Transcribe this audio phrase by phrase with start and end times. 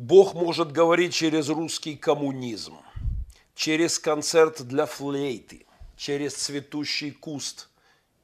[0.00, 2.78] Бог может говорить через русский коммунизм,
[3.54, 7.68] через концерт для флейты, через цветущий куст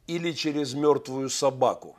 [0.06, 1.94] или через мертвую собаку,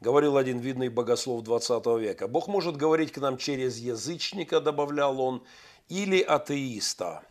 [0.00, 2.28] говорил один видный богослов 20 века.
[2.28, 5.42] Бог может говорить к нам через язычника, добавлял он,
[5.88, 7.24] или атеиста.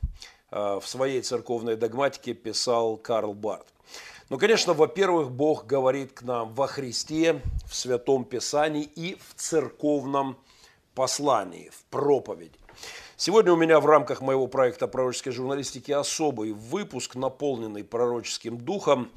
[0.52, 3.68] Э, в своей церковной догматике писал Карл Барт.
[4.30, 10.36] Ну, конечно, во-первых, Бог говорит к нам во Христе, в Святом Писании и в церковном
[10.96, 12.58] послании, в проповеди.
[13.18, 19.12] Сегодня у меня в рамках моего проекта пророческой журналистики особый выпуск, наполненный пророческим духом.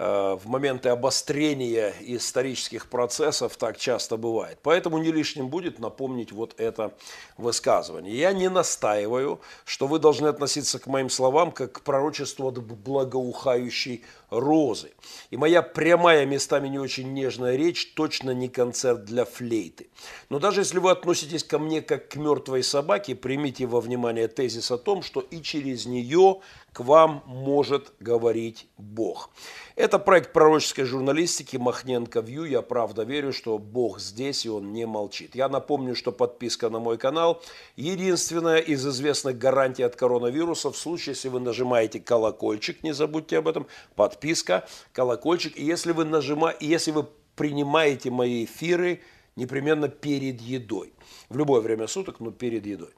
[0.00, 4.60] Э, в моменты обострения исторических процессов так часто бывает.
[4.62, 6.94] Поэтому не лишним будет напомнить вот это
[7.36, 8.16] высказывание.
[8.16, 14.04] Я не настаиваю, что вы должны относиться к моим словам как к пророчеству от благоухающей
[14.30, 14.92] розы.
[15.30, 19.88] И моя прямая, местами не очень нежная речь точно не концерт для флейты.
[20.28, 24.70] Но даже если вы относитесь ко мне как к мертвой собаке, примите во внимание тезис
[24.70, 26.40] о том, что и через нее
[26.80, 29.30] вам может говорить Бог.
[29.76, 32.44] Это проект пророческой журналистики Махненко Вью.
[32.44, 35.34] Я правда верю, что Бог здесь и Он не молчит.
[35.34, 37.42] Я напомню, что подписка на мой канал–
[37.76, 40.70] единственная из известных гарантий от коронавируса.
[40.70, 45.56] В случае, если вы нажимаете колокольчик, не забудьте об этом, подписка, колокольчик.
[45.56, 47.06] И если вы, нажимаете, если вы
[47.36, 49.00] принимаете мои эфиры
[49.36, 50.92] непременно перед едой.
[51.28, 52.90] В любое время суток, но перед едой.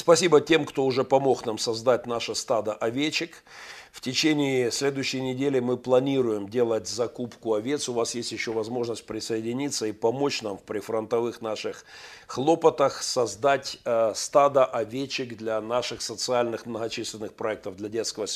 [0.00, 3.44] Спасибо тем, кто уже помог нам создать наше стадо овечек.
[3.92, 7.88] В течение следующей недели мы планируем делать закупку овец.
[7.88, 11.84] У вас есть еще возможность присоединиться и помочь нам в прифронтовых наших
[12.28, 18.26] хлопотах создать э, стадо овечек для наших социальных многочисленных проектов для детского,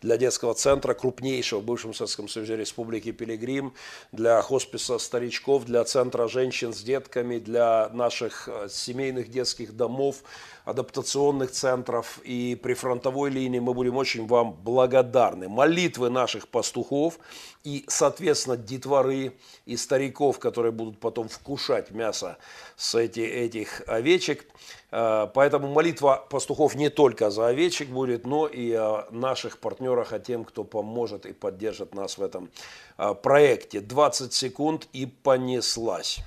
[0.00, 3.74] для детского центра, крупнейшего в бывшем Советском Союзе Республики Пилигрим,
[4.12, 10.22] для хосписа старичков, для центра женщин с детками, для наших э, семейных детских домов,
[10.64, 15.48] адаптационных центров и при фронтовой линии мы будем очень вам благодарны.
[15.48, 17.18] Молитвы наших пастухов
[17.64, 19.32] и, соответственно, детворы
[19.66, 22.38] и стариков, которые будут потом вкушать мясо
[22.76, 24.46] с эти, этих овечек.
[24.90, 30.18] Э, поэтому молитва пастухов не только за овечек будет, но и о наших партнерах, о
[30.18, 32.50] тем, кто поможет и поддержит нас в этом
[32.98, 33.80] э, проекте.
[33.80, 36.20] 20 секунд и понеслась.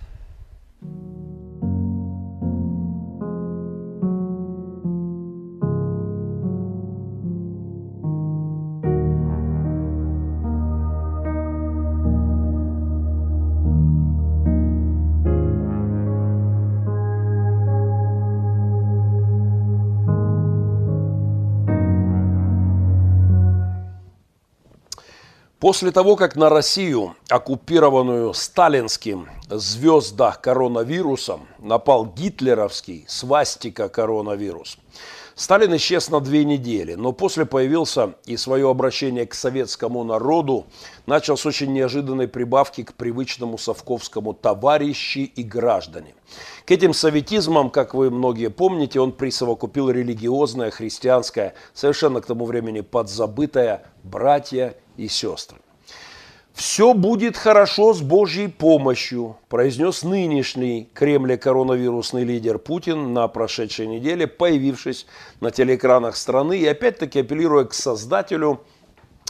[25.63, 34.77] После того, как на Россию, оккупированную сталинским звезда коронавирусом, напал гитлеровский свастика коронавирус,
[35.35, 40.67] Сталин исчез на две недели, но после появился и свое обращение к советскому народу
[41.07, 46.13] начал с очень неожиданной прибавки к привычному совковскому «товарищи и граждане».
[46.65, 52.81] К этим советизмам, как вы многие помните, он присовокупил религиозное, христианское, совершенно к тому времени
[52.81, 55.62] подзабытое «братья и сестры».
[56.53, 64.27] «Все будет хорошо с Божьей помощью», произнес нынешний Кремле коронавирусный лидер Путин на прошедшей неделе,
[64.27, 65.07] появившись
[65.39, 68.61] на телеэкранах страны и опять-таки апеллируя к Создателю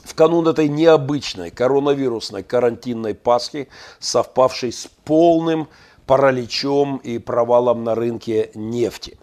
[0.03, 3.69] в канун этой необычной коронавирусной карантинной Пасхи,
[4.00, 5.69] совпавшей с полным
[6.05, 9.17] параличом и провалом на рынке нефти.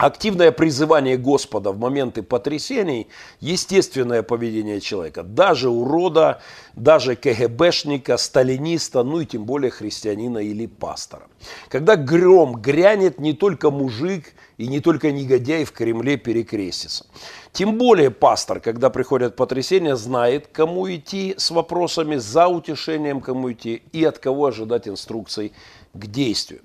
[0.00, 3.08] Активное призывание Господа в моменты потрясений–
[3.40, 5.22] естественное поведение человека.
[5.22, 6.40] Даже урода,
[6.74, 11.24] даже КГБшника, сталиниста, ну и тем более христианина или пастора.
[11.68, 17.04] Когда гром грянет, не только мужик и не только негодяй в Кремле перекрестится.
[17.52, 23.82] Тем более пастор, когда приходят потрясения, знает, кому идти с вопросами, за утешением кому идти
[23.92, 25.52] и от кого ожидать инструкций
[25.92, 26.60] к действию.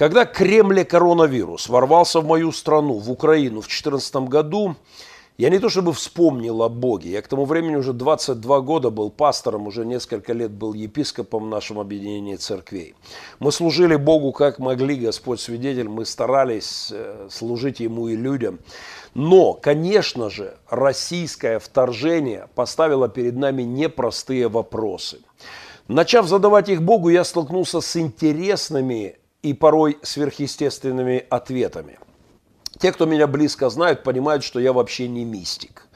[0.00, 4.76] Когда Кремле коронавирус ворвался в мою страну, в Украину в 2014 году,
[5.36, 9.10] я не то чтобы вспомнил о Боге, я к тому времени уже 22 года был
[9.10, 12.94] пастором, уже несколько лет был епископом в нашем объединении церквей.
[13.40, 18.58] Мы служили Богу как могли, Господь свидетель, мы старались э, служить Ему и людям.
[19.12, 25.18] Но, конечно же, российское вторжение поставило перед нами непростые вопросы.
[25.88, 31.98] Начав задавать их Богу, я столкнулся с интересными и порой сверхъестественными ответами.
[32.78, 35.86] Те, кто меня близко знают, понимают, что я вообще не мистик.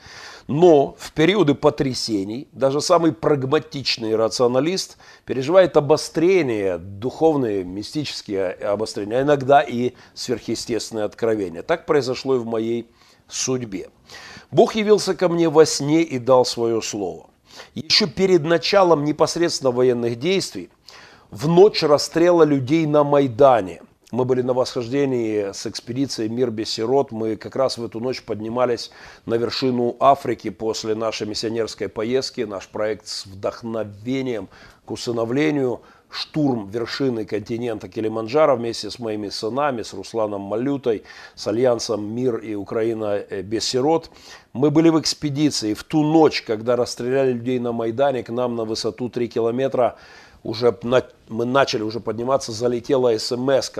[0.46, 9.62] Но в периоды потрясений даже самый прагматичный рационалист переживает обострение, духовные, мистические обострения, а иногда
[9.62, 11.62] и сверхъестественные откровения.
[11.62, 12.90] Так произошло и в моей
[13.26, 13.88] судьбе.
[14.50, 17.30] Бог явился ко мне во сне и дал свое слово.
[17.74, 20.70] Еще перед началом непосредственно военных действий,
[21.30, 23.82] в ночь расстрела людей на Майдане–
[24.14, 27.10] мы были на восхождении с экспедицией «Мир без сирот».
[27.10, 28.92] Мы как раз в эту ночь поднимались
[29.26, 32.42] на вершину Африки после нашей миссионерской поездки.
[32.42, 34.48] Наш проект с вдохновением
[34.84, 35.80] к усыновлению
[36.10, 41.02] штурм вершины континента Килиманджаро вместе с моими сынами, с Русланом Малютой,
[41.34, 44.10] с Альянсом «Мир» и «Украина э, без сирот».
[44.52, 45.74] Мы были в экспедиции.
[45.74, 49.96] В ту ночь, когда расстреляли людей на Майдане, к нам на высоту 3 километра
[50.44, 53.70] уже на, мы начали уже подниматься, залетела смс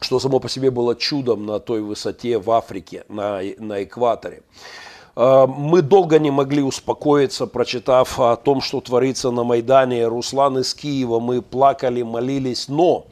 [0.00, 4.42] что само по себе было чудом на той высоте в Африке, на, на экваторе.
[5.14, 10.06] А, мы долго не могли успокоиться, прочитав о том, что творится на Майдане.
[10.06, 13.06] Руслан из Киева, мы плакали, молились, но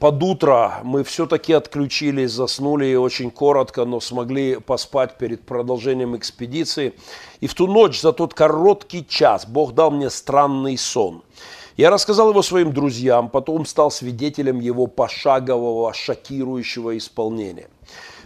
[0.00, 6.94] под утро мы все-таки отключились, заснули очень коротко, но смогли поспать перед продолжением экспедиции.
[7.40, 11.22] И в ту ночь, за тот короткий час, Бог дал мне странный сон–
[11.76, 17.68] я рассказал его своим друзьям, потом стал свидетелем его пошагового, шокирующего исполнения.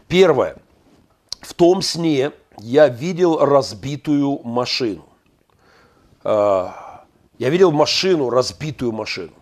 [0.07, 0.57] Первое.
[1.41, 5.07] В том сне я видел разбитую машину.
[6.25, 7.05] А,
[7.39, 9.33] я видел машину, разбитую машину.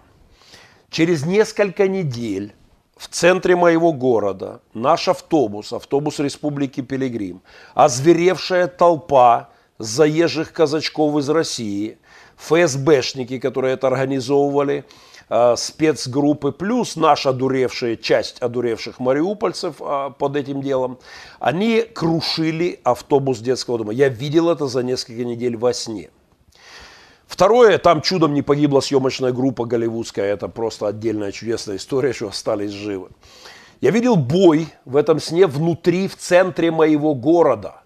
[0.90, 2.54] Через несколько недель
[2.96, 7.42] в центре моего города наш автобус, автобус Республики Пилигрим,
[7.74, 11.98] озверевшая толпа заезжих казачков из России–
[12.36, 14.84] ФСБшники, которые это организовывали,
[15.28, 20.98] а, спецгруппы, плюс наша одуревшая, часть одуревших мариупольцев а, под этим делом,
[21.40, 23.92] они крушили автобус детского дома.
[23.92, 26.10] Я видел это за несколько недель во сне.
[27.26, 32.70] Второе, там чудом не погибла съемочная группа голливудская, это просто отдельная чудесная история, что остались
[32.70, 33.08] живы.
[33.80, 37.82] Я видел бой в этом сне внутри, в центре моего города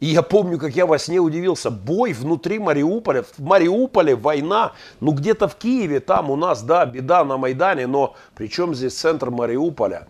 [0.00, 1.70] и я помню, как я во сне удивился.
[1.70, 3.22] Бой внутри Мариуполя.
[3.22, 4.72] В Мариуполе война.
[5.00, 7.86] Ну, где-то в Киеве, там у нас, да, беда на Майдане.
[7.86, 10.08] Но при чем здесь центр Мариуполя?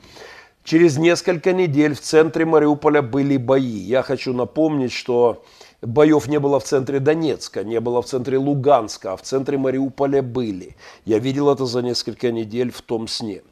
[0.63, 3.65] Через несколько недель в центре Мариуполя были бои.
[3.65, 5.43] Я хочу напомнить, что
[5.83, 10.23] боев не было в центре Донецка, не было в центре Луганска, а в центре Мариуполя
[10.23, 10.77] были.
[11.05, 13.43] Я видел это за несколько недель в том сне.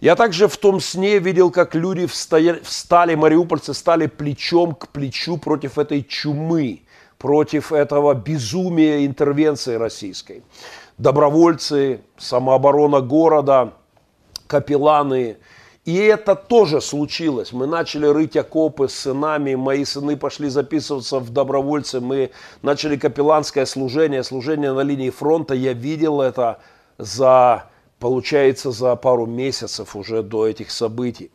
[0.00, 5.38] Я также в том сне видел, как люди встали, встали, мариупольцы стали плечом к плечу
[5.38, 6.82] против этой чумы,
[7.18, 10.42] против этого безумия интервенции российской.
[10.98, 13.72] Добровольцы, самооборона города,
[14.46, 15.38] капелланы.
[15.86, 17.52] И это тоже случилось.
[17.52, 23.64] Мы начали рыть окопы с сынами, мои сыны пошли записываться в добровольцы, мы начали капелланское
[23.66, 25.54] служение, служение на линии фронта.
[25.54, 26.58] Я видел это
[26.98, 27.66] за
[27.98, 31.30] получается за пару месяцев уже до этих событий.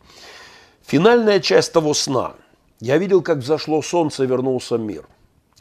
[0.86, 2.34] Финальная часть того сна.
[2.80, 5.06] Я видел, как взошло солнце вернулся мир.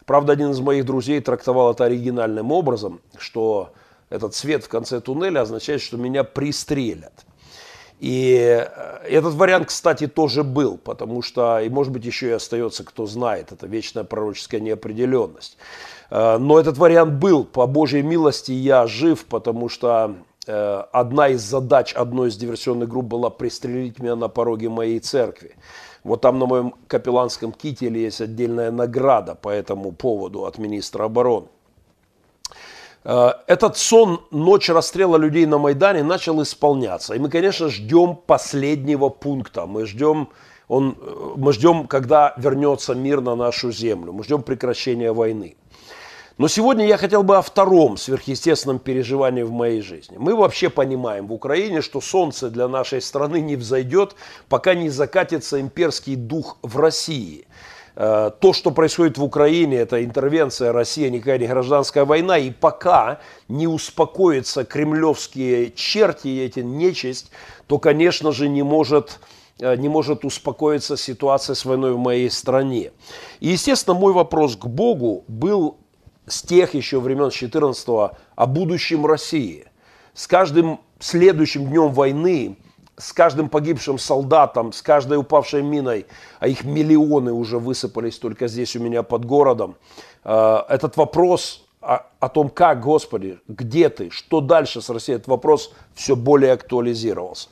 [0.06, 3.72] Правда, один из моих друзей трактовал это оригинальным образом, что
[4.08, 7.24] этот свет в конце туннеля означает, что меня пристрелят.
[8.00, 12.82] И э, этот вариант, кстати, тоже был, потому что, и может быть еще и остается,
[12.82, 15.58] кто знает, это вечная пророческая неопределенность.
[16.10, 20.16] Э, но этот вариант был, по Божьей милости я жив, потому что
[20.50, 25.56] одна из задач одной из диверсионных групп была пристрелить меня на пороге моей церкви.
[26.04, 31.48] Вот там на моем капелланском кителе есть отдельная награда по этому поводу от министра обороны.
[33.04, 37.14] Э, этот сон «Ночь расстрела людей на Майдане» начал исполняться.
[37.14, 39.66] И мы, конечно, ждем последнего пункта.
[39.66, 40.28] Мы ждем,
[40.68, 44.12] он, э, мы ждем, когда вернется мир на нашу землю.
[44.12, 45.56] Мы ждем прекращения войны.
[46.38, 50.16] Но сегодня я хотел бы о втором сверхъестественном переживании в моей жизни.
[50.18, 54.14] Мы вообще понимаем в Украине, что солнце для нашей страны не взойдет,
[54.48, 57.46] пока не закатится имперский дух в России.
[57.96, 62.38] Э, то, что происходит в Украине, это интервенция России, никакая не гражданская война.
[62.38, 67.30] И пока не успокоятся кремлевские черти эти нечисть,
[67.66, 69.18] то, конечно же, не может
[69.58, 72.92] э, не может успокоиться ситуация с войной в моей стране.
[73.40, 75.79] И, естественно, мой вопрос к Богу был
[76.30, 79.66] с тех еще времен, с 14-го, о будущем России.
[80.14, 82.56] С каждым следующим днем войны,
[82.96, 86.06] с каждым погибшим солдатом, с каждой упавшей миной,
[86.38, 89.76] а их миллионы уже высыпались только здесь у меня под городом,
[90.24, 95.28] э, этот вопрос о, о том, как, Господи, где ты, что дальше с Россией, этот
[95.28, 97.48] вопрос все более актуализировался.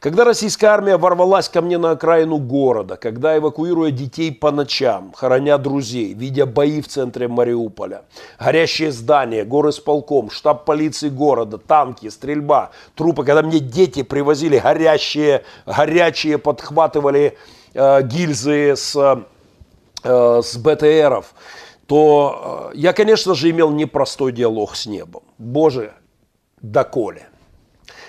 [0.00, 5.58] Когда российская армия ворвалась ко мне на окраину города, когда, эвакуируя детей по ночам, хороня
[5.58, 8.04] друзей, видя бои в центре Мариуполя,
[8.38, 14.58] горящие здания, горы с полком, штаб полиции города, танки, стрельба, трупы, когда мне дети привозили
[14.58, 17.36] горящие, горячие, подхватывали
[17.74, 18.96] э, гильзы с,
[20.02, 21.34] э, с БТРов,
[21.86, 25.22] то э, я, конечно же, имел непростой диалог с небом.
[25.38, 25.94] Боже,
[26.60, 27.28] доколе.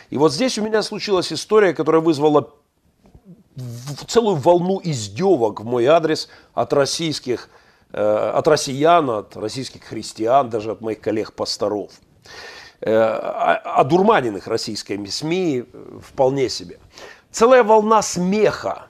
[0.10, 2.54] И вот здесь у меня случилась история, которая вызвала
[4.08, 7.50] целую волну издевок в мой адрес от российских,
[7.92, 11.92] э, от россиян, от российских христиан, даже от моих коллег-пасторов.
[12.82, 12.94] Э,
[13.64, 15.66] одурманенных российскими СМИ
[16.02, 16.80] вполне себе.
[17.32, 18.88] Целая волна смеха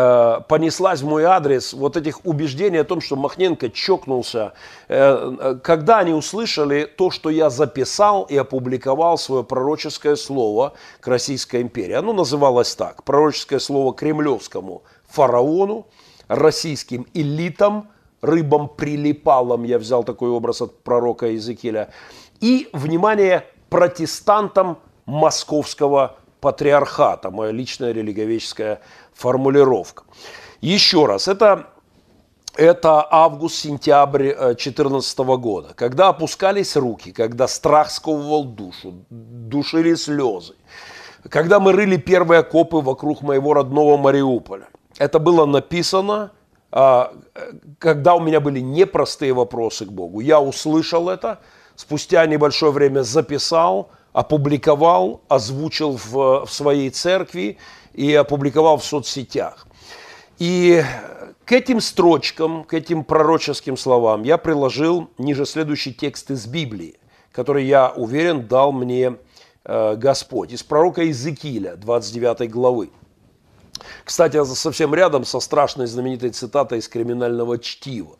[0.00, 4.52] Э, понеслась в мой адрес вот этих убеждений о том, что Махненко чокнулся,
[4.88, 11.08] э, э, когда они услышали то, что я записал и опубликовал свое пророческое слово к
[11.08, 11.92] Российской империи.
[11.92, 15.86] Оно называлось так, пророческое слово кремлевскому фараону,
[16.28, 17.88] российским элитам,
[18.22, 21.90] рыбам-прилипалам, я взял такой образ от пророка Иезекииля,
[22.40, 28.80] и, внимание, протестантам московского патриархата, моя личная религиоведческая
[29.14, 30.04] формулировка.
[30.60, 31.68] Еще раз, это,
[32.56, 40.54] это август-сентябрь 2014 э, года, когда опускались руки, когда страх сковывал душу, душили слезы,
[41.28, 44.68] когда мы рыли первые окопы вокруг моего родного Мариуполя.
[44.98, 46.32] Это было написано,
[46.72, 47.12] а,
[47.78, 50.20] когда у меня были непростые вопросы к Богу.
[50.20, 51.40] Я услышал это,
[51.74, 57.58] спустя небольшое время записал, опубликовал, озвучил в, в своей церкви
[57.94, 59.66] и опубликовал в соцсетях.
[60.38, 60.82] И
[61.44, 66.98] к этим строчкам, к этим пророческим словам я приложил ниже следующий текст из Библии,
[67.32, 69.16] который, я уверен, дал мне
[69.64, 70.52] э, Господь.
[70.52, 72.90] Из пророка Иезекииля, 29 главы.
[74.04, 78.16] Кстати, совсем рядом со страшной знаменитой цитатой из криминального чтива.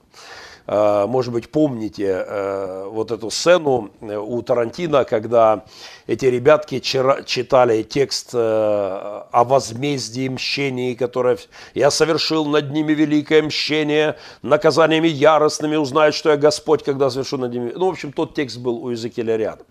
[0.71, 5.65] Э, может быть, помните э, вот эту сцену э, у Тарантино, когда
[6.07, 11.39] эти ребятки читали текст о возмездии мщении, которое
[11.75, 17.53] я совершил над ними великое мщение, наказаниями яростными узнают, что я Господь, когда совершу над
[17.53, 17.73] ними.
[17.75, 19.67] Ну, в общем, тот текст был у Иезекииля рядом.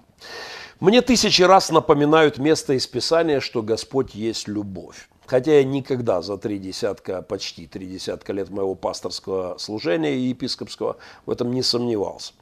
[0.81, 5.07] Мне тысячи раз напоминают место из Писания, что Господь есть любовь.
[5.29, 10.97] Хотя я никогда за три десятка, почти три десятка лет моего пасторского служения и епископского
[11.27, 12.33] в этом не сомневался.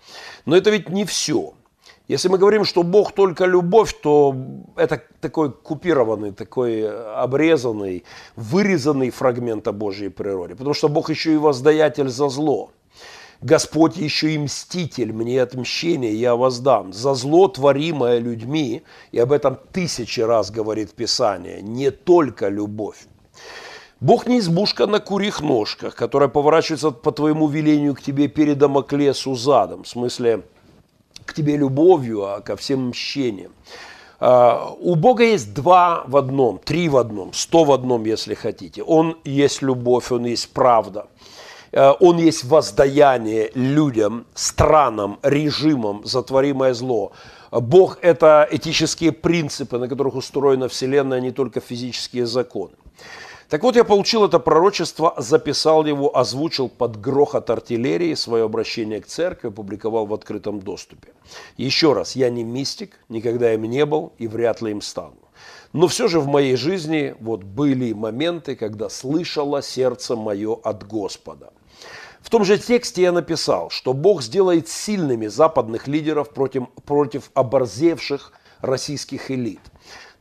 [0.45, 1.53] Но это ведь не все.
[2.07, 4.33] Если мы говорим, что Бог только любовь, то
[4.77, 6.89] это такой купированный, такой
[7.21, 8.05] обрезанный,
[8.37, 10.55] вырезанный фрагмент о Божьей природе.
[10.55, 12.71] Потому что Бог еще и воздаятель за зло.
[13.41, 16.91] Господь еще и мститель, мне отмщение я воздам.
[16.91, 23.05] За зло, творимое людьми, и об этом тысячи раз говорит Писание, не только любовь.
[23.99, 29.35] Бог не избушка на курьих ножках, которая поворачивается по твоему велению к тебе перед Дамоклесу
[29.35, 30.43] задом, в смысле
[31.25, 33.51] к тебе любовью, а ко всем мщениям.
[34.19, 38.81] Uh, у Бога есть два в одном, три в одном, сто в одном, если хотите.
[38.81, 41.05] Он есть любовь, Он есть правда.
[41.71, 47.11] Э, он есть воздаяние людям, странам, режимам за творимое зло.
[47.51, 52.73] Бог– это этические принципы, на которых устроена Вселенная, а не только физические законы.
[53.49, 59.07] Так вот, я получил это пророчество, записал его, озвучил под грохот артиллерии свое обращение к
[59.07, 61.13] церкви, опубликовал в открытом доступе.
[61.55, 65.15] Еще раз, я не мистик, никогда им не был и вряд ли им стану.
[65.71, 71.53] Но все же в моей жизни вот были моменты, когда слышало сердце мое от Господа.
[72.27, 78.33] В том же тексте я написал, что Бог сделает сильными западных лидеров против, против оборзевших
[78.59, 79.61] российских элит.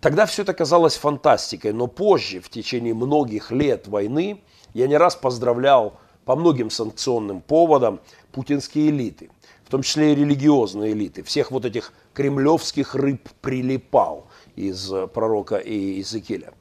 [0.00, 4.40] Тогда все это казалось фантастикой, но позже, в течение многих лет войны,
[4.72, 7.98] я не раз поздравлял по многим санкционным поводам
[8.30, 9.28] путинские элиты,
[9.64, 11.24] в том числе и религиозные элиты.
[11.24, 16.52] Всех вот этих кремлевских рыб прилипал из пророка Иезекииля.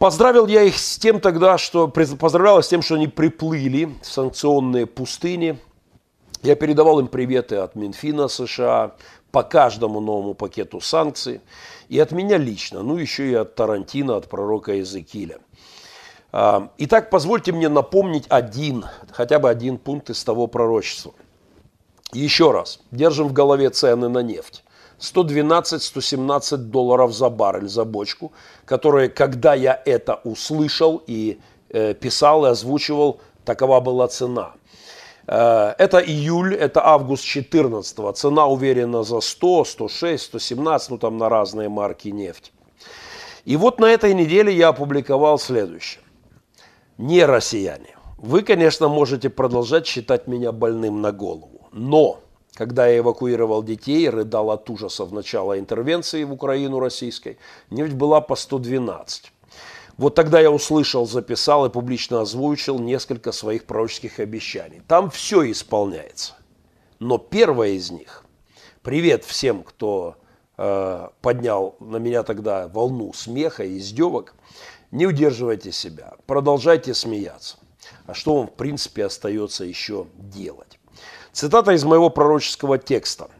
[0.00, 4.86] Поздравил я их с тем тогда, что поздравлял с тем, что они приплыли в санкционные
[4.86, 5.58] пустыни.
[6.42, 8.94] Я передавал им приветы от Минфина США
[9.30, 11.42] по каждому новому пакету санкций.
[11.90, 15.38] И от меня лично, ну еще и от Тарантино, от пророка Иезекииля.
[16.32, 21.12] А, итак, позвольте мне напомнить один, хотя бы один пункт из того пророчества.
[22.14, 24.64] Еще раз, держим в голове цены на нефть.
[25.00, 28.32] 112-117 долларов за баррель, за бочку,
[28.64, 31.38] которые, когда я это услышал и
[31.70, 34.52] э, писал и озвучивал, такова была цена.
[35.26, 41.28] Э, это июль, это август 14 Цена уверена за 100, 106, 117, ну там на
[41.28, 42.52] разные марки нефти.
[43.44, 46.02] И вот на этой неделе я опубликовал следующее.
[46.98, 47.96] Не россияне.
[48.18, 51.68] Вы, конечно, можете продолжать считать меня больным на голову.
[51.72, 52.20] Но,
[52.54, 57.38] когда я эвакуировал детей, рыдал от ужаса в начало интервенции в Украину российской,
[57.70, 59.32] нефть была по 112.
[59.96, 64.80] Вот тогда я услышал, записал и публично озвучил несколько своих пророческих обещаний.
[64.88, 66.34] Там все исполняется.
[66.98, 68.24] Но первое из них,
[68.82, 70.16] привет всем, кто
[70.56, 74.34] э, поднял на меня тогда волну смеха и издевок,
[74.90, 77.58] не удерживайте себя, продолжайте смеяться.
[78.06, 80.79] А что вам, в принципе, остается еще делать?
[81.40, 83.30] Цитата из моего пророческого текста.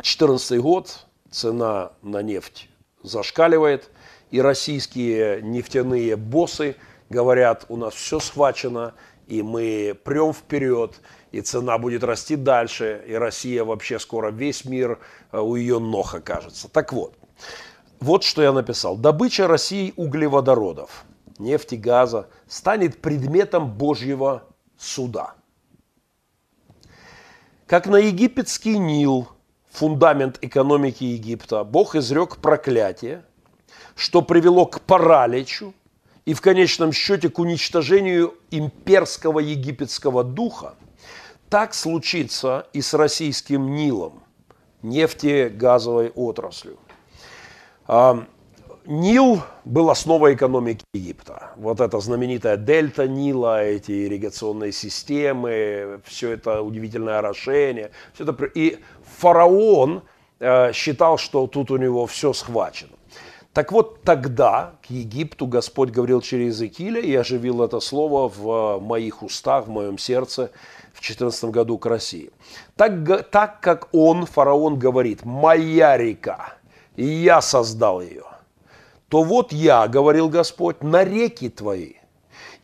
[0.00, 2.70] 14 год, цена на нефть
[3.02, 3.90] зашкаливает–
[4.30, 6.76] и российские нефтяные боссы
[7.10, 8.94] говорят, у нас все схвачено,
[9.26, 14.98] и мы прем вперед, и цена будет расти дальше, и Россия вообще скоро весь мир
[15.30, 16.68] э, у ее ног окажется.
[16.70, 17.14] Так вот,
[18.00, 18.96] вот что я написал.
[18.96, 21.04] Добыча России углеводородов,
[21.38, 24.44] нефти, газа станет предметом Божьего
[24.78, 25.34] суда.
[27.68, 29.28] Как на египетский Нил,
[29.70, 33.24] фундамент экономики Египта, Бог изрек проклятие,
[33.94, 35.74] что привело к параличу
[36.24, 40.76] и в конечном счете к уничтожению имперского египетского духа,
[41.50, 44.22] так случится и с российским Нилом,
[44.80, 46.78] нефтегазовой отраслью.
[48.88, 51.50] Нил был основой экономики Египта.
[51.56, 57.90] Вот эта знаменитая дельта Нила, эти ирригационные системы, все это удивительное орошение.
[58.14, 58.46] Все это...
[58.46, 58.78] И
[59.18, 60.04] фараон
[60.40, 62.92] э, считал, что тут у него все схвачено.
[63.52, 69.22] Так вот, тогда к Египту Господь говорил через Иезекииля и оживил это слово в моих
[69.22, 70.50] устах, в моем сердце
[70.94, 72.30] в 14 году к России.
[72.74, 76.54] Так, так как он, фараон, говорит, «Моя река,
[76.96, 78.27] я создал ее»,
[79.08, 81.94] то вот я, говорил Господь, на реки твои,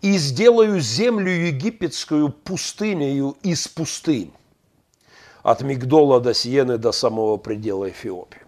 [0.02, 4.32] и сделаю землю египетскую пустынею из пустынь,
[5.42, 8.40] от Мигдола до Сиены до самого предела Эфиопии.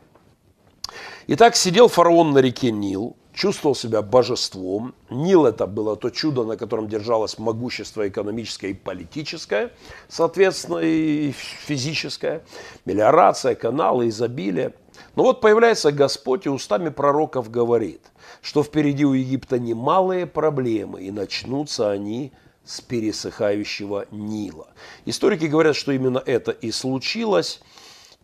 [1.29, 4.95] Итак, сидел фараон на реке Нил, чувствовал себя божеством.
[5.11, 9.73] Нил это было то чудо, на котором держалось могущество экономическое и политическое,
[10.09, 12.45] соответственно, и физическое,
[12.85, 14.73] мелиорация, каналы, изобилие.
[15.15, 18.03] Но вот появляется Господь и устами пророков говорит,
[18.43, 22.33] что впереди у Египта немалые проблемы, и начнутся они
[22.65, 24.69] с пересыхающего Нила.
[25.05, 27.61] Историки говорят, что именно это и случилось–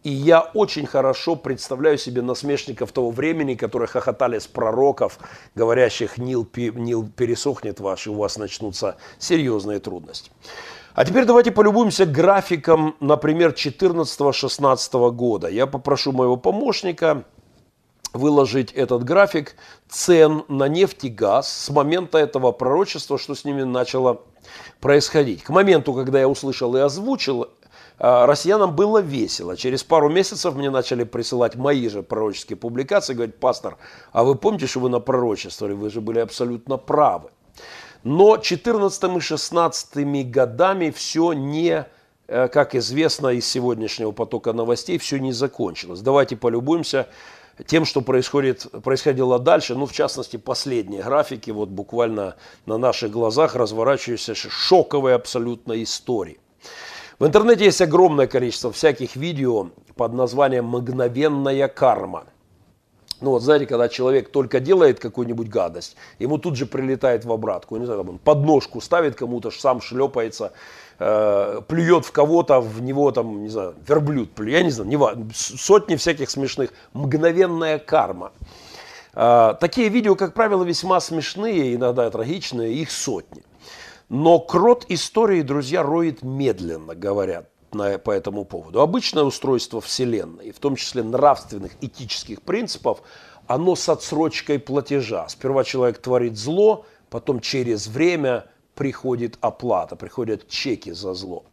[0.02, 5.18] и я очень хорошо представляю себе насмешников того времени, которые хохотали с пророков,
[5.54, 10.30] говорящих «Нил, Нил пересохнет ваш, и у вас начнутся серьезные трудности».
[10.94, 15.48] А теперь давайте полюбуемся графиком, например, 14-16 года.
[15.48, 17.24] Я попрошу моего помощника
[18.12, 19.56] выложить этот график
[19.88, 24.20] цен на нефть и газ с момента этого пророчества, что с ними начало
[24.80, 25.42] происходить.
[25.42, 27.48] К моменту, когда я услышал и озвучил
[27.98, 29.56] а, россиянам было весело.
[29.56, 33.78] Через пару месяцев мне начали присылать мои же пророческие публикации, говорить, пастор,
[34.12, 37.30] а вы помните, что вы напророчествовали, вы же были абсолютно правы.
[38.04, 41.86] Но 14 и 16 годами все не,
[42.26, 46.00] э, как известно из сегодняшнего потока новостей, все не закончилось.
[46.00, 47.08] Давайте полюбуемся
[47.66, 52.36] тем, что происходит, происходило дальше, ну, в частности, последние графики, вот буквально
[52.66, 56.38] на наших глазах разворачиваются шоковые абсолютно истории.
[57.18, 62.24] В интернете есть огромное количество всяких видео под названием «Мгновенная карма».
[63.22, 67.76] Ну вот знаете, когда человек только делает какую-нибудь гадость, ему тут же прилетает в обратку.
[67.76, 70.52] Не знаю, там он подножку ставит кому-то, сам шлепается,
[70.98, 74.96] э, плюет в кого-то, в него там, не знаю, верблюд плюет, я не знаю, не
[74.96, 76.72] важно, сотни всяких смешных.
[76.94, 78.32] Мгновенная карма.
[79.14, 83.44] Э, такие видео, как правило, весьма смешные, иногда трагичные, их сотни.
[84.08, 88.80] Но крот истории, друзья, роет медленно, говорят на, по этому поводу.
[88.80, 93.02] Обычное устройство Вселенной, в том числе нравственных, этических принципов,
[93.46, 95.28] оно с отсрочкой платежа.
[95.28, 101.44] Сперва человек творит зло, потом через время приходит оплата, приходят чеки за зло.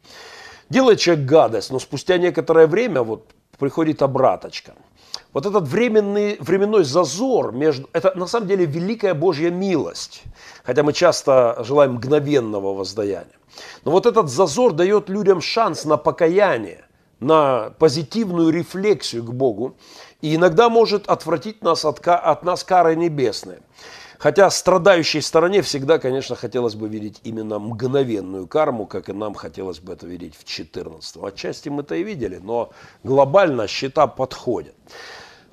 [0.69, 4.75] Делает человек гадость, но спустя некоторое время вот приходит обраточка–
[5.33, 7.87] вот этот временный, временной зазор между...
[7.93, 10.23] Это на самом деле великая Божья милость.
[10.63, 13.35] Хотя мы часто желаем мгновенного воздаяния.
[13.85, 16.85] Но вот этот зазор дает людям шанс на покаяние,
[17.19, 19.75] на позитивную рефлексию к Богу.
[20.21, 23.59] И иногда может отвратить нас от, от нас кары небесные.
[24.19, 29.79] Хотя страдающей стороне всегда, конечно, хотелось бы видеть именно мгновенную карму, как и нам хотелось
[29.79, 32.71] бы это видеть в 14 Отчасти мы это и видели, но
[33.05, 34.75] глобально счета подходят.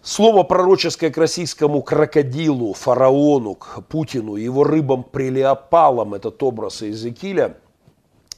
[0.03, 7.59] Слово пророческое к российскому крокодилу, фараону, к Путину, его рыбам-прилеопалам, этот образ Иезекииля,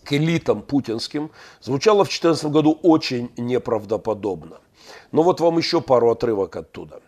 [0.04, 1.30] к элитам путинским,
[1.62, 4.58] звучало в 2014 году очень неправдоподобно.
[5.10, 7.00] Но вот вам еще пару отрывок оттуда.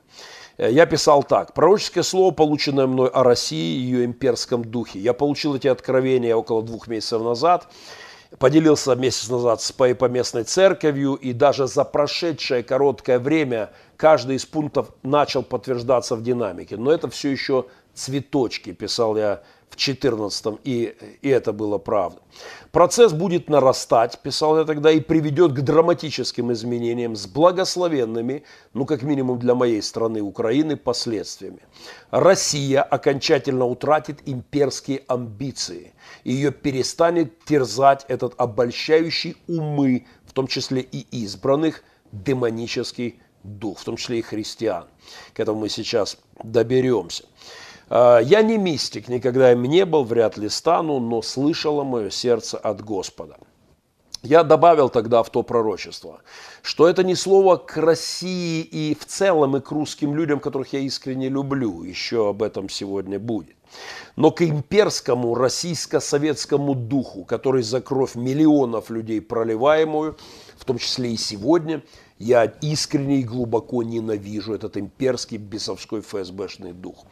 [0.61, 1.55] Э, я писал так.
[1.55, 4.99] Пророческое слово, полученное мной о России и ее имперском духе.
[4.99, 7.66] Я получил эти откровения около двух месяцев назад
[8.38, 14.90] поделился месяц назад с поместной церковью, и даже за прошедшее короткое время каждый из пунктов
[15.03, 16.77] начал подтверждаться в динамике.
[16.77, 22.20] Но это все еще цветочки, писал я в 14 и, и это было правда.
[22.72, 28.42] Процесс будет нарастать, писал я тогда, и приведет к драматическим изменениям с благословенными,
[28.74, 31.61] ну как минимум для моей страны Украины, последствиями.
[32.11, 35.94] Россия окончательно утратит имперские амбиции.
[36.24, 43.96] Ее перестанет терзать этот обольщающий умы, в том числе и избранных, демонический дух, в том
[43.96, 44.87] числе и христиан.
[45.33, 47.24] К этому мы сейчас доберемся.
[47.90, 52.57] А, я не мистик, никогда им не был, вряд ли стану, но слышало мое сердце
[52.57, 53.37] от Господа.
[54.22, 56.20] Я добавил тогда в то пророчество,
[56.62, 60.79] что это не слово к России и в целом и к русским людям, которых я
[60.81, 63.57] искренне люблю, еще об этом сегодня будет,
[64.16, 70.18] но к имперскому российско-советскому духу, который за кровь миллионов людей проливаемую,
[70.59, 71.83] в том числе и сегодня,
[72.18, 77.07] я искренне и глубоко ненавижу этот имперский бесовской ФСБшный дух.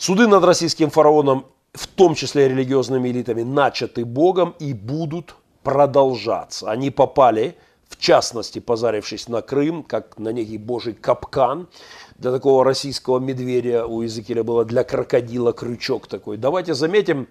[0.00, 6.70] Суды над российским фараоном, в том числе религиозными элитами, начаты Богом и будут продолжаться.
[6.70, 7.54] Они попали,
[7.86, 11.68] в частности, позарившись на Крым, как на некий божий капкан.
[12.16, 16.38] Для такого российского медведя у Иезекииля было для крокодила крючок такой.
[16.38, 17.28] Давайте заметим,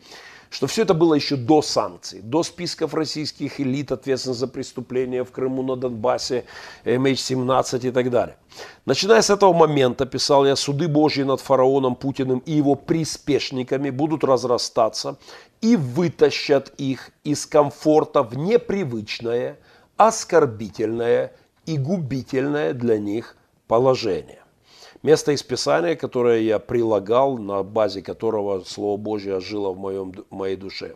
[0.49, 5.31] что все это было еще до санкций, до списков российских элит, ответственных за преступления в
[5.31, 6.45] Крыму, на Донбассе,
[6.85, 8.35] MH17 и так далее.
[8.85, 14.23] Начиная с этого момента, писал я, суды Божьи над фараоном Путиным и его приспешниками будут
[14.23, 15.17] разрастаться
[15.61, 19.59] и вытащат их из комфорта в непривычное,
[19.97, 21.33] оскорбительное
[21.65, 23.35] и губительное для них
[23.67, 24.41] положение.
[25.01, 30.57] Место из Писания, которое я прилагал, на базе которого Слово Божье жило в, моем, моей
[30.57, 30.95] душе.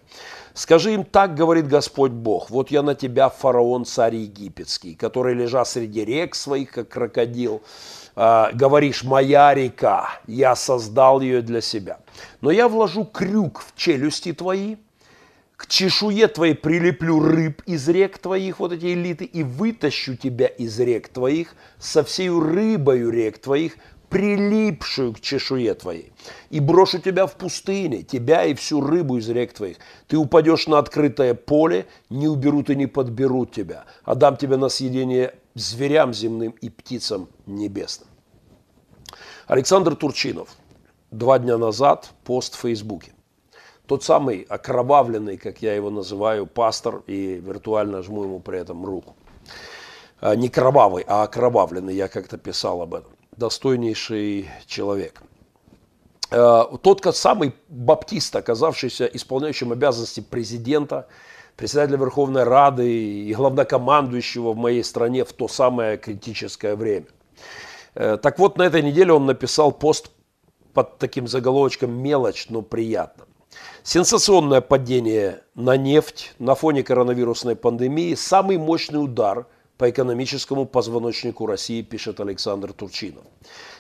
[0.54, 5.64] Скажи им, так говорит Господь Бог, вот я на тебя, фараон, царь египетский, который, лежа
[5.64, 7.62] среди рек своих, как крокодил,
[8.18, 12.00] э, говоришь, моя река, я создал ее для себя.
[12.42, 14.76] Но я вложу крюк в челюсти твои,
[15.56, 20.78] к чешуе твоей прилеплю рыб из рек твоих, вот эти элиты, и вытащу тебя из
[20.78, 23.78] рек твоих, со всею рыбою рек твоих,
[24.14, 26.14] прилипшую к чешуе твоей,
[26.52, 29.78] и брошу тебя в пустыне, тебя и всю рыбу из рек твоих.
[30.08, 34.70] Ты упадешь на открытое поле, не уберут и не подберут тебя, а дам тебя на
[34.70, 38.08] съедение зверям земным и птицам небесным.
[39.48, 40.50] Александр Турчинов.
[41.10, 43.14] Два дня назад пост в Фейсбуке.
[43.88, 49.16] Тот самый окровавленный, как я его называю, пастор, и виртуально жму ему при этом руку.
[50.22, 55.22] А, не кровавый, а окровавленный, я как-то писал об этом достойнейший человек.
[56.32, 61.08] Э, тот самый баптист, оказавшийся исполняющим обязанности президента,
[61.56, 67.06] председателя Верховной Рады и главнокомандующего в моей стране в то самое критическое время.
[67.96, 70.12] Э, так вот, на этой неделе он написал пост
[70.74, 73.26] под таким заголовочком «Мелочь, но приятно».
[73.84, 79.46] Сенсационное падение на нефть на фоне коронавирусной пандемии– самый мощный удар–
[79.84, 83.26] по экономическому позвоночнику России, пишет Александр Турчинов.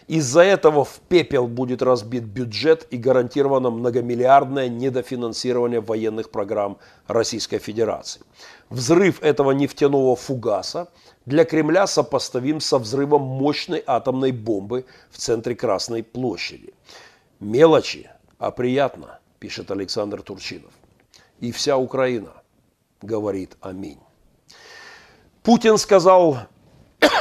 [0.10, 8.22] Из-за этого в пепел будет разбит бюджет и гарантировано многомиллиардное недофинансирование военных программ Российской Федерации.
[8.70, 10.90] Взрыв этого нефтяного фугаса
[11.26, 16.74] для Кремля сопоставим со взрывом мощной атомной бомбы в центре Красной площади.
[17.40, 20.74] Мелочи, а приятно, пишет Александр Турчинов.
[21.40, 22.34] И вся Украина
[23.02, 24.00] говорит аминь.
[25.44, 26.38] Путин сказал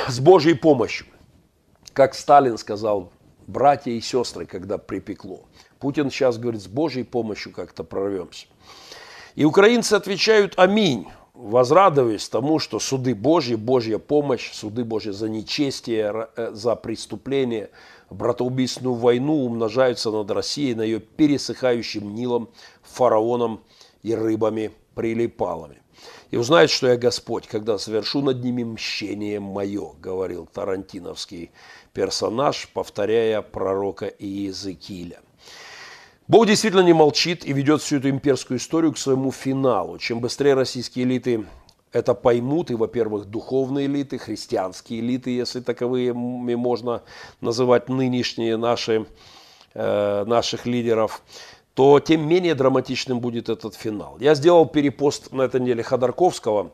[0.06, 1.08] с Божьей помощью,
[1.92, 3.10] как Сталин сказал,
[3.48, 5.40] братья и сестры, когда припекло.
[5.80, 8.46] Путин сейчас говорит, с Божьей помощью как-то прорвемся.
[9.34, 16.28] И украинцы отвечают «Аминь», возрадуясь тому, что суды Божьи, Божья помощь, суды Божьи за нечестие,
[16.36, 17.70] э, за преступление,
[18.08, 22.50] братоубийственную войну умножаются над Россией, на ее пересыхающим Нилом,
[22.82, 23.64] фараоном
[24.04, 25.81] и рыбами-прилипалами
[26.32, 31.50] и узнают, что я Господь, когда совершу над ними мщение мое, говорил тарантиновский
[31.92, 35.20] персонаж, повторяя пророка Иезекииля.
[36.28, 39.98] Бог действительно не молчит и ведет всю эту имперскую историю к своему финалу.
[39.98, 41.44] Чем быстрее российские элиты
[41.92, 47.02] это поймут, и, во-первых, духовные элиты, христианские элиты, если таковые можно
[47.42, 49.04] называть нынешние наши,
[49.74, 51.22] э, наших лидеров,
[51.74, 54.16] то тем менее драматичным будет этот финал.
[54.20, 56.72] Я сделал перепост на этой неделе Ходорковского,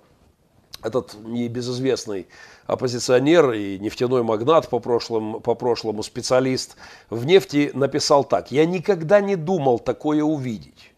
[0.83, 2.29] этот небезызвестный
[2.67, 6.77] оппозиционер и нефтяной магнат по прошлому, по прошлому специалист
[7.11, 8.51] в нефти написал так.
[8.51, 10.93] «Я никогда не думал такое увидеть».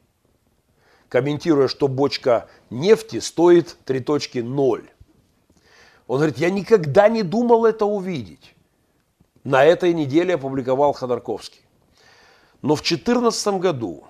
[1.08, 4.88] Комментируя, что бочка нефти стоит 3.0.
[6.06, 8.54] Он говорит, я никогда не думал это увидеть.
[9.42, 11.62] На этой неделе опубликовал Ходорковский.
[12.62, 14.04] Но в 2014 году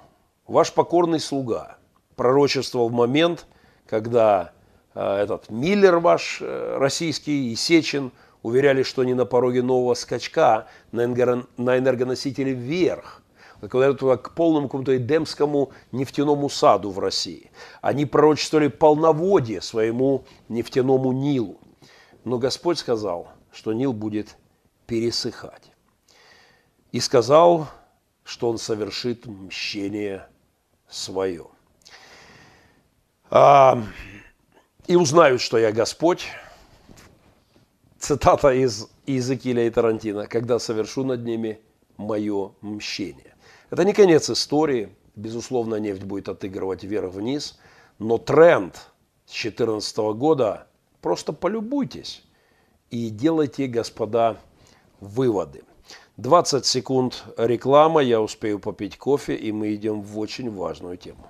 [0.46, 1.76] ваш покорный слуга
[2.16, 3.46] пророчествовал момент,
[3.86, 4.52] когда
[4.94, 10.66] э, этот Миллер ваш э, российский и Сечин уверяли, что они на пороге нового скачка
[10.90, 13.22] на, энерго, на энергоносители вверх,
[13.60, 17.50] к полному какому-то эдемскому нефтяному саду в России.
[17.82, 21.58] Они пророчествовали полноводие своему нефтяному Нилу.
[22.24, 24.36] Но Господь сказал, что Нил будет
[24.86, 25.72] пересыхать.
[26.92, 27.68] И сказал
[28.30, 30.28] что он совершит мщение
[30.88, 31.48] свое.
[33.28, 33.82] А,
[34.86, 36.28] и узнают, что я Господь.
[37.98, 40.28] Цитата из Иезекииля и Тарантино.
[40.28, 41.58] Когда совершу над ними
[41.96, 43.34] мое мщение.
[43.68, 44.94] Это не конец истории.
[45.16, 47.58] Безусловно, нефть будет отыгрывать вверх-вниз.
[47.98, 48.76] Но тренд
[49.26, 50.68] с 2014 года
[51.00, 52.22] просто полюбуйтесь
[52.90, 54.36] и делайте, господа,
[55.00, 55.64] выводы.
[56.20, 61.26] 20 секунд реклама, я успею попить кофе, и мы идем в очень важную тему.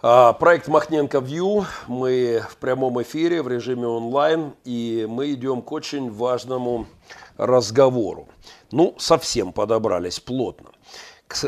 [0.00, 1.66] Проект Махненко View.
[1.86, 6.86] Мы в прямом эфире, в режиме онлайн, и мы идем к очень важному
[7.36, 8.28] разговору.
[8.70, 10.70] Ну, совсем подобрались плотно.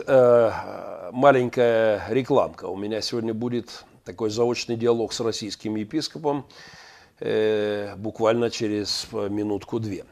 [0.06, 2.66] Э, маленькая рекламка.
[2.66, 6.44] У меня сегодня будет такой заочный диалог с российским епископом
[7.20, 10.04] э, буквально через минутку-две.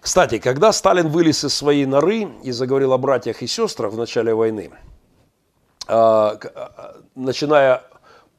[0.00, 4.32] Кстати, когда Сталин вылез из своей норы и заговорил о братьях и сестрах в начале
[4.32, 4.89] войны, а, а,
[7.14, 7.82] начиная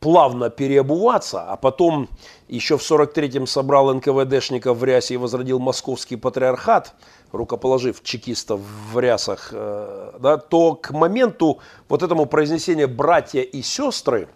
[0.02, 2.10] плавно переобуваться, а потом
[2.48, 6.96] еще в 43-м собрал НКВДшников в рясе и возродил московский патриархат,
[7.32, 8.60] рукоположив чекистов
[8.92, 14.28] в рясах, э, да, то к моменту вот этому произнесения «братья и сестры»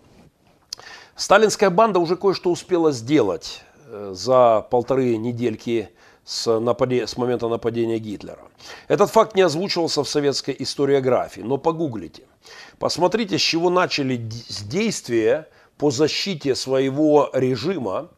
[1.15, 5.89] сталинская банда уже кое-что успела сделать э, за полторы недельки
[6.23, 7.07] с, нападе...
[7.07, 8.43] с момента нападения Гитлера.
[8.87, 12.23] Этот факт не озвучивался в советской историографии, но погуглите.
[12.79, 18.09] Посмотрите, с чего начали действия по защите своего режима,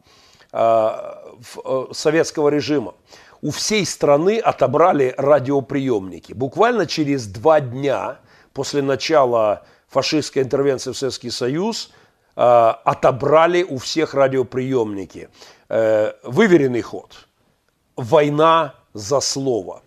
[0.51, 1.23] а,
[1.63, 2.93] э, советского режима.
[3.41, 6.33] У всей страны отобрали радиоприемники.
[6.33, 8.19] Буквально через два дня
[8.53, 11.91] после начала фашистской интервенции в Советский Союз
[12.35, 15.29] а, отобрали у всех радиоприемники.
[15.69, 17.27] Э, выверенный ход–
[17.95, 19.81] война за слово.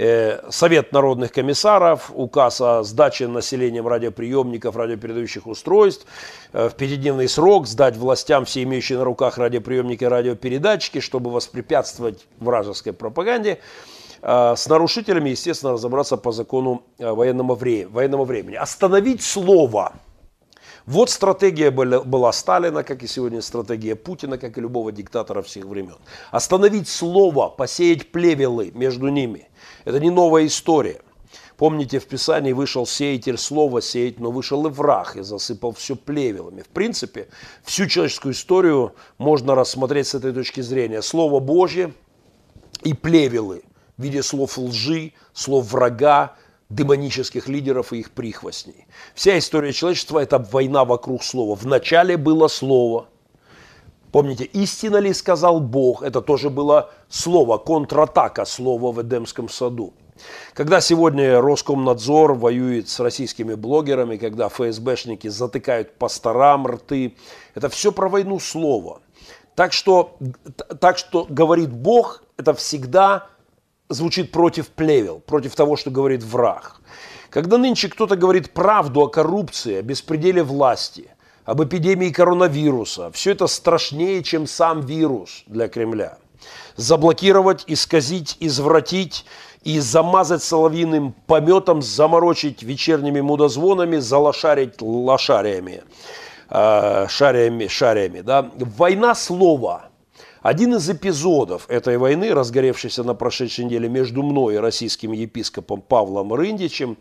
[0.00, 6.06] Э, Совет народных комиссаров, указ о сдаче населением радиоприемников, радиопередающих устройств,
[6.52, 12.28] э, в пятидневный срок сдать властям все имеющие на руках радиоприемники и радиопередатчики, чтобы воспрепятствовать
[12.38, 13.58] вражеской пропаганде.
[14.22, 18.54] Э, с нарушителями, естественно, разобраться по закону военного времени.
[18.54, 19.94] Остановить слово–
[20.88, 25.96] вот стратегия была Сталина, как и сегодня стратегия Путина, как и любого диктатора всех времен.
[26.30, 29.50] Остановить слово, посеять плевелы между ними.
[29.84, 31.00] Это не новая история.
[31.56, 36.62] Помните, в Писании вышел сеятель слова сеять, но вышел и враг и засыпал все плевелами.
[36.62, 37.28] В принципе,
[37.64, 41.02] всю человеческую историю можно рассмотреть с этой точки зрения.
[41.02, 41.92] Слово Божье
[42.84, 43.62] и плевелы
[43.96, 46.36] в виде слов лжи, слов врага,
[46.68, 48.86] демонических лидеров и их прихвостней.
[49.14, 51.56] Вся история человечества– это война вокруг слова.
[51.56, 53.08] Вначале было слово.
[54.12, 56.02] Помните, истина ли сказал Бог?
[56.02, 59.92] Это тоже было слово, контратака слова в Эдемском саду.
[60.54, 67.14] Когда сегодня Роскомнадзор воюет с российскими блогерами, когда ФСБшники затыкают пасторам рты,
[67.54, 69.00] это все про войну слова.
[69.54, 70.16] Так что,
[70.80, 73.26] так что говорит Бог, это всегда
[73.88, 76.80] звучит против плевел, против того, что говорит враг.
[77.30, 81.10] Когда нынче кто-то говорит правду о коррупции, о беспределе власти,
[81.48, 86.18] об эпидемии коронавируса, все это страшнее, чем сам вирус для Кремля.
[86.76, 89.24] Заблокировать, исказить, извратить
[89.62, 95.84] и замазать соловьиным пометом, заморочить вечерними мудозвонами, залошарить лошариями,
[96.50, 98.20] э, шарями, шарями.
[98.20, 98.50] Да?
[98.76, 99.88] Война слова–
[100.42, 106.34] один из эпизодов этой войны, разгоревшейся на прошедшей неделе между мной и российским епископом Павлом
[106.34, 106.98] Рындичем,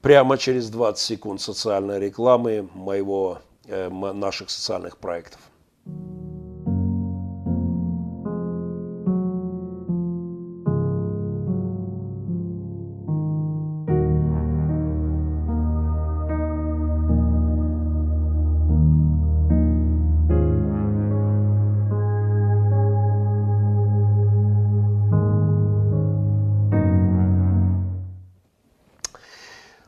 [0.00, 5.40] прямо через 20 секунд социальной рекламы моего, наших социальных проектов.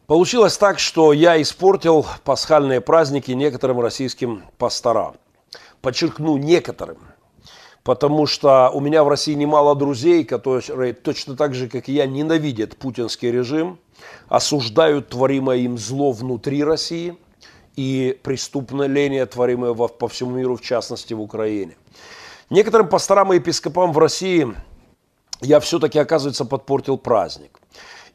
[0.06, 5.16] Получилось так, что я испортил пасхальные праздники некоторым российским пасторам.
[5.82, 6.98] Подчеркну, некоторым.
[7.82, 12.06] Потому что у меня в России немало друзей, которые точно так же, как и я,
[12.06, 13.80] ненавидят путинский режим,
[14.28, 17.18] осуждают творимое им зло внутри России
[17.74, 21.76] и преступление, творимое по всему миру, в частности в Украине.
[22.48, 24.54] Некоторым пасторам и епископам в России
[25.40, 27.58] я все-таки, оказывается, подпортил праздник.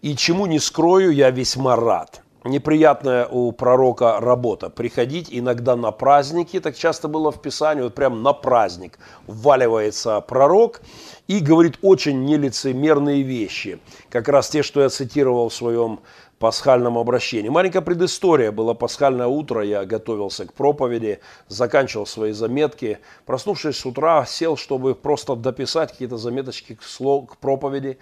[0.02, 2.24] И чему не скрою, я весьма рад.
[2.44, 4.72] Неприятная у пророка работа.
[4.72, 10.82] Приходить иногда на праздники, так часто было в Писании, вот прям на праздник вваливается пророк
[11.28, 13.80] и говорит очень нелицемерные вещи.
[14.10, 16.00] Как раз те, что я цитировал в своем
[16.40, 17.50] пасхальном обращении.
[17.50, 18.52] Маленькая предыстория.
[18.52, 22.98] Было пасхальное утро, я готовился к проповеди, заканчивал свои заметки.
[23.28, 28.00] Проснувшись с утра, сел, чтобы просто дописать какие-то заметочки к, слов, к проповеди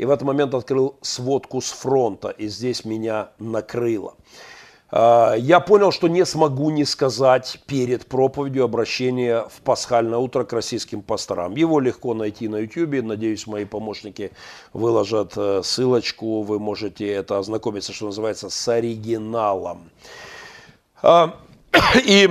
[0.00, 4.14] и в этот момент открыл сводку с фронта, и здесь меня накрыло.
[4.90, 10.54] А, я понял, что не смогу не сказать перед проповедью обращение в пасхальное утро к
[10.54, 11.54] российским пасторам.
[11.54, 13.02] Его легко найти на YouTube.
[13.02, 14.32] Надеюсь, мои помощники
[14.72, 16.44] выложат э, ссылочку.
[16.44, 19.90] Вы можете это ознакомиться, что называется, с оригиналом.
[21.02, 21.36] А,
[22.06, 22.26] и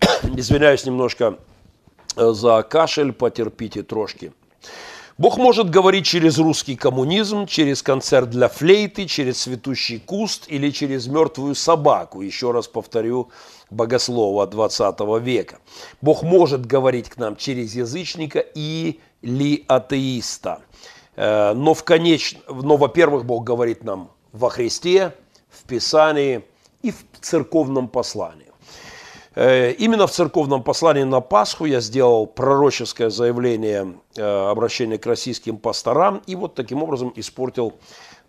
[0.36, 1.38] извиняюсь немножко
[2.16, 4.34] э, за кашель, потерпите трошки.
[5.20, 11.08] Бог может говорить через русский коммунизм, через концерт для флейты, через цветущий куст или через
[11.08, 12.22] мертвую собаку.
[12.22, 13.28] Еще раз повторю
[13.68, 15.58] богослова 20 века.
[16.00, 20.62] Бог может говорить к нам через язычника или атеиста.
[21.16, 22.38] Э, но, в конеч...
[22.48, 25.14] Но во-первых, Бог говорит нам во Христе,
[25.50, 26.46] в Писании
[26.80, 28.49] и в церковном послании.
[29.34, 35.56] Э, именно в церковном послании на Пасху я сделал пророческое заявление э, обращения к российским
[35.56, 37.74] пасторам и вот таким образом испортил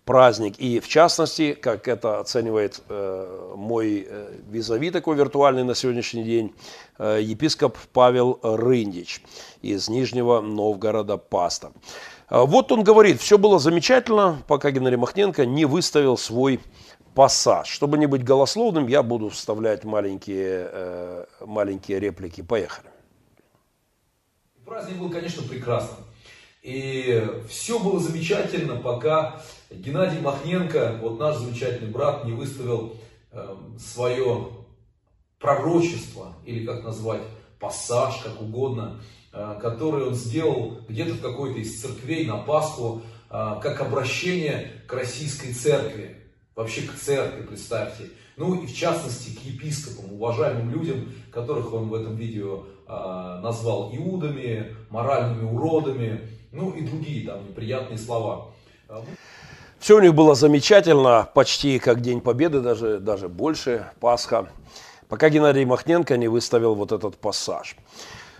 [0.04, 0.58] праздник.
[0.58, 4.06] И в частности, как это оценивает э, мой
[4.48, 6.54] визави такой виртуальный на сегодняшний день,
[6.98, 9.22] епископ Павел Рындич
[9.60, 11.72] из Нижнего Новгорода Паста.
[12.30, 16.60] Вот он говорит, все было замечательно, пока Геннадий Махненко не выставил свой
[17.14, 17.68] пассаж.
[17.68, 22.42] Чтобы не быть голословным, я буду вставлять маленькие, э, маленькие реплики.
[22.42, 22.88] Поехали.
[24.64, 26.04] Праздник был, конечно, прекрасным.
[26.62, 32.96] И все было замечательно, пока Геннадий Махненко, вот наш замечательный брат, не выставил
[33.32, 34.48] э, свое
[35.40, 37.22] пророчество, или как назвать,
[37.58, 39.00] пассаж, как угодно,
[39.32, 44.92] э, который он сделал где-то в какой-то из церквей на Пасху, э, как обращение к
[44.92, 46.21] российской церкви
[46.54, 48.10] вообще к церкви, представьте.
[48.36, 53.90] Ну и в частности к епископам, уважаемым людям, которых он в этом видео э, назвал
[53.94, 58.48] иудами, моральными уродами, ну и другие там неприятные слова.
[58.88, 59.04] А,
[59.78, 64.48] Все у них было замечательно, почти как День Победы, даже, даже больше, Пасха,
[65.08, 67.76] пока Геннадий Махненко не выставил вот этот пассаж.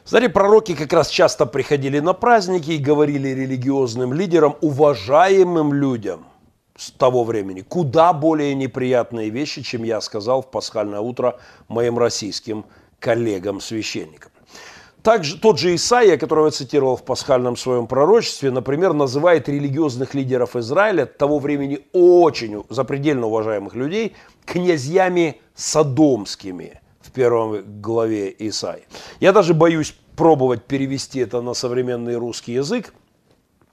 [0.05, 6.27] Знаете, пророки как раз часто приходили на праздники и говорили религиозным лидерам, уважаемым людям,
[6.77, 12.65] с того времени куда более неприятные вещи, чем я сказал в пасхальное утро моим российским
[12.99, 14.33] коллегам-священникам.
[15.03, 20.55] Также тот же Исаия, которого я цитировал в пасхальном своем пророчестве, например, называет религиозных лидеров
[20.55, 24.15] Израиля того времени очень запредельно уважаемых людей
[24.47, 28.85] князьями содомскими в первом главе Исаии.
[29.19, 32.95] Я даже боюсь пробовать перевести это на современный русский язык,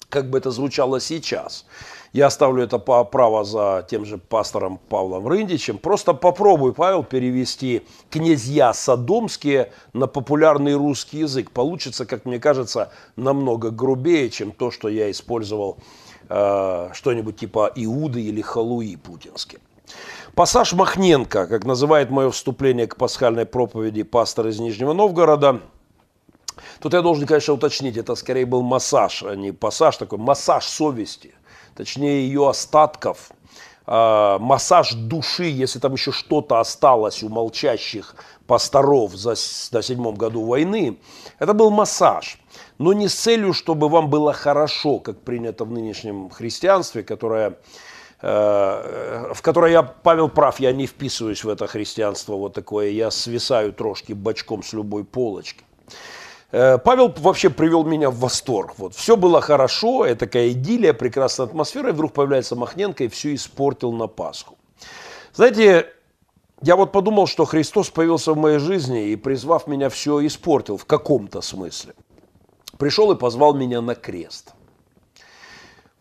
[0.09, 1.65] как бы это звучало сейчас.
[2.11, 5.77] Я оставлю это по право за тем же пастором Павлом Рындичем.
[5.77, 11.51] Просто попробуй, Павел, перевести «князья содомские» на популярный русский язык.
[11.51, 15.77] Получится, как мне кажется, намного грубее, чем то, что я использовал
[16.29, 19.59] э, что-нибудь типа Иуды или Халуи путинский.
[20.33, 25.61] Пассаж Махненко, как называет мое вступление к пасхальной проповеди пастор из Нижнего Новгорода.
[26.79, 31.33] Тут я должен, конечно, уточнить, это скорее был массаж, а не пассаж, такой массаж совести,
[31.79, 33.31] точнее ее остатков,
[33.87, 38.15] э, массаж души, если там еще что-то осталось у молчащих
[38.47, 39.35] пасторов за,
[39.71, 40.99] на седьмом году войны,
[41.39, 42.37] это был массаж.
[42.79, 47.55] Но не с целью, чтобы вам было хорошо, как принято в нынешнем христианстве, которое
[48.21, 53.11] Э, в которой я, Павел прав, я не вписываюсь в это христианство вот такое, я
[53.11, 55.63] свисаю трошки бочком с любой полочки.
[56.51, 58.73] Э, Павел вообще привел меня в восторг.
[58.77, 63.35] Вот, все было хорошо, это такая идиллия, прекрасная атмосфера, и вдруг появляется Махненко и все
[63.35, 64.57] испортил на Пасху.
[65.33, 65.87] Знаете,
[66.61, 70.85] я вот подумал, что Христос появился в моей жизни и, призвав меня, все испортил в
[70.85, 71.93] каком-то смысле.
[72.77, 74.53] Пришел и позвал меня на крест–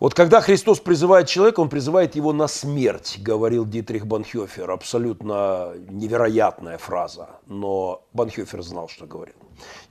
[0.01, 4.71] вот когда Христос призывает человека, он призывает его на смерть, говорил Дитрих Банхёфер.
[4.71, 9.35] Абсолютно невероятная фраза, но Банхёфер знал, что говорил.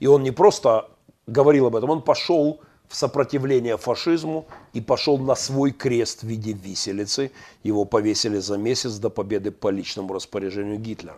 [0.00, 0.88] И он не просто
[1.26, 6.52] говорил об этом, он пошел в сопротивление фашизму и пошел на свой крест в виде
[6.52, 7.30] виселицы.
[7.62, 11.16] Его повесили за месяц до победы по личному распоряжению Гитлера.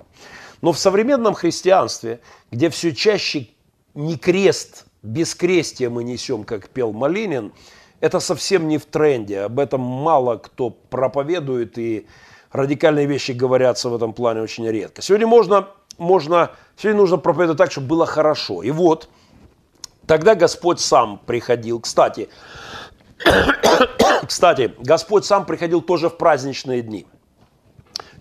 [0.62, 2.20] Но в современном христианстве,
[2.50, 3.48] где все чаще
[3.94, 7.52] не крест, бескрестие мы несем, как пел Малинин,
[8.00, 12.06] это совсем не в тренде, об этом мало кто проповедует, и
[12.50, 15.02] радикальные вещи говорятся в этом плане очень редко.
[15.02, 18.62] Сегодня можно, можно, сегодня нужно проповедовать так, чтобы было хорошо.
[18.62, 19.08] И вот,
[20.06, 21.80] тогда Господь сам приходил.
[21.80, 22.28] Кстати,
[24.26, 27.06] кстати, Господь сам приходил тоже в праздничные дни.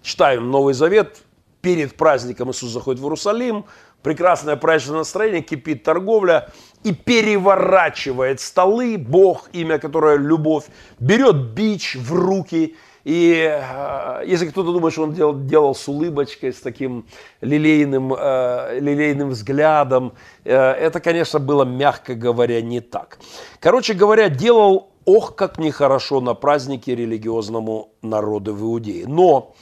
[0.02, 1.18] Читаем Новый Завет,
[1.62, 3.66] перед праздником Иисус заходит в Иерусалим,
[4.02, 6.52] прекрасное праздничное настроение, кипит торговля
[6.84, 8.98] и переворачивает столы.
[8.98, 10.66] Бог, имя которое любовь,
[11.00, 12.76] берет бич в руки.
[13.06, 17.06] И э, если кто-то думает, что он делал, делал с улыбочкой, с таким
[17.42, 20.14] лилейным, э, лилейным взглядом,
[20.44, 23.20] э, это, конечно, было, мягко говоря, не так.
[23.60, 29.08] Короче говоря, делал ох, как нехорошо на празднике религиозному народу в Иудее.
[29.08, 29.56] Но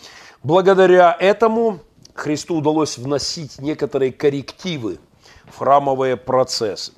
[0.43, 1.79] благодаря этому
[2.15, 4.97] Христу удалось вносить некоторые коррективы
[5.45, 6.91] в храмовые процессы.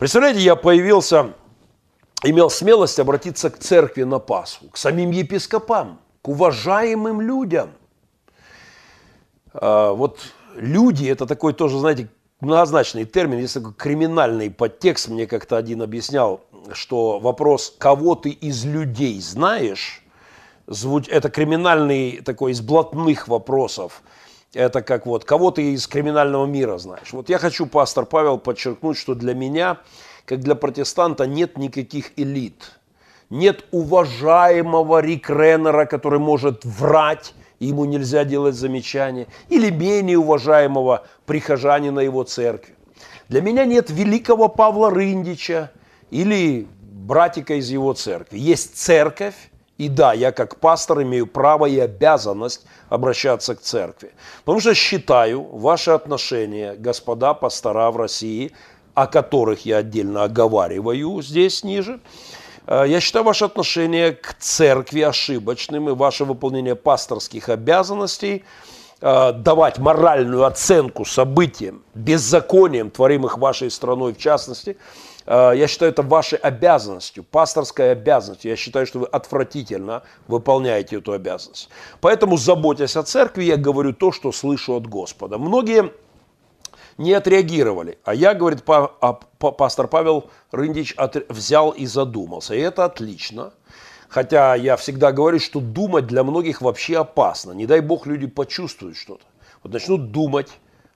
[0.00, 1.34] Представляете, я появился,
[2.22, 7.72] имел смелость обратиться к церкви на Пасху, к самим епископам, к уважаемым людям.
[9.52, 10.20] А, вот
[10.54, 12.08] люди, это такой тоже, знаете,
[12.40, 16.40] многозначный термин, есть такой криминальный подтекст, мне как-то один объяснял,
[16.72, 20.02] что вопрос, кого ты из людей знаешь,
[20.66, 24.00] это криминальный такой из блатных вопросов,
[24.52, 27.12] это как вот, кого ты из криминального мира знаешь.
[27.12, 29.78] Вот я хочу, пастор Павел, подчеркнуть, что для меня,
[30.24, 32.72] как для протестанта, нет никаких элит.
[33.30, 39.28] Нет уважаемого Рик Реннера, который может врать, и ему нельзя делать замечания.
[39.48, 42.74] Или менее уважаемого прихожанина его церкви.
[43.28, 45.70] Для меня нет великого Павла Рындича
[46.10, 48.38] или братика из его церкви.
[48.38, 49.49] Есть церковь,
[49.80, 54.12] и да, я как пастор имею право и обязанность обращаться к церкви.
[54.44, 58.52] Потому что считаю ваши отношения, господа пастора в России,
[58.92, 61.98] о которых я отдельно оговариваю здесь ниже,
[62.66, 68.44] э, я считаю ваши отношения к церкви ошибочным и ваше выполнение пасторских обязанностей
[69.00, 74.76] э, давать моральную оценку событиям, беззакониям, творимых вашей страной в частности–
[75.26, 78.50] я считаю это вашей обязанностью, пасторской обязанностью.
[78.50, 81.68] Я считаю, что вы отвратительно выполняете эту обязанность.
[82.00, 85.38] Поэтому, заботясь о церкви, я говорю то, что слышу от Господа.
[85.38, 85.92] Многие
[87.00, 87.98] не отреагировали.
[88.04, 90.94] А я, говорит а, пастор Павел Рындич,
[91.28, 92.54] взял и задумался.
[92.54, 93.52] И это отлично.
[94.08, 97.52] Хотя я всегда говорю, что думать для многих вообще опасно.
[97.52, 99.24] Не дай бог люди почувствуют что-то.
[99.62, 100.48] Вот начнут думать,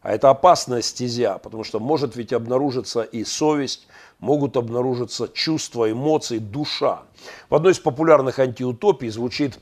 [0.03, 3.87] а это опасная стезя, потому что может ведь обнаружиться и совесть,
[4.21, 7.03] могут обнаружиться чувства, эмоции, душа.
[7.51, 9.59] В одной из популярных антиутопий звучит,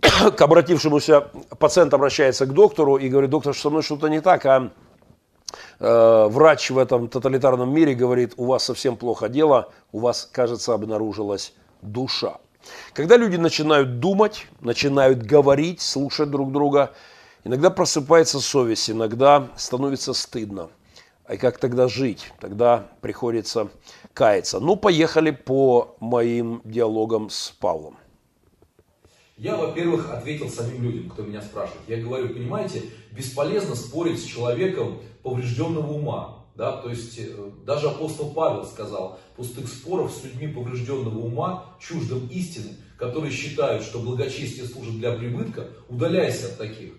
[0.00, 4.70] к обратившемуся пациент обращается к доктору и говорит, доктор, со мной что-то не так, а
[5.80, 10.74] э, врач в этом тоталитарном мире говорит, у вас совсем плохо дело, у вас, кажется,
[10.74, 12.38] обнаружилась душа.
[12.92, 16.92] Когда люди начинают думать, начинают говорить, слушать друг друга,
[17.44, 20.70] иногда просыпается совесть, иногда становится стыдно.
[21.26, 22.32] А как тогда жить?
[22.38, 23.68] Тогда приходится
[24.12, 24.60] каяться.
[24.60, 27.96] Ну, поехали по моим диалогам с Павлом.
[29.38, 31.80] Я, во-первых, ответил самим людям, кто меня спрашивает.
[31.88, 36.44] Я говорю, понимаете, бесполезно спорить с человеком поврежденного ума.
[36.54, 36.76] Да?
[36.82, 42.76] То есть э, даже апостол Павел сказал, пустых споров с людьми поврежденного ума, чуждым истины,
[42.96, 46.92] которые считают, что благочестие служит для прибытка, удаляйся от таких.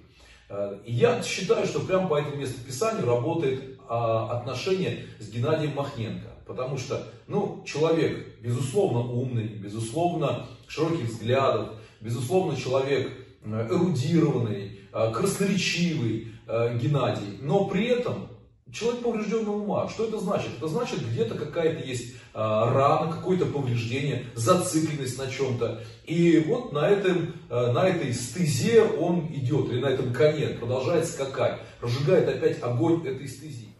[0.49, 6.29] Э, и я считаю, что прямо по этому местописанию работает а, отношение с Геннадием Махненко.
[6.45, 11.69] Потому что, ну, человек, безусловно, умный, безусловно, широких взглядов,
[12.01, 13.11] безусловно, человек
[13.43, 18.29] эрудированный, э, красноречивый Геннадий, но при этом
[18.75, 19.87] Человек поврежденного ума.
[19.87, 20.49] Что это значит?
[20.57, 25.81] Это значит, где-то какая-то есть а, рана, какое-то повреждение, зацикленность на чем-то.
[26.05, 31.05] И вот на, этом, а, на этой стезе он идет, или на этом коне, продолжает
[31.05, 33.74] скакать, разжигает опять огонь этой стези.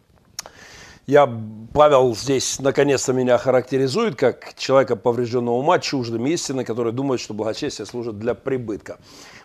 [1.08, 1.32] Я,
[1.72, 7.86] Павел здесь наконец-то меня характеризует как человека поврежденного ума, чуждым истины, который думает, что благочестие
[7.86, 8.97] служит для прибытка.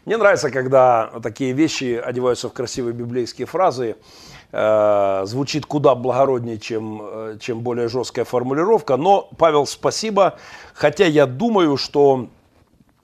[0.06, 3.96] Мне нравится, когда такие вещи одеваются в красивые библейские фразы.
[4.52, 8.96] Э, звучит куда благороднее, чем, э, чем более жесткая формулировка.
[8.96, 10.38] Но, Павел, спасибо.
[10.72, 12.28] Хотя я думаю, что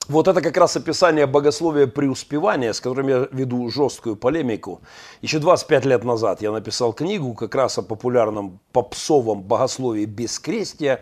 [0.08, 4.80] вот это как раз описание богословия преуспевания, с которым я веду жесткую полемику.
[5.22, 11.00] Еще 25 лет назад я написал книгу как раз о популярном попсовом богословии бескрестия.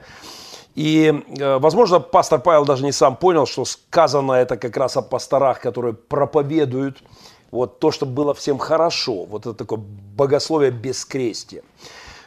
[0.75, 5.03] И, э, возможно, пастор Павел даже не сам понял, что сказано это как раз о
[5.03, 7.03] пасторах, которые проповедуют
[7.51, 9.25] вот то, чтобы было всем хорошо.
[9.25, 9.81] Вот это такое
[10.17, 11.63] богословие бескрестия.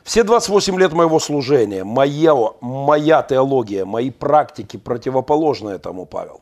[0.03, 6.39] Все 28 лет моего служения, моя, моя теология, мои практики противоположны этому, Павел.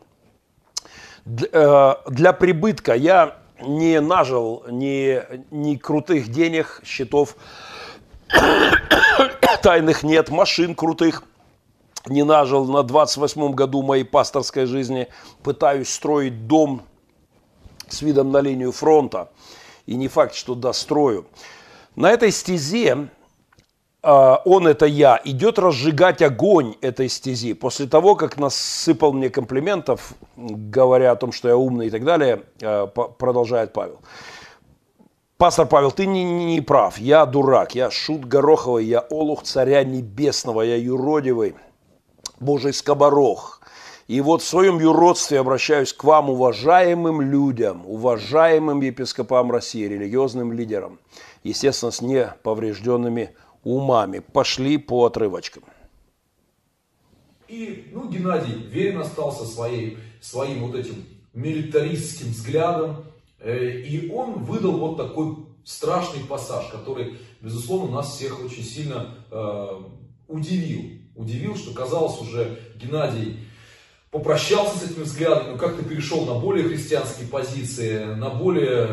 [1.26, 5.22] Э, для прибытка я не нажил ни,
[5.52, 7.36] ни крутых денег, счетов
[9.64, 11.24] тайных нет, машин крутых
[12.08, 15.08] не нажил на 28 году моей пасторской жизни.
[15.42, 16.84] Пытаюсь строить дом
[17.88, 19.32] с видом на линию фронта.
[19.88, 21.26] И не факт, что дострою.
[21.96, 23.10] На этой стезе
[24.06, 27.54] он это я, идет разжигать огонь этой стези.
[27.54, 32.44] После того, как насыпал мне комплиментов, говоря о том, что я умный и так далее,
[32.62, 34.00] а, продолжает Павел.
[35.38, 40.62] Пастор Павел, ты не, не прав, я дурак, я шут гороховый, я олух царя небесного,
[40.62, 41.56] я юродивый,
[42.40, 43.60] божий скоборох.
[44.08, 51.00] И вот в своем юродстве обращаюсь к вам, уважаемым людям, уважаемым епископам России, религиозным лидерам,
[51.44, 53.32] естественно, с неповрежденными
[53.66, 54.20] умами.
[54.20, 55.64] Пошли по отрывочкам.
[57.50, 63.04] И, ну, Геннадий верен остался своей, своим вот этим милитаристским взглядом.
[63.40, 65.36] Э, и он выдал вот такой
[65.66, 69.68] страшный пассаж, который, безусловно, нас всех очень сильно э,
[70.28, 71.00] удивил.
[71.16, 73.40] Удивил, что казалось уже Геннадий
[74.16, 78.88] попрощался с этими взглядами, но как-то перешел на более христианские позиции, на более,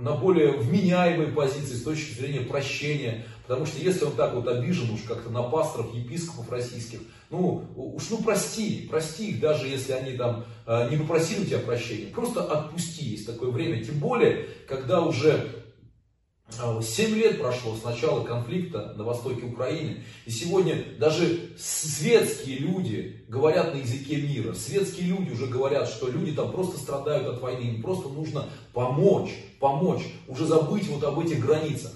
[0.00, 3.24] на более вменяемые позиции с точки зрения прощения.
[3.46, 8.08] Потому что если он так вот обижен уж как-то на пасторов, епископов российских, ну уж
[8.10, 12.06] ну прости, прости их, даже если они там э, не попросили тебя прощения.
[12.06, 13.84] Просто отпусти, есть такое время.
[13.84, 15.64] Тем более, когда уже
[16.60, 23.24] а семь лет прошло с начала конфликта на востоке Украины, и сегодня даже светские люди
[23.28, 24.54] говорят на языке мира.
[24.54, 29.30] Светские люди уже говорят, что люди там просто страдают от войны, им просто нужно помочь,
[29.58, 31.92] помочь, уже забыть вот об этих границах.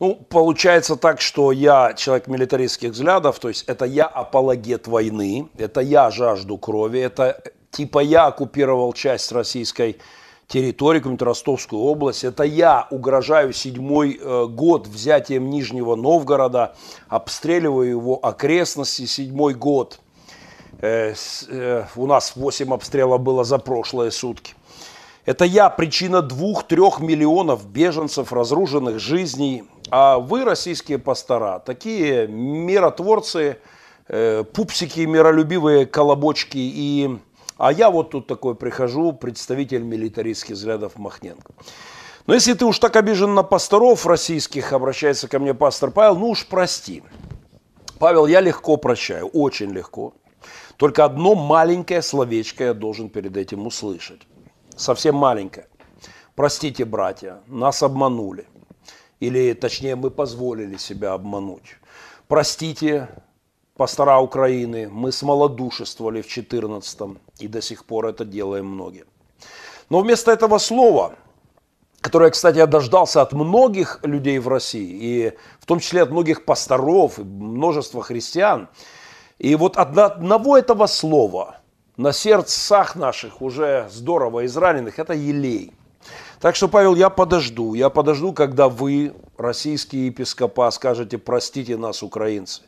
[0.00, 5.80] Ну, получается так, что я человек милитаристских взглядов, то есть это я апологет войны, это
[5.80, 7.42] я жажду крови, это
[7.72, 9.98] типа я оккупировал часть российской
[10.46, 12.24] территорию, какую-нибудь Ростовскую область.
[12.24, 16.74] Это я угрожаю седьмой э, год взятием Нижнего Новгорода,
[17.08, 20.00] обстреливаю его окрестности седьмой год.
[20.80, 21.14] Э,
[21.48, 24.54] э, у нас 8 обстрелов было за прошлые сутки.
[25.26, 29.64] Это я причина двух-трех миллионов беженцев, разрушенных жизней.
[29.90, 33.58] А вы, российские пастора, такие миротворцы,
[34.52, 37.18] пупсики, миролюбивые колобочки и
[37.58, 41.52] а я вот тут такой прихожу, представитель милитаристских взглядов Махненко.
[42.26, 46.28] Но если ты уж так обижен на пасторов российских, обращается ко мне пастор Павел, ну
[46.28, 47.02] уж прости.
[47.98, 50.14] Павел, я легко прощаю, очень легко.
[50.76, 54.22] Только одно маленькое словечко я должен перед этим услышать.
[54.76, 55.66] Совсем маленькое.
[56.36, 58.46] Простите, братья, нас обманули.
[59.20, 61.76] Или, точнее, мы позволили себя обмануть.
[62.28, 63.08] Простите,
[63.76, 69.04] пастора Украины, мы смолодушествовали в 14-м, и до сих пор это делаем многие.
[69.90, 71.14] Но вместо этого слова,
[72.00, 76.44] которое, кстати, я дождался от многих людей в России, и в том числе от многих
[76.44, 78.68] пасторов, и множества христиан,
[79.38, 81.60] и вот от одного этого слова
[81.96, 85.72] на сердцах наших уже здорово израненных, это елей.
[86.40, 92.62] Так что, Павел, я подожду, я подожду, когда вы российские епископа, скажете, простите нас, украинцы,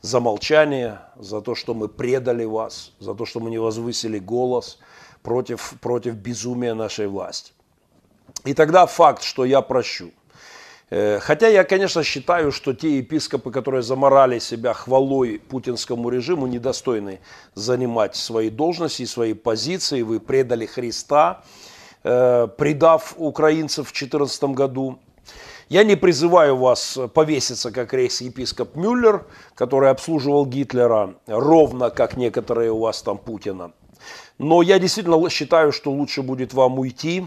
[0.00, 4.78] за молчание, за то, что мы предали вас, за то, что мы не возвысили голос
[5.22, 7.52] против, против безумия нашей власти.
[8.44, 10.12] И тогда факт, что я прощу.
[10.90, 17.18] Э, хотя я, конечно, считаю, что те епископы, которые заморали себя хвалой путинскому режиму, недостойны
[17.54, 20.02] занимать свои должности и свои позиции.
[20.02, 21.42] Вы предали Христа,
[22.06, 24.98] э, предав украинцев в 2014 году.
[25.68, 29.26] Я не призываю вас повеситься, как рейс-епископ Мюллер,
[29.56, 33.72] который обслуживал Гитлера, ровно как некоторые у вас там Путина.
[34.38, 37.26] Но я действительно считаю, что лучше будет вам уйти,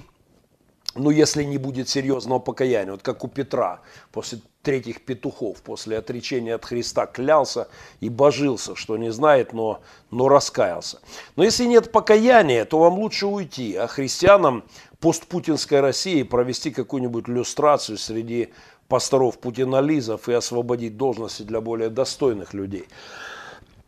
[0.95, 3.81] ну, если не будет серьезного покаяния, вот как у Петра
[4.11, 7.67] после третьих петухов, после отречения от Христа клялся
[7.99, 9.81] и божился, что не знает, но,
[10.11, 10.99] но раскаялся.
[11.35, 14.63] Но если нет покаяния, то вам лучше уйти, а христианам
[14.99, 18.49] постпутинской России провести какую-нибудь иллюстрацию среди
[18.87, 22.87] пасторов путинализов и освободить должности для более достойных людей.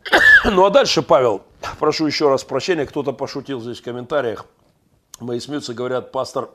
[0.46, 1.44] Ну а дальше, Павел,
[1.80, 4.46] прошу еще раз прощения, кто-то пошутил здесь в комментариях,
[5.22, 6.50] мои смеются, говорят, пастор,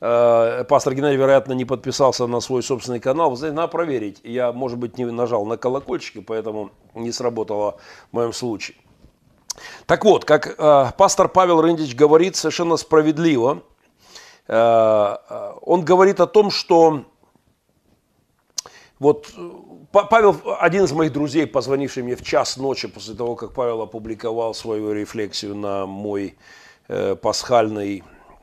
[0.00, 3.30] э, пастор Геннадий, вероятно, не подписался на свой собственный канал.
[3.30, 4.20] Вы знаете, надо проверить.
[4.24, 7.78] Я, может быть, не нажал на колокольчики, поэтому не сработало
[8.10, 8.76] в моем случае.
[9.86, 13.62] Так вот, как э, пастор Павел Рындич говорит совершенно справедливо,
[14.48, 17.04] э, э он говорит о том, что
[19.00, 19.50] вот э,
[19.92, 24.54] Павел, один из моих друзей, позвонивший мне в час ночи после того, как Павел опубликовал
[24.54, 26.36] свою рефлексию на мой
[26.92, 28.02] Э, пасхальный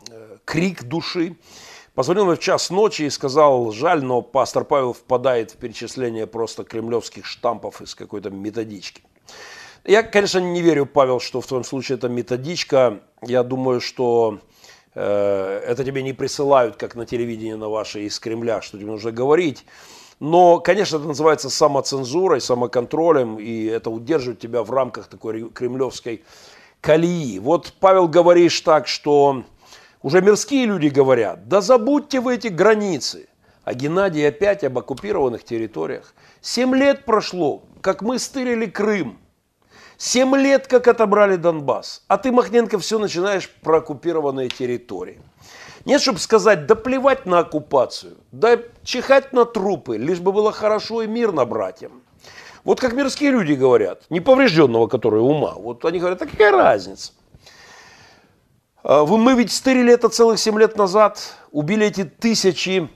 [0.10, 1.36] э, крик души.
[1.95, 6.64] Позвонил мне в час ночи и сказал, жаль, но пастор Павел впадает в перечисление просто
[6.64, 9.02] кремлевских штампов из какой-то методички.
[9.84, 13.02] Я, конечно, не верю, Павел, что в твоем случае это методичка.
[13.22, 14.39] Я думаю, что
[14.95, 19.12] э, это тебе не присылают, как на телевидении на ваше из Кремля, что тебе нужно
[19.12, 19.66] говорить.
[20.22, 26.24] Но, конечно, это называется самоцензурой, самоконтролем, и это удерживает тебя в рамках такой кремлевской
[26.82, 27.39] колеи.
[27.39, 29.43] Вот, Павел, говоришь так, что
[30.01, 33.28] уже мирские люди говорят, да забудьте вы эти границы.
[33.63, 36.13] А Геннадий опять об оккупированных территориях.
[36.39, 39.19] Семь лет прошло, как мы стырили Крым.
[39.97, 42.03] Семь лет, как отобрали Донбасс.
[42.07, 45.19] А ты, Махненко, все начинаешь про оккупированные территории.
[45.86, 51.01] Нет, чтобы сказать, да плевать на оккупацию, да чихать на трупы, лишь бы было хорошо
[51.01, 52.03] и мирно братьям.
[52.64, 55.53] Вот как мирские люди говорят, неповрежденного, который ума.
[55.53, 57.14] Вот они говорят, а какая разница?
[58.84, 62.89] А, вы, мы ведь стырили это целых 7 лет назад, убили эти тысячи,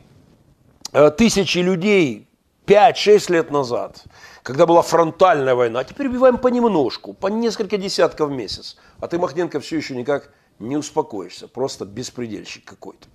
[0.93, 2.28] э, тысячи людей
[2.66, 4.03] 5-6 лет назад,
[4.43, 5.82] когда была фронтальная война.
[5.82, 8.78] А теперь убиваем понемножку, по несколько десятков в месяц.
[8.99, 11.47] А ты, Махненко, все еще никак не успокоишься.
[11.47, 13.07] Просто беспредельщик какой-то.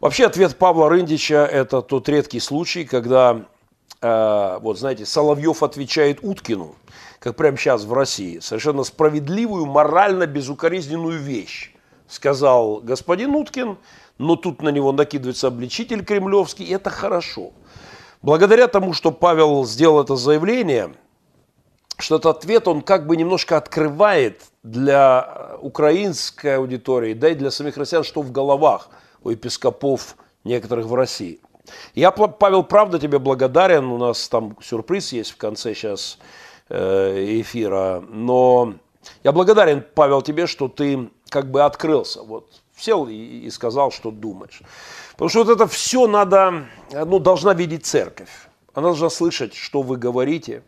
[0.00, 3.46] Вообще ответ Павла Рындича– это тот редкий случай, когда
[4.04, 6.74] вот знаете, Соловьев отвечает Уткину,
[7.20, 11.74] как прямо сейчас в России, совершенно справедливую, морально безукоризненную вещь.
[12.06, 13.78] Сказал господин Уткин,
[14.18, 17.52] но тут на него накидывается обличитель кремлевский, и это хорошо.
[18.20, 20.92] Благодаря тому, что Павел сделал это заявление,
[21.96, 27.78] что этот ответ, он как бы немножко открывает для украинской аудитории, да и для самих
[27.78, 28.90] россиян, что в головах
[29.22, 31.40] у епископов некоторых в России–
[31.94, 33.86] я, Павел, правда тебе благодарен.
[33.86, 36.18] У нас там сюрприз есть в конце сейчас
[36.68, 38.02] э, эфира.
[38.08, 38.74] Но
[39.22, 42.22] я благодарен, Павел, тебе, что ты как бы открылся.
[42.22, 44.60] Вот сел и, сказал, что думаешь.
[45.12, 48.30] Потому что вот это все надо, ну, должна видеть церковь.
[48.74, 50.64] Она должна слышать, что вы говорите,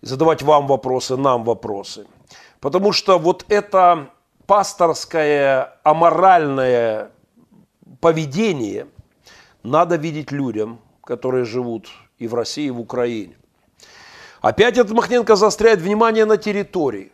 [0.00, 2.06] задавать вам вопросы, нам вопросы.
[2.60, 4.10] Потому что вот это
[4.46, 7.10] пасторское аморальное
[8.00, 8.88] поведение–
[9.66, 11.88] надо видеть людям, которые живут
[12.18, 13.36] и в России, и в Украине.
[14.40, 17.12] Опять этот Махненко заостряет внимание на территории.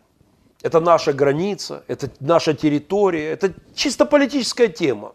[0.60, 5.12] Это наша граница, это наша территория, это чисто политическая тема.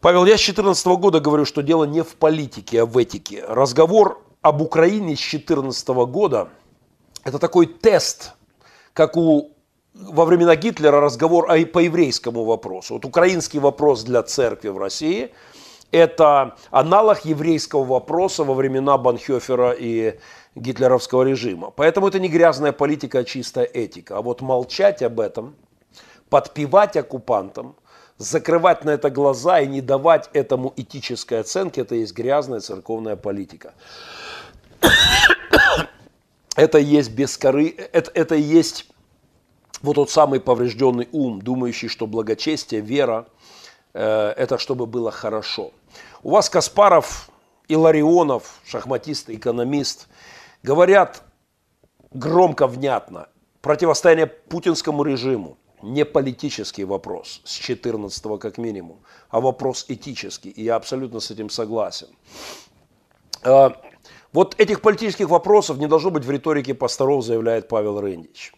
[0.00, 3.44] Павел, я с 2014 года говорю, что дело не в политике, а в этике.
[3.46, 6.48] Разговор об Украине с 2014 года–
[7.24, 8.32] это такой тест,
[8.92, 9.52] как у
[9.92, 12.94] во времена Гитлера разговор о, по еврейскому вопросу.
[12.94, 15.32] Вот украинский вопрос для церкви в России–
[15.92, 20.18] это аналог еврейского вопроса во времена Банхёфера и
[20.54, 21.70] гитлеровского режима.
[21.70, 24.18] Поэтому это не грязная политика, а чистая этика.
[24.18, 25.54] А вот молчать об этом,
[26.28, 27.76] подпевать оккупантам,
[28.18, 33.74] закрывать на это глаза и не давать этому этической оценки, это есть грязная церковная политика.
[36.56, 38.86] Это есть бескоры, это, это есть
[39.82, 43.28] вот тот самый поврежденный ум, думающий, что благочестие, вера–
[43.92, 45.72] это чтобы было хорошо.
[46.22, 47.30] У вас Каспаров
[47.70, 50.08] Иларионов, шахматист, экономист,
[50.62, 51.22] говорят
[52.10, 53.28] громко, внятно,
[53.62, 60.50] противостояние путинскому режиму не политический вопрос с 14 как минимум, а вопрос этический.
[60.50, 62.08] И я абсолютно с этим согласен.
[63.42, 63.80] А,
[64.32, 68.52] вот этих политических вопросов не должно быть в риторике пасторов, заявляет Павел Рындич.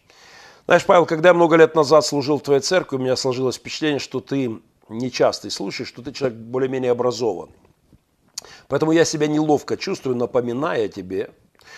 [0.65, 3.99] Знаешь, Павел, когда я много лет назад служил в твоей церкви, у меня сложилось впечатление,
[3.99, 4.59] что ты
[4.97, 7.55] нечастый случай, что ты человек более-менее образованный.
[8.67, 11.31] Поэтому я себя неловко чувствую, напоминая тебе,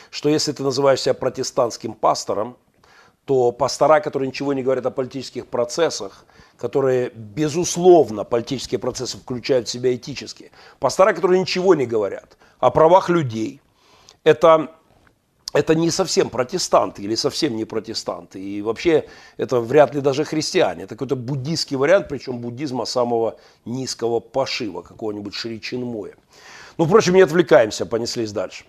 [0.10, 2.58] что если ты называешь себя протестантским пастором,
[3.26, 6.26] то пастора, которые ничего не говорят о политических процессах,
[6.58, 13.10] которые, безусловно, политические процессы включают в себя этические, пастора, которые ничего не говорят о правах
[13.10, 13.62] людей,
[14.24, 14.75] это,
[15.56, 18.40] это не совсем протестанты или совсем не протестанты.
[18.40, 20.84] И вообще это вряд ли даже христиане.
[20.84, 26.16] Это какой-то буддийский вариант, причем буддизма самого низкого пошива, какого-нибудь Шри Чинмоя.
[26.78, 28.66] Ну, впрочем, не отвлекаемся, понеслись дальше.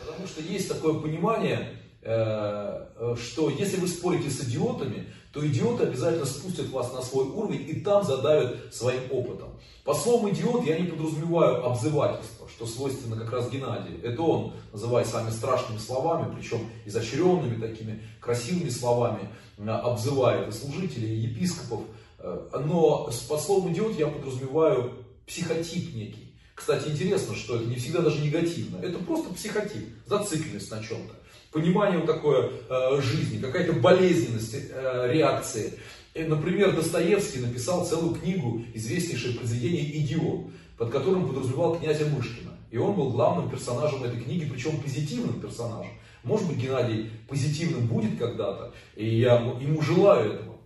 [0.00, 1.68] Потому что есть такое понимание,
[2.08, 7.26] Э, э, что если вы спорите с идиотами, то идиоты обязательно спустят вас на свой
[7.26, 9.48] уровень и там задавят своим опытом.
[9.86, 14.02] По словам идиот я не подразумеваю обзывательство, что свойственно как раз Геннадию.
[14.02, 19.28] Это он называет самыми страшными словами, причем изощренными такими красивыми словами,
[19.58, 21.82] э, обзывает и служителей, и епископов.
[22.18, 24.94] Но по словам идиот я подразумеваю
[25.26, 26.34] психотип некий.
[26.56, 28.78] Кстати, интересно, что это не всегда даже негативно.
[28.78, 31.14] Это просто психотип, зацикленность на чем-то
[31.56, 35.72] понимание вот такое э, жизни, какая-то болезненность э, реакции.
[36.16, 40.46] И, например, Достоевский написал целую книгу, известнейшее произведение «Идиот»,
[40.78, 42.52] под которым подразумевал князя Мышкина.
[42.70, 45.92] И он был главным персонажем этой книги, причем позитивным персонажем.
[46.24, 50.56] Может быть, Геннадий позитивным будет когда-то, и я ему желаю этого.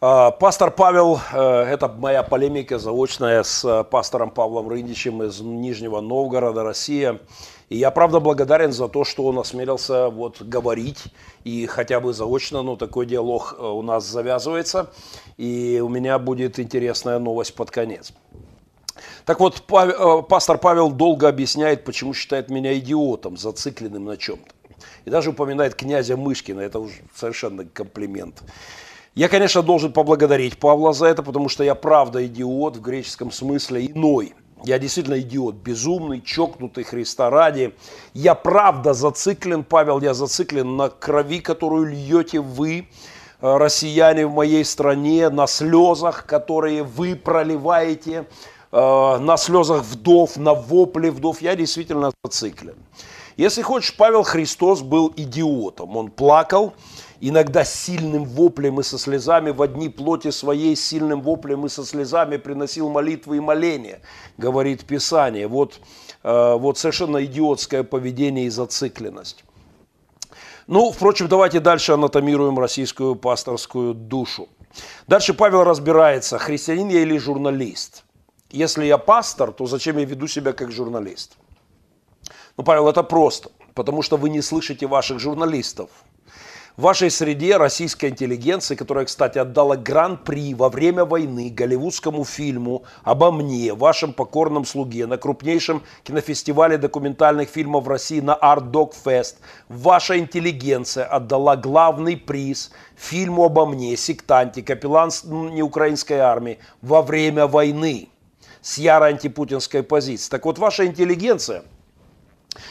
[0.00, 6.00] А, пастор Павел, э, это моя полемика заочная с э, пастором Павлом Рындичем из Нижнего
[6.00, 7.20] Новгорода, Россия.
[7.70, 11.04] И я правда благодарен за то, что он осмелился вот говорить,
[11.44, 14.90] и хотя бы заочно, но такой диалог э, у нас завязывается,
[15.36, 18.12] и у меня будет интересная новость под конец.
[19.24, 24.52] Так вот, э, пастор Павел долго объясняет, почему считает меня идиотом, зацикленным на чем-то.
[25.04, 28.42] И даже упоминает князя Мышкина, это уже совершенно комплимент.
[29.14, 33.86] Я, конечно, должен поблагодарить Павла за это, потому что я правда идиот в греческом смысле
[33.86, 34.34] иной–
[34.64, 37.74] я действительно идиот, безумный, чокнутый Христа ради.
[38.14, 42.88] Я правда зациклен, Павел, я зациклен на крови, которую льете вы,
[43.40, 48.26] э, россияне в моей стране, на слезах, которые вы проливаете,
[48.72, 51.40] э, на слезах вдов, на вопле вдов.
[51.40, 52.76] Я действительно зациклен.
[53.36, 55.96] Если хочешь, Павел Христос был идиотом.
[55.96, 56.74] Он плакал,
[57.20, 62.38] иногда сильным воплем и со слезами в одни плоти своей, сильным воплем и со слезами
[62.38, 64.00] приносил молитвы и моления,
[64.38, 65.46] говорит Писание.
[65.46, 65.80] Вот,
[66.22, 69.44] э, вот совершенно идиотское поведение и зацикленность.
[70.66, 74.48] Ну, впрочем, давайте дальше анатомируем российскую пасторскую душу.
[75.06, 78.04] Дальше Павел разбирается, христианин я или журналист.
[78.50, 81.36] Если я пастор, то зачем я веду себя как журналист?
[82.56, 85.90] Ну, Павел, это просто, потому что вы не слышите ваших журналистов–
[86.80, 93.74] вашей среде российская интеллигенция, которая, кстати, отдала гран-при во время войны голливудскому фильму обо мне,
[93.74, 99.36] вашем покорном слуге, на крупнейшем кинофестивале документальных фильмов в России на Art Dog Fest,
[99.68, 108.08] ваша интеллигенция отдала главный приз фильму обо мне, сектанте, капеллан неукраинской армии во время войны
[108.62, 110.30] с яро антипутинской позицией.
[110.30, 111.62] Так вот, ваша интеллигенция–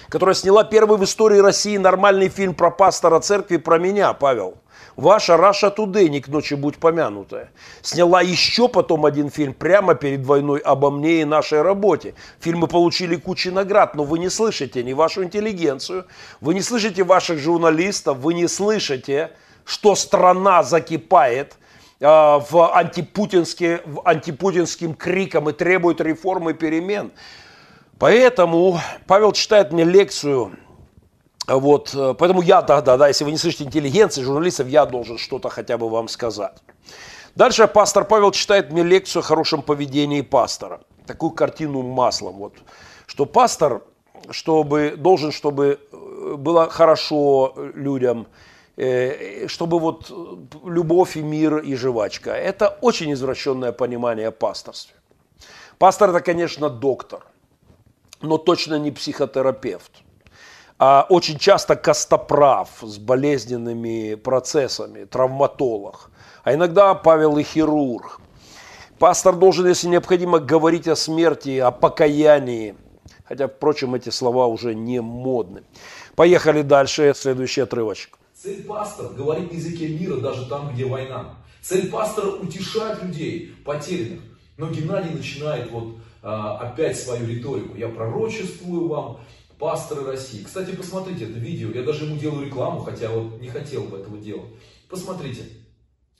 [0.10, 4.56] которая сняла первый в истории России нормальный фильм про пастора церкви, про меня, Павел.
[4.96, 7.52] Ваша Раша Today, не к ночи будь помянутая.
[7.82, 12.16] Сняла еще потом один фильм прямо перед войной обо мне и нашей работе.
[12.42, 16.06] Фильмы получили кучу наград, но вы не слышите ни вашу интеллигенцию,
[16.42, 19.32] вы не слышите ваших журналистов, вы не слышите,
[19.64, 21.56] что страна закипает
[22.02, 27.12] э, в, антипутинские, в антипутинским криком и требует реформы перемен.
[28.00, 30.58] Поэтому Павел читает мне лекцию,
[31.48, 35.50] вот, э, поэтому я тогда, да, если вы не слышите интеллигенции, журналистов, я должен что-то
[35.50, 36.56] хотя бы вам сказать.
[37.36, 40.80] Дальше пастор Павел читает мне лекцию о хорошем поведении пастора.
[41.06, 42.38] Такую картину маслом.
[42.38, 42.54] Вот,
[43.06, 43.84] что пастор
[44.32, 48.28] чтобы, должен, чтобы э, было хорошо людям,
[48.78, 50.10] э, чтобы вот
[50.64, 52.32] любовь и мир и жвачка.
[52.32, 54.96] Это очень извращенное понимание о пасторстве.
[55.78, 57.24] Пастор это, конечно, доктор–
[58.22, 59.92] но точно не психотерапевт.
[60.78, 66.10] А очень часто костоправ с болезненными процессами, травматолог.
[66.44, 68.22] А иногда Павел и хирург.
[68.98, 72.76] Пастор должен, если необходимо, говорить о смерти, о покаянии.
[73.26, 75.64] Хотя, впрочем, эти слова уже не модны.
[76.16, 78.18] Поехали дальше, следующий отрывочек.
[78.34, 81.36] Цель пастора– говорить на языке мира даже там, где война.
[81.62, 84.22] Цель пастора– утешать людей, потерянных.
[84.58, 87.78] Но Геннадий начинает вот опять свою риторику.
[87.78, 89.20] Я пророчествую вам,
[89.60, 90.44] пасторы России.
[90.44, 91.70] Кстати, посмотрите это видео.
[91.72, 94.50] Я даже ему делаю рекламу, хотя вот не хотел бы этого делать.
[94.88, 95.44] Посмотрите,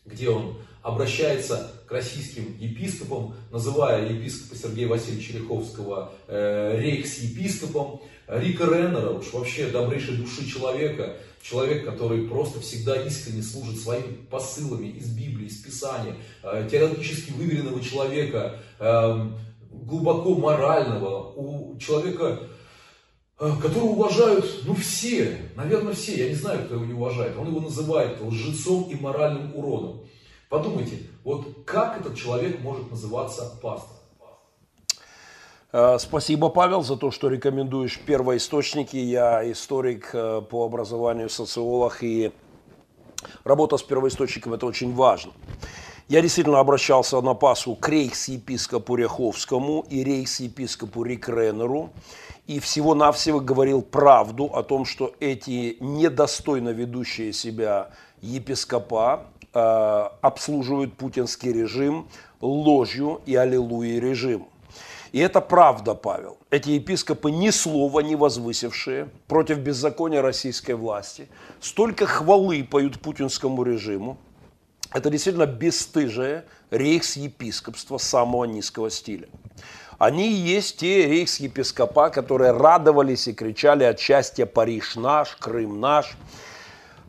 [0.06, 9.10] где он обращается к российским епископам, называя епископа Сергея Васильевича Риховского э, рейкс-епископом, Рика Реннера,
[9.10, 15.48] уж вообще добрейшей души человека, человек, который просто всегда искренне служит своими посылами из Библии,
[15.48, 19.30] из Писания, э, теологически выверенного человека, э,
[19.90, 22.40] глубоко морального, у человека,
[23.40, 27.48] э, которого уважают, ну все, наверное все, я не знаю, кто его не уважает, он
[27.48, 30.02] его называет лжецом и моральным уродом.
[30.50, 34.00] Подумайте, вот как этот человек может называться пастором?
[35.72, 38.98] Э, спасибо, Павел, за то, что рекомендуешь первоисточники.
[38.98, 42.32] Я историк э, по образованию, социолог, и
[43.44, 45.34] работа с первоисточником– это очень важно.
[46.10, 51.92] Я действительно обращался на Пасху к рейхс-епископу Ряховскому и рейхс-епископу Рикренеру
[52.48, 57.92] и всего-навсего говорил правду о том, что эти недостойно ведущие себя
[58.22, 59.60] епископа э,
[60.22, 62.08] обслуживают путинский режим
[62.42, 64.50] ложью и аллилуйей режиму.
[65.12, 66.38] И это правда, Павел.
[66.50, 71.28] Эти епископы ни слова не возвысившие против беззакония российской власти,
[71.60, 74.18] столько хвалы поют путинскому режиму.
[74.92, 79.28] Это действительно бесстыжее рейхс-епископство самого низкого стиля.
[80.00, 86.16] Они есть те рейхс-епископа, которые радовались и кричали от счастья «Париж наш», «Крым наш».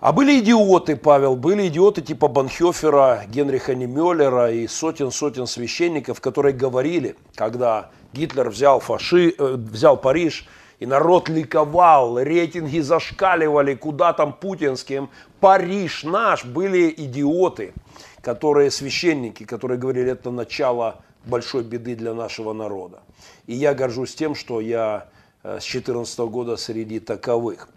[0.01, 7.17] А были идиоты, Павел, были идиоты типа Банхёфера, Генриха Немеллера и сотен-сотен священников, которые говорили,
[7.35, 10.47] когда Гитлер взял, фаши, э, взял Париж,
[10.81, 15.11] и народ ликовал, рейтинги зашкаливали, куда там путинским.
[15.39, 17.75] Париж наш, были идиоты,
[18.23, 23.01] которые священники, которые говорили, это начало большой беды для нашего народа.
[23.47, 25.09] И я горжусь тем, что я
[25.43, 27.69] э, с 2014 года среди таковых.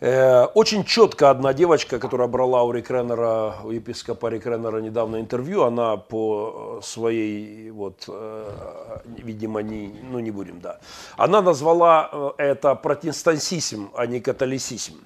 [0.00, 5.96] Э, очень четко одна девочка, которая брала у Рикренера, у епископа Рикренера недавно интервью, она
[5.96, 10.78] по своей, вот, э, видимо, не, ну не будем, да,
[11.16, 15.04] она назвала э, это протестантизм, а не католицизм.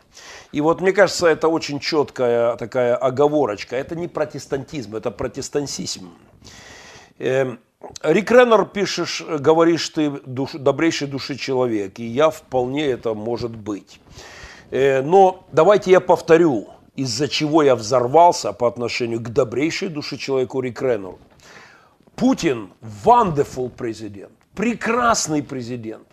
[0.52, 3.76] И вот мне кажется, это очень четкая такая оговорочка.
[3.76, 6.10] Это не протестантизм, это протестантизм.
[7.18, 13.98] Рик Реннер пишешь, говоришь, ты душ, добрейшей души человек, и я вполне это может быть.
[14.72, 20.62] Э, но давайте я повторю, из-за чего я взорвался по отношению к добрейшей душе человеку
[20.62, 21.18] Рик Реннеру.
[22.16, 22.72] Путин–
[23.04, 26.06] wonderful президент, прекрасный президент.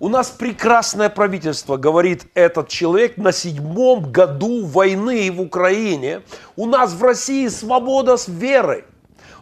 [0.00, 6.22] У нас прекрасное правительство, говорит этот человек, на седьмом году войны в Украине.
[6.56, 8.84] У нас в России свобода с верой.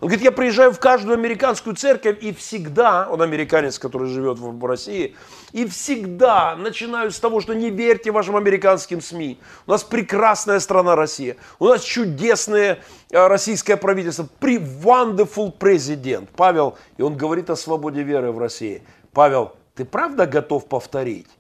[0.00, 4.66] Он говорит, я приезжаю в каждую американскую церковь и всегда, он американец, который живет в
[4.66, 5.14] России,
[5.56, 9.40] и всегда начинаю с того, что не верьте вашим американским СМИ.
[9.66, 12.80] У нас прекрасная страна Россия, у нас чудесное
[13.10, 16.28] э, российское правительство, при wonderful президент.
[16.28, 18.82] Павел, и он говорит о свободе веры в России.
[19.12, 21.30] Павел, ты правда готов повторить?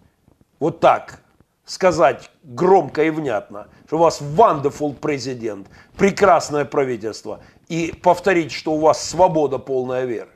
[0.60, 1.20] Вот так,
[1.66, 8.78] сказать громко и внятно, что у вас wonderful президент, прекрасное правительство, и повторить, что у
[8.78, 10.30] вас свобода полная веры.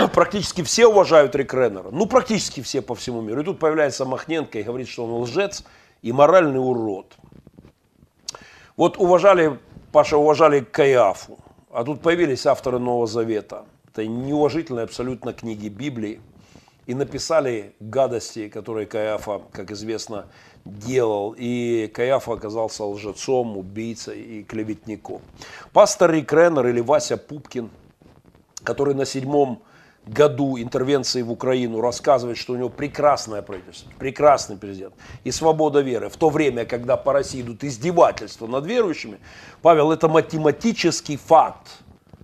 [0.12, 1.90] Практически все уважают Рик Реннера.
[1.90, 3.42] Ну, практически все по всему миру.
[3.42, 5.64] И тут появляется Махненко и говорит, что он лжец
[6.02, 7.14] и моральный урод.
[8.76, 9.58] Вот уважали,
[9.92, 11.38] Паша, уважали Каиафу.
[11.70, 13.64] А тут появились авторы Нового Завета.
[13.92, 16.20] Это неуважительные абсолютно книги Библии.
[16.86, 20.26] И написали гадости, которые Каиафа, как известно,
[20.64, 25.20] делал, и Каяфа оказался лжецом, убийцей и клеветником.
[25.72, 27.70] Пастор Рик Реннер или Вася Пупкин,
[28.64, 29.62] который на седьмом
[30.10, 34.94] году интервенции в Украину рассказывает, что у него прекрасное правительство, прекрасный президент
[35.24, 36.08] и свобода веры.
[36.08, 39.18] В то время, когда по России идут издевательства над верующими,
[39.62, 41.66] Павел, это математический факт,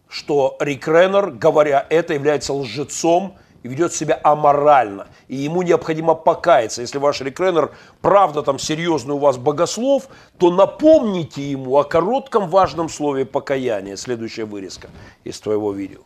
[0.08, 6.82] что Рик Реннер, говоря это, является лжецом и ведет себя аморально, и ему необходимо покаяться.
[6.82, 10.08] Если ваш рекренер правда там серьезный у вас богослов,
[10.38, 13.96] то напомните ему о коротком важном слове покаяния.
[13.96, 14.88] Следующая вырезка
[15.24, 16.00] из твоего видео.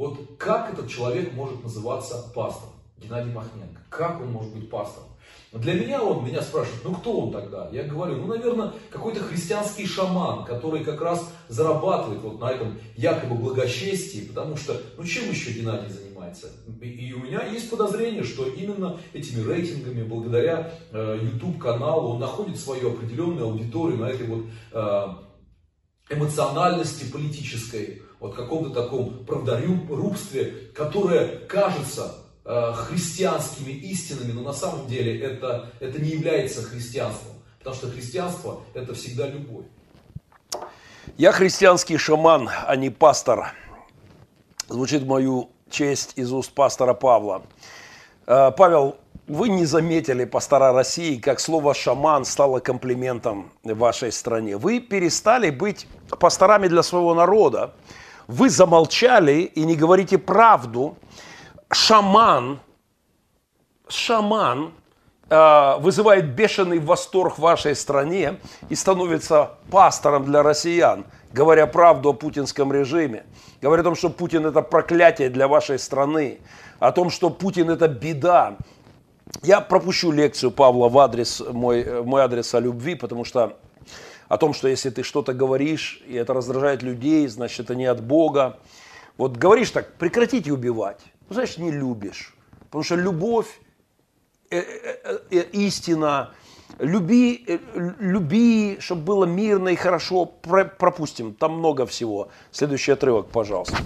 [0.00, 2.72] Вот как этот человек может называться пастором?
[2.96, 3.82] Геннадий Махненко.
[3.90, 5.10] Как он может быть пастором?
[5.52, 7.68] Для меня он, меня спрашивают, ну кто он тогда?
[7.70, 13.34] Я говорю, ну, наверное, какой-то христианский шаман, который как раз зарабатывает вот на этом якобы
[13.34, 16.46] благочестии, потому что, ну, чем еще Геннадий занимается?
[16.80, 22.92] И у меня есть подозрение, что именно этими рейтингами, благодаря э, YouTube-каналу, он находит свою
[22.92, 32.14] определенную аудиторию на этой вот э, эмоциональности политической, вот каком-то таком правдорубстве, которое кажется
[32.52, 37.34] Э, христианскими истинами, но на самом деле это, это не является христианством.
[37.58, 39.66] Потому что христианство это всегда любовь.
[41.16, 43.52] Я христианский шаман, а не пастор.
[44.68, 47.42] Звучит мою честь из уст пастора Павла.
[48.26, 48.96] Э, Павел,
[49.28, 54.56] вы не заметили, пастора России, как слово «шаман» стало комплиментом вашей стране.
[54.56, 55.86] Вы перестали быть
[56.18, 57.74] пасторами для своего народа.
[58.30, 60.96] Вы замолчали и не говорите правду–
[61.72, 62.60] шаман,
[63.88, 64.72] шаман
[65.28, 68.36] э, вызывает бешеный восторг в вашей стране
[68.68, 73.24] и становится пастором для россиян, говоря правду о путинском режиме,
[73.60, 76.40] говоря о том, что Путин это проклятие для вашей страны,
[76.78, 78.56] о том, что Путин это беда.
[79.42, 83.56] Я пропущу лекцию Павла в адрес, мой, мой адрес о любви, потому что
[84.30, 88.00] о том, что если ты что-то говоришь, и это раздражает людей, значит, это не от
[88.00, 88.60] Бога.
[89.16, 91.00] Вот говоришь так, прекратите убивать.
[91.28, 92.36] Ну, значит, не любишь.
[92.66, 93.60] Потому что любовь,
[94.50, 96.30] э, э, э, истина,
[96.78, 100.26] люби, люби, чтобы было мирно и хорошо.
[100.26, 102.28] пропустим, там много всего.
[102.52, 103.78] Следующий отрывок, пожалуйста.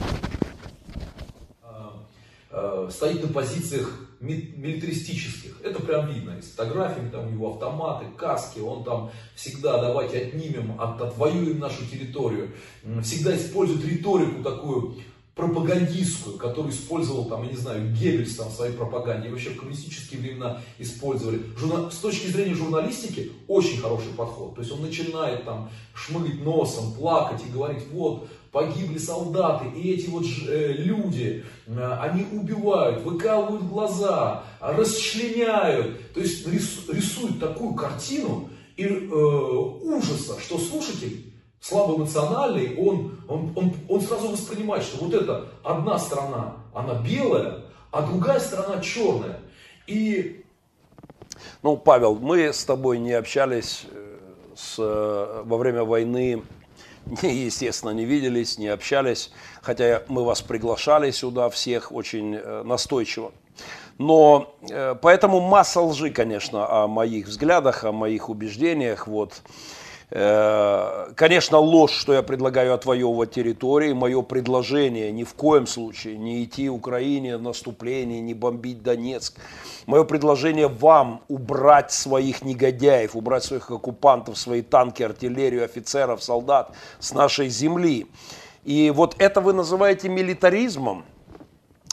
[2.51, 5.61] А, стоит на позициях милитаристических.
[5.63, 10.81] Это прям видно из фотографий, там у него автоматы, каски, он там всегда давайте отнимем,
[10.81, 12.51] от, отвоюем нашу территорию.
[13.03, 14.97] Всегда использует риторику такую
[15.35, 19.57] пропагандистскую, которую использовал, там, я не знаю, Геббельс там, в своей пропаганде, и вообще в
[19.57, 21.43] коммунистические времена использовали.
[21.59, 21.91] Журна...
[21.91, 24.55] С точки зрения журналистики, очень хороший подход.
[24.55, 30.09] То есть он начинает там шмыгать носом, плакать и говорить, вот, погибли солдаты, и эти
[30.09, 36.15] вот э, люди, э, они убивают, выкалывают глаза, расчленяют.
[36.15, 43.73] То есть рис, рисуют такую картину и, э, ужаса, что слушатель слабоэмоциональный, он, он, он,
[43.89, 49.41] он сразу воспринимает, что вот эта одна сторона, она белая, а другая сторона черная.
[49.89, 50.45] И...
[51.63, 54.19] Ну, Павел, мы с тобой не общались э,
[54.55, 56.45] с, во время войны,
[57.23, 59.31] естественно, не виделись, не общались,
[59.63, 63.33] хотя мы вас приглашали сюда всех очень э, настойчиво.
[63.97, 64.57] Но
[65.03, 69.07] поэтому масса лжи, конечно, о моих взглядах, о моих убеждениях.
[69.07, 69.43] Вот.
[70.17, 73.93] Э, конечно, ложь, что я предлагаю отвоевывать территории.
[73.93, 79.37] Мое предложение ни в коем случае не идти Украине в наступление, не бомбить Донецк.
[79.87, 87.13] Мое предложение вам убрать своих негодяев, убрать своих оккупантов, свои танки, артиллерию, офицеров, солдат с
[87.13, 88.07] нашей земли.
[88.63, 91.05] И вот это вы называете милитаризмом.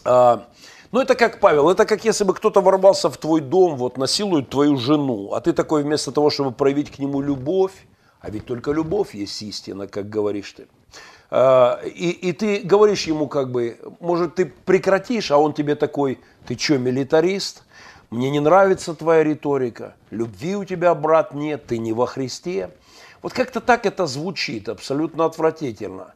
[0.06, 0.46] А,
[0.92, 4.48] ну, это как, Павел, это как если бы кто-то ворвался в твой дом, вот насилует
[4.50, 7.72] твою жену, а ты такой вместо того, чтобы проявить к нему любовь,
[8.22, 10.68] а ведь только любовь есть истина, как говоришь ты.
[11.30, 16.20] А, и, и ты говоришь ему как бы, может ты прекратишь, а он тебе такой,
[16.46, 17.64] ты что, милитарист?
[18.10, 22.72] Мне не нравится твоя риторика, любви у тебя, брат, нет, ты не во Христе.
[23.22, 26.14] Вот как-то так это звучит, абсолютно отвратительно.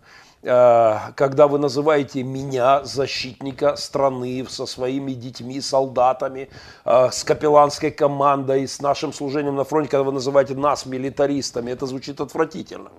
[0.48, 6.50] Э, когда вы называете меня, защитника страны, со своими детьми, солдатами,
[6.86, 11.88] э, с капелланской командой, с нашим служением на фронте, когда вы называете нас милитаристами, это
[11.88, 12.92] звучит отвратительно.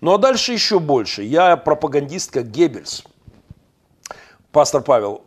[0.00, 1.22] Ну а дальше еще больше.
[1.22, 3.04] Я пропагандист как Геббельс.
[4.50, 5.22] Пастор Павел,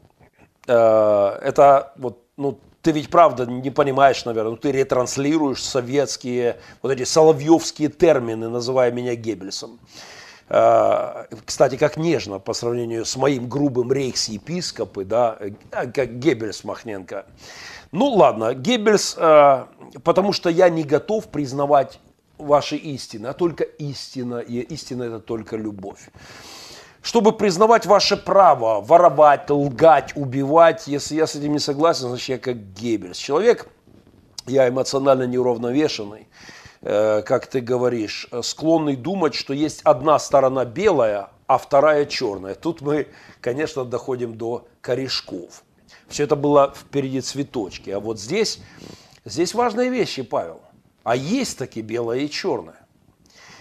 [0.68, 6.92] э, это вот, ну, ты ведь правда не понимаешь, наверное, ну, ты ретранслируешь советские, вот
[6.92, 9.80] эти соловьевские термины, называя меня Геббельсом.
[10.56, 17.26] Э, кстати, как нежно по сравнению с моим грубым рейхс-епископы, да, э, как Геббельс Махненко.
[17.92, 19.66] Ну ладно, Геббельс, э,
[20.04, 22.00] потому что я не готов признавать
[22.38, 26.12] ваши истины, а только истина, и истина это только любовь.
[27.02, 32.38] Чтобы признавать ваше право воровать, лгать, убивать, если я с этим не согласен, значит я
[32.38, 33.18] как Геббельс.
[33.18, 33.68] Человек,
[34.46, 36.28] я эмоционально неуравновешенный,
[36.84, 42.56] как ты говоришь, склонный думать, что есть одна сторона белая, а вторая черная.
[42.56, 43.08] Тут мы,
[43.42, 45.64] конечно, доходим до корешков.
[46.08, 47.90] Все это было впереди цветочки.
[47.90, 48.60] А вот здесь,
[49.24, 50.62] здесь важные вещи, Павел.
[51.04, 52.80] А есть таки белое и черное.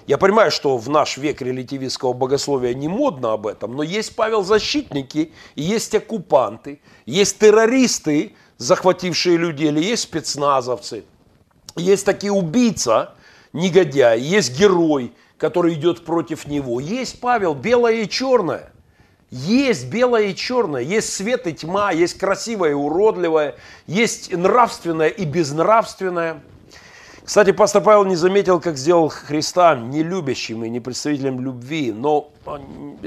[0.07, 4.43] Я понимаю, что в наш век релятивистского богословия не модно об этом, но есть, Павел,
[4.43, 11.05] защитники, есть оккупанты, есть террористы, захватившие людей, или есть спецназовцы,
[11.77, 13.15] есть такие убийца,
[13.53, 16.81] негодяй, есть герой, который идет против него.
[16.81, 18.73] Есть, Павел, белое и черное.
[19.31, 23.55] Есть белое и черное, есть свет и тьма, есть красивое и уродливое,
[23.87, 26.43] есть нравственное и безнравственное.
[27.25, 32.31] Кстати, пастор Павел не заметил, как сделал Христа не любящим и не представителем любви, но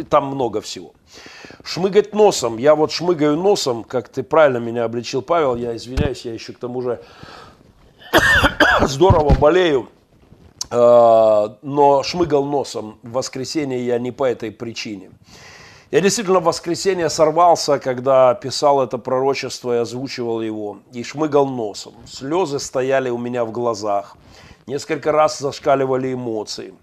[0.09, 0.93] там много всего.
[1.63, 2.57] Шмыгать носом.
[2.57, 6.57] Я вот шмыгаю носом, как ты правильно меня обличил, Павел, я извиняюсь, я еще к
[6.57, 7.03] тому же
[8.81, 9.89] здорово болею,
[10.71, 15.11] э, но шмыгал носом в воскресенье я не по этой причине.
[15.91, 21.93] Я действительно в воскресенье сорвался, когда писал это пророчество и озвучивал его, и шмыгал носом.
[22.07, 24.17] Слезы стояли у меня в глазах.
[24.67, 26.73] Несколько раз зашкаливали эмоции.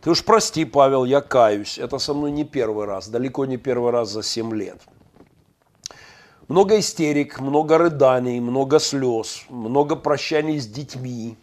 [0.00, 1.78] Ты уж прости, Павел, я каюсь.
[1.78, 4.80] Это со мной не первый раз, далеко не первый раз за 7 лет.
[6.50, 11.38] Много истерик, много рыданий, много слез, много прощаний с детьми,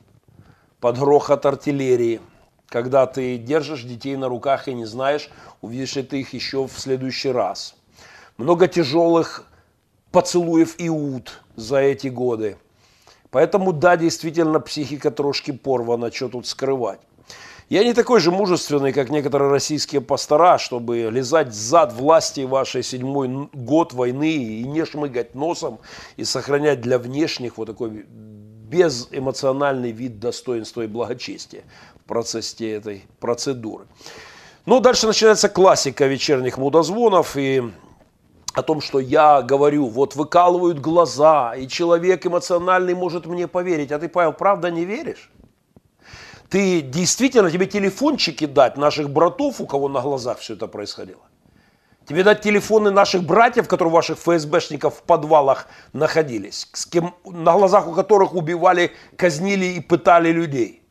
[0.79, 2.21] под грохот артиллерии–
[2.69, 5.29] когда ты держишь детей на руках и не знаешь,
[5.61, 7.75] увидишь ли ты их еще в следующий раз.
[8.37, 9.45] Много тяжелых
[10.11, 12.57] поцелуев и ут за эти годы.
[13.31, 16.99] Поэтому, да, действительно, психика трошки порвана, что тут скрывать.
[17.69, 23.49] Я не такой же мужественный, как некоторые российские пастора, чтобы лизать зад власти вашей седьмой
[23.51, 25.79] год войны и не шмыгать носом
[26.15, 28.05] и сохранять для внешних вот такой
[28.69, 31.63] безэмоциональный вид достоинства и благочестия
[32.07, 33.85] процессе этой процедуры.
[34.65, 37.63] Ну, дальше начинается классика вечерних мудозвонов и
[38.53, 43.91] о том, что я говорю, вот выкалывают глаза, и человек эмоциональный может мне поверить.
[43.91, 45.29] А ты, Павел, правда не веришь?
[46.49, 51.21] Ты действительно, тебе телефончики дать наших братов, у кого на глазах все это происходило?
[52.07, 57.85] Тебе дать телефоны наших братьев, которые ваших ФСБшников в подвалах находились, с кем, на глазах
[57.87, 60.83] у которых убивали, казнили и пытали людей?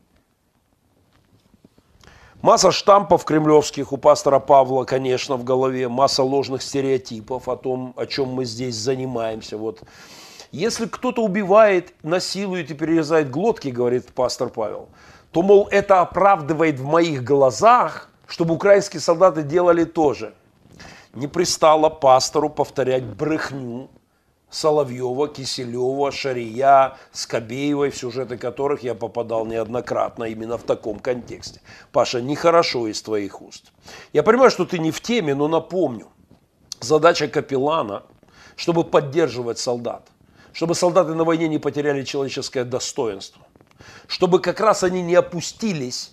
[2.43, 8.05] Масса штампов кремлевских у пастора Павла, конечно, в голове, масса ложных стереотипов о том, о
[8.05, 9.57] чем мы здесь занимаемся.
[9.57, 9.83] Вот.
[10.53, 14.91] Если кто-то убивает, насилует и перерезает глотки, говорит пастор Павел,
[15.37, 20.33] то, мол, это оправдывает в моих глазах, чтобы украинские солдаты делали то же.
[21.13, 23.91] Не пристало пастору повторять брехню
[24.49, 31.61] Соловьева, Киселева, Шария, Скобеевой, в сюжеты которых я попадал неоднократно именно в таком контексте.
[31.93, 33.73] Паша, нехорошо из твоих уст.
[34.15, 36.09] Я понимаю, что ты не в теме, но напомню.
[36.81, 38.05] Задача капеллана,
[38.57, 40.09] чтобы поддерживать солдат,
[40.55, 43.46] чтобы солдаты на войне не потеряли человеческое достоинство,
[44.07, 46.13] чтобы как раз они не опустились,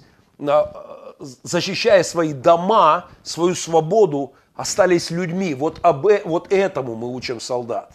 [1.20, 5.54] защищая свои дома, свою свободу, остались людьми.
[5.54, 7.94] Вот, об, э, вот этому мы учим солдат.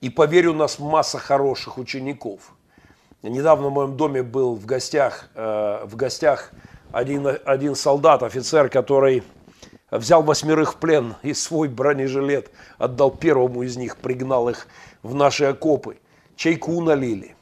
[0.00, 2.52] И поверь, у нас масса хороших учеников.
[3.22, 6.52] Недавно в моем доме был в гостях, э, в гостях
[6.92, 9.22] один, один солдат, офицер, который
[9.90, 14.68] взял восьмерых в плен и свой бронежилет отдал первому из них, пригнал их
[15.02, 15.98] в наши окопы.
[16.36, 17.34] Чайку налили.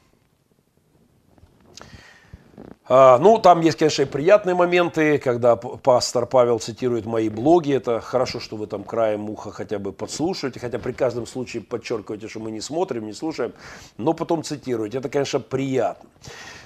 [2.87, 7.73] А, ну, там есть, конечно, и приятные моменты, когда пастор Павел цитирует мои блоги.
[7.73, 12.27] Это хорошо, что вы там краем уха хотя бы подслушиваете, хотя при каждом случае подчеркиваете,
[12.27, 13.53] что мы не смотрим, не слушаем,
[13.97, 14.99] но потом цитируете.
[14.99, 16.07] Это, конечно, приятно.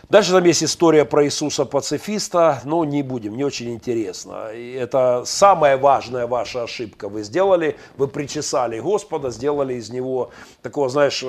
[0.09, 4.47] Дальше там есть история про Иисуса пацифиста, но не будем, не очень интересно.
[4.51, 7.07] Это самая важная ваша ошибка.
[7.07, 10.32] Вы сделали, вы причесали Господа, сделали из него
[10.63, 11.24] такого, знаешь,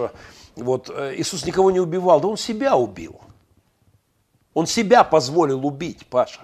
[0.56, 3.20] вот э, Иисус никого не убивал, да он себя убил.
[4.54, 6.40] Он себя позволил убить, Паша.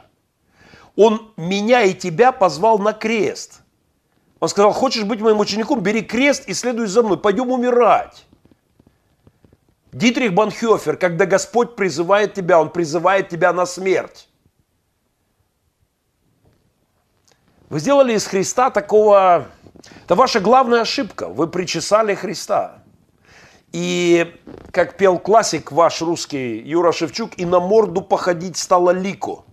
[0.95, 3.61] Он меня и тебя позвал на крест.
[4.41, 8.27] Он сказал, хочешь быть моим учеником, бери крест и следуй за мной, пойдем умирать.
[9.93, 14.29] Дитрих Банхёфер, когда Господь призывает тебя, Он призывает тебя на смерть.
[17.69, 19.49] Вы сделали из Христа такого...
[20.05, 21.29] Это ваша главная ошибка.
[21.29, 22.83] Вы причесали Христа.
[23.73, 24.35] И,
[24.71, 29.45] как пел классик ваш русский Юра Шевчук, и на морду походить стало лико.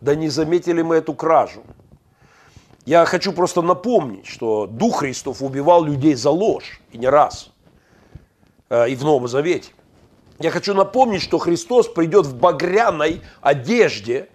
[0.00, 1.62] Да не заметили мы эту кражу.
[2.84, 7.50] Я хочу просто напомнить, что Дух Христов убивал людей за ложь, и не раз,
[8.70, 9.72] э, и в Новом Завете.
[10.38, 14.28] Я хочу напомнить, что Христос придет в багряной одежде,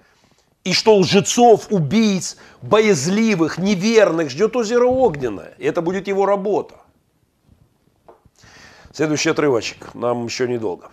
[0.63, 5.53] и что лжецов, убийц, боязливых, неверных ждет озеро Огненное.
[5.57, 6.75] И это будет его работа.
[8.93, 10.91] Следующий отрывочек, нам еще недолго.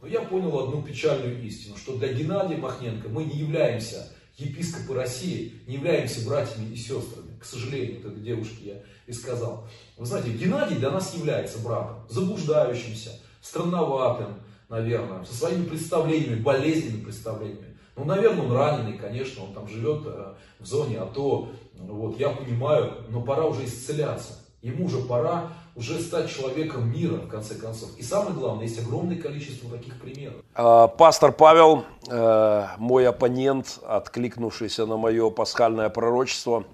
[0.00, 5.60] Но я понял одну печальную истину, что для Геннадия Махненко мы не являемся епископы России
[5.66, 7.38] не являемся братьями и сестрами.
[7.40, 8.74] К сожалению, вот этой девушке я
[9.06, 9.66] и сказал.
[9.96, 17.78] Вы знаете, Геннадий для нас является братом, заблуждающимся, странноватым, наверное, со своими представлениями, болезненными представлениями.
[17.96, 23.04] Ну, наверное, он раненый, конечно, он там живет э, в зоне АТО, вот, я понимаю,
[23.08, 24.43] но пора уже исцеляться.
[24.64, 27.90] Ему уже пора уже стать человеком мира, в конце концов.
[27.98, 30.36] И самое главное, есть огромное количество таких примеров.
[30.54, 36.64] А, пастор Павел, э, мой оппонент, откликнувшийся на мое пасхальное пророчество,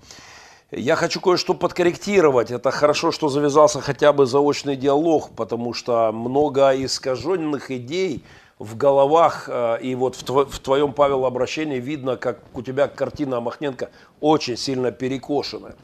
[0.71, 2.53] я хочу кое-что подкорректировать.
[2.53, 8.23] Это хорошо, что завязался хотя бы заочный диалог, потому что много искаженных идей
[8.61, 13.91] в головах, э, и вот в твоем, Павел, обращении видно, как у тебя картина Махненко
[14.21, 15.75] очень сильно перекошена.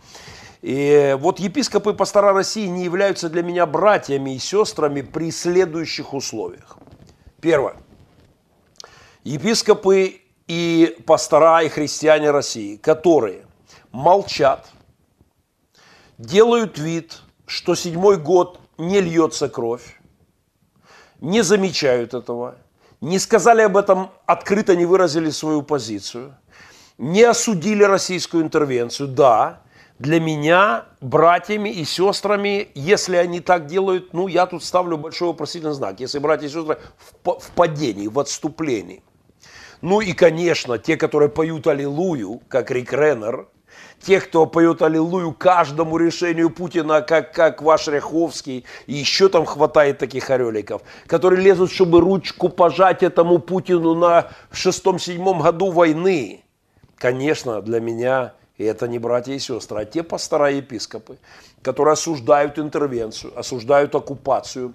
[0.62, 6.14] И вот епископы и пастора России не являются для меня братьями и сестрами при следующих
[6.14, 6.78] условиях.
[7.40, 7.76] Первое.
[9.22, 13.44] Епископы и пастора и христиане России, которые
[13.92, 14.68] молчат,
[16.18, 20.00] делают вид, что седьмой год не льется кровь,
[21.20, 22.56] не замечают этого,
[23.00, 26.36] не сказали об этом открыто, не выразили свою позицию,
[26.98, 29.08] не осудили российскую интервенцию.
[29.08, 29.62] Да,
[29.98, 35.72] для меня братьями и сестрами, если они так делают, ну, я тут ставлю большой вопросительный
[35.72, 36.00] знак.
[36.00, 36.78] Если братья и сестры
[37.24, 39.02] в, в падении, в отступлении.
[39.80, 43.48] Ну и, конечно, те, которые поют «Аллилуйю», как Рик Реннер,
[44.00, 49.98] те, кто поет аллилуйю каждому решению Путина, как, как ваш Ряховский, и еще там хватает
[49.98, 56.44] таких ореликов, которые лезут, чтобы ручку пожать этому Путину на шестом-седьмом году войны.
[56.96, 58.34] Конечно, для меня
[58.64, 61.18] это не братья и сестры, а те пастора и епископы,
[61.62, 64.72] которые осуждают интервенцию, осуждают оккупацию,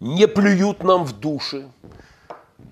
[0.00, 1.68] не плюют нам в души.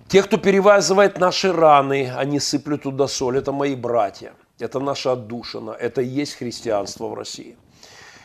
[0.08, 4.34] Те, кто перевязывает наши раны, они сыплют туда соль, это мои братья.
[4.58, 7.56] Это наша отдушина, это и есть христианство в России.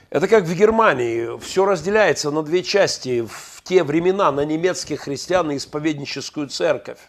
[0.09, 3.21] Это как в Германии, все разделяется на две части.
[3.21, 6.99] В те времена на немецких христиан и исповедническую церковь.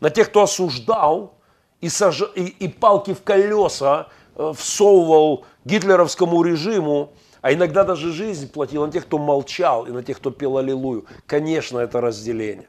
[0.00, 1.37] На тех, кто осуждал
[1.80, 2.22] и, сож...
[2.34, 8.92] и, и палки в колеса э, всовывал гитлеровскому режиму, а иногда даже жизнь платил на
[8.92, 11.06] тех, кто молчал, и на тех, кто пел Аллилуйю.
[11.26, 12.68] Конечно, это разделение.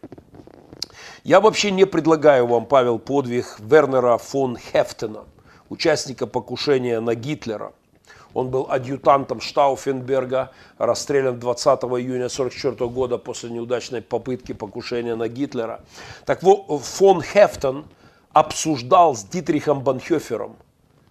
[1.23, 5.25] Я вообще не предлагаю вам, Павел, подвиг Вернера фон Хефтена–
[5.69, 7.73] участника покушения на Гитлера.
[8.33, 15.81] Он был адъютантом Штауфенберга, расстрелян 20 июня 1944 года после неудачной попытки покушения на Гитлера.
[16.25, 17.85] Так вот, фон Хефтон
[18.33, 20.57] обсуждал с Дитрихом Банхёфером,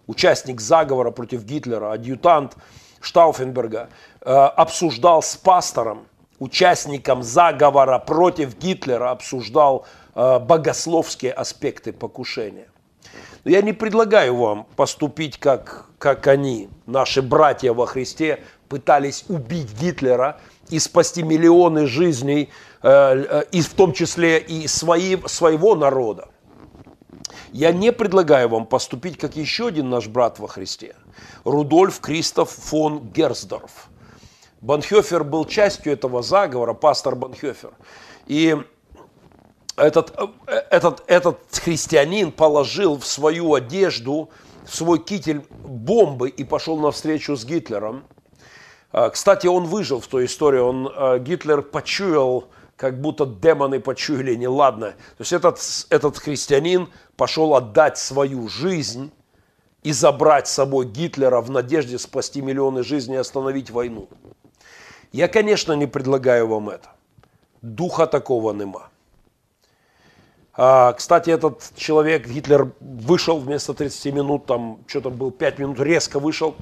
[0.07, 2.57] участник заговора против Гитлера, адъютант
[3.01, 3.89] Штауфенберга,
[4.21, 6.07] э, обсуждал с пастором,
[6.39, 12.69] участником заговора против Гитлера, обсуждал э, богословские аспекты покушения.
[13.45, 19.73] Но я не предлагаю вам поступить как, как они, наши братья во Христе, пытались убить
[19.81, 20.41] Гитлера
[20.71, 22.51] и спасти миллионы жизней,
[22.83, 26.29] э, и в том числе и свои, своего народа.
[27.53, 30.97] Я не предлагаю вам поступить как еще один наш брат во Христе,
[31.45, 33.89] Рудольф Кристоф фон Герсдорф.
[34.61, 37.73] Банхёфер был частью этого заговора, пастор Банхёфер.
[38.27, 38.57] И
[39.77, 44.31] этот, этот, этот христианин положил в свою одежду,
[44.65, 48.05] в свой китель бомбы и пошел навстречу с Гитлером.
[48.91, 50.59] А, кстати, он выжил в той истории.
[50.59, 54.93] Он, э, Гитлер почуял, как будто демоны почуяли неладно.
[54.93, 55.59] То есть этот,
[55.91, 59.11] этот христианин пошел отдать свою жизнь
[59.83, 64.09] и забрать с собой Гитлера в надежде спасти миллионы жизней и остановить войну.
[65.11, 66.91] Я, конечно, не предлагаю вам это.
[67.63, 68.91] Духа такого нема.
[70.53, 76.21] А, кстати, этот человек, Гитлер, вышел вместо 30 минут, там что-то был 5 минут, резко
[76.21, 76.55] вышел.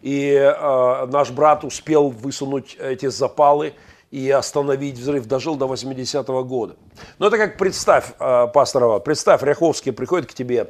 [0.00, 3.74] И э, наш брат успел высунуть эти запалы
[4.12, 6.76] и остановить взрыв, дожил до 80-го года.
[7.18, 10.68] Но это как представь, э, пастор представь, Ряховский приходит к тебе,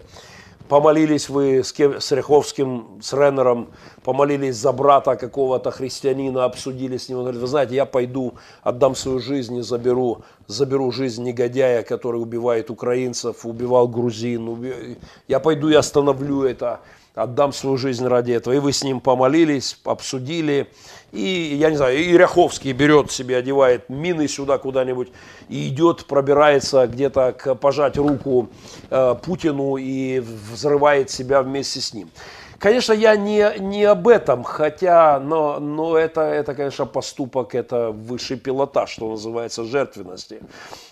[0.69, 3.69] помолились вы с, кем, с Ряховским, с Реннером,
[4.05, 7.19] помолились за брата какого-то христианина, обсудили с ним.
[7.19, 12.23] Он говорит, вы знаете, я пойду, отдам свою жизнь и заберу, заберу жизнь негодяя, который
[12.23, 14.48] убивает украинцев, убивал грузин.
[14.48, 14.97] Уби...
[15.27, 16.81] Я пойду и остановлю это
[17.14, 18.55] отдам свою жизнь ради этого.
[18.55, 20.69] И вы с ним помолились, обсудили.
[21.13, 25.09] И, я не знаю, и Ряховский берет себе, одевает мины сюда куда-нибудь
[25.49, 28.49] и идет, пробирается где-то к пожать руку
[28.91, 32.11] э, Путину и взрывает себя вместе с ним.
[32.59, 38.39] Конечно, я не, не об этом, хотя, но, но это, это, конечно, поступок, это высший
[38.39, 40.41] пилотаж, что называется, жертвенности.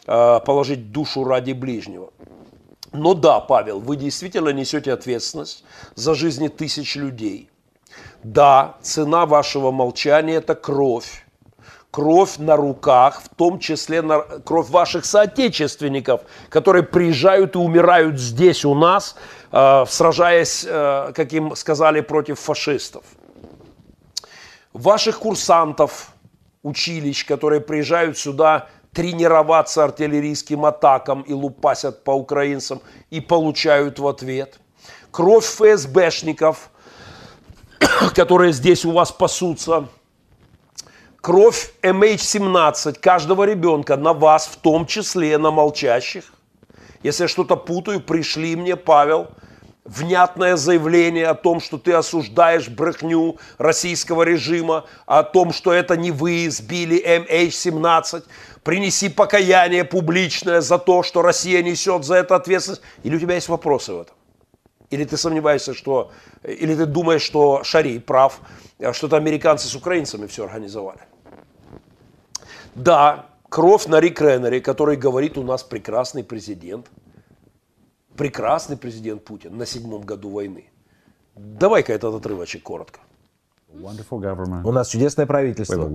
[0.07, 2.11] Э, положить душу ради ближнего.
[2.93, 5.65] Но да, Павел, вы действительно несете ответственность
[5.95, 7.50] за жизни тысяч людей.
[8.23, 11.25] Да, цена вашего молчания– это кровь.
[11.91, 18.65] Кровь на руках, в том числе на, кровь ваших соотечественников, которые приезжают и умирают здесь
[18.65, 19.17] у нас,
[19.51, 23.03] э, сражаясь, э, как им сказали, против фашистов.
[24.73, 26.13] Ваших курсантов,
[26.63, 32.81] училищ, которые приезжают сюда тренироваться артиллерийским атакам и лупасят по украинцам
[33.11, 34.61] и получают в ответ.
[35.11, 36.71] Кровь ФСБшников,
[38.15, 39.89] которые здесь у вас пасутся.
[41.21, 46.25] Кровь MH17 каждого ребенка на вас, в том числе на молчащих.
[47.03, 49.29] Если я что-то путаю, пришли мне, Павел,
[49.85, 56.11] внятное заявление о том, что ты осуждаешь брехню российского режима, о том, что это не
[56.11, 58.25] вы сбили MH17,
[58.63, 62.83] принеси покаяние публичное за то, что Россия несет за это ответственность.
[63.03, 64.15] Или у тебя есть вопросы в этом?
[64.91, 66.11] Или ты сомневаешься, что...
[66.43, 68.41] Или ты думаешь, что Шари прав,
[68.93, 71.01] что это американцы с украинцами все организовали?
[72.75, 76.91] Да, кровь на Рик Реннере, который говорит, у нас прекрасный президент.
[78.17, 80.71] Прекрасный президент Путин на седьмом году войны.
[81.37, 83.01] Давай-ка этот отрывочек коротко.
[83.73, 85.89] У нас чудесное правительство.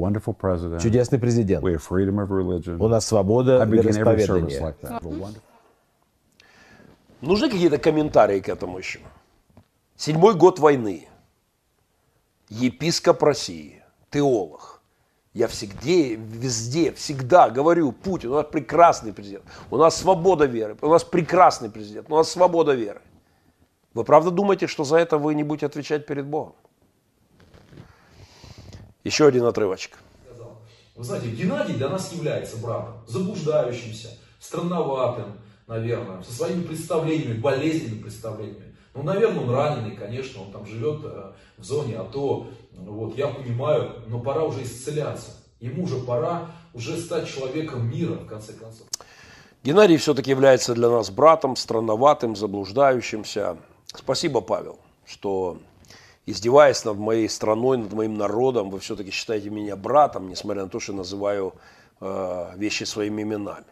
[0.80, 1.64] Чудесный президент.
[1.64, 4.76] У нас свобода вероисповедания.
[7.22, 9.00] Нужны какие-то комментарии к этому еще?
[9.96, 11.08] Седьмой год войны.
[12.50, 14.82] Епископ России, теолог.
[15.34, 20.88] Я всегда, везде, всегда говорю, Путин, у нас прекрасный президент, у нас свобода веры, у
[20.88, 23.02] нас прекрасный президент, у нас свобода веры.
[23.94, 26.56] Вы правда думаете, что за это вы не будете отвечать перед Богом?
[29.04, 29.98] Еще один отрывочек.
[30.96, 35.38] Вы знаете, Геннадий для нас является братом, заблуждающимся, странноватым,
[35.68, 38.76] наверное, со своими представлениями, болезненными представлениями.
[38.94, 44.04] Ну, наверное, он раненый, конечно, он там живет э, в зоне АТО, вот, я понимаю,
[44.08, 45.32] но пора уже исцеляться.
[45.60, 48.88] Ему уже пора уже стать человеком мира, в конце концов.
[49.64, 53.58] Геннадий все-таки является для нас братом, странноватым, заблуждающимся.
[53.88, 55.58] Спасибо, Павел, что
[56.26, 60.80] издеваясь над моей страной, над моим народом, вы все-таки считаете меня братом, несмотря на то,
[60.80, 61.54] что называю
[62.00, 63.66] э, вещи своими именами.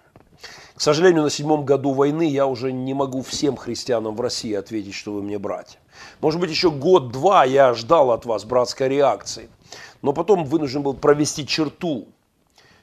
[0.75, 4.93] К сожалению, на седьмом году войны я уже не могу всем христианам в России ответить,
[4.93, 5.79] что вы мне братья.
[6.19, 9.49] Может быть, еще год-два я ждал от вас братской реакции,
[10.01, 12.07] но потом вынужден был провести черту.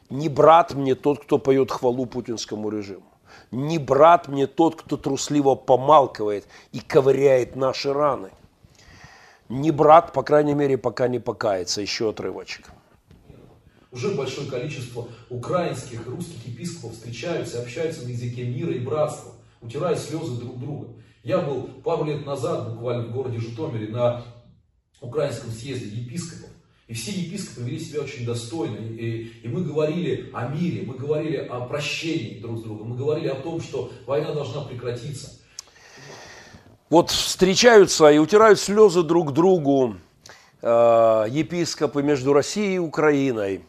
[0.09, 3.05] Не брат мне тот, кто поет хвалу путинскому режиму.
[3.51, 8.31] Не брат мне тот, кто трусливо помалкивает и ковыряет наши раны
[9.51, 11.81] не брат, по крайней мере, пока не покается.
[11.81, 12.71] Еще отрывочек.
[13.93, 20.41] Уже большое количество украинских русских епископов встречаются, общаются на языке мира и братства, утирая слезы
[20.41, 20.89] друг друга.
[21.25, 24.25] Я был пару лет назад буквально в городе Житомире на
[25.01, 26.51] украинском съезде епископов.
[26.87, 28.77] И все епископы вели себя очень достойно.
[28.77, 33.29] И, и мы говорили о мире, мы говорили о прощении друг с другом, мы говорили
[33.29, 35.41] о том, что война должна прекратиться
[36.91, 39.95] вот встречаются и утирают слезы друг другу
[40.61, 43.65] э, епископы между Россией и Украиной.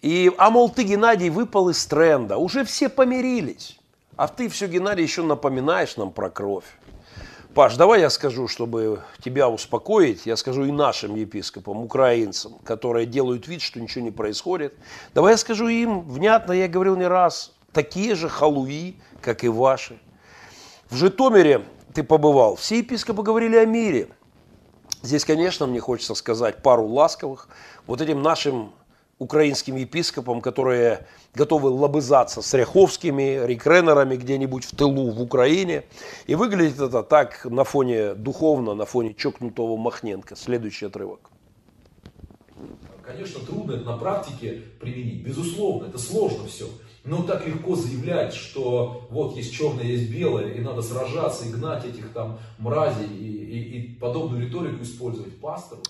[0.00, 2.36] И, а мол, ты, Геннадий, выпал из тренда.
[2.36, 3.78] Уже все помирились.
[4.16, 6.64] А ты все, Геннадий, еще напоминаешь нам про кровь.
[7.54, 13.48] Паш, давай я скажу, чтобы тебя успокоить, я скажу и нашим епископам, украинцам, которые делают
[13.48, 14.74] вид, что ничего не происходит.
[15.14, 19.98] Давай я скажу им, внятно, я говорил не раз, такие же халуи, как и ваши.
[20.88, 21.64] В Житомире
[21.94, 24.08] ты побывал, все епископы говорили о мире.
[25.02, 27.48] Здесь, конечно, мне хочется сказать пару ласковых
[27.86, 28.72] вот этим нашим
[29.18, 35.84] украинским епископам, которые готовы лобызаться с ряховскими, рекренерами где-нибудь в тылу в Украине.
[36.26, 40.36] И выглядит это так на фоне духовно, на фоне чокнутого Махненко.
[40.36, 41.30] Следующий отрывок.
[43.02, 46.66] Конечно, трудно это на практике применить, безусловно, это сложно все.
[47.04, 51.86] Но так легко заявлять, что вот есть черное, есть белое, и надо сражаться и гнать
[51.86, 55.82] этих там мразей, и, и, и подобную риторику использовать пастору.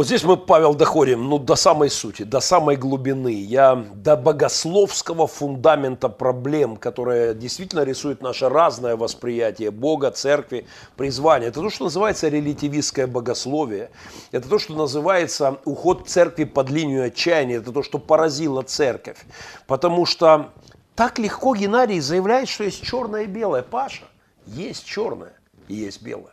[0.00, 5.26] Вот здесь мы, Павел, доходим ну, до самой сути, до самой глубины, я, до богословского
[5.26, 10.66] фундамента проблем, которые действительно рисуют наше разное восприятие Бога, церкви,
[10.96, 11.48] призвания.
[11.48, 13.90] Это то, что называется релятивистское богословие.
[14.32, 17.56] Это то, что называется уход церкви под линию отчаяния.
[17.56, 19.18] Это то, что поразило церковь.
[19.66, 20.48] Потому что
[20.94, 23.60] так легко Геннадий заявляет, что есть черное и белое.
[23.60, 24.04] Паша,
[24.46, 25.34] есть черное
[25.68, 26.32] и есть белое.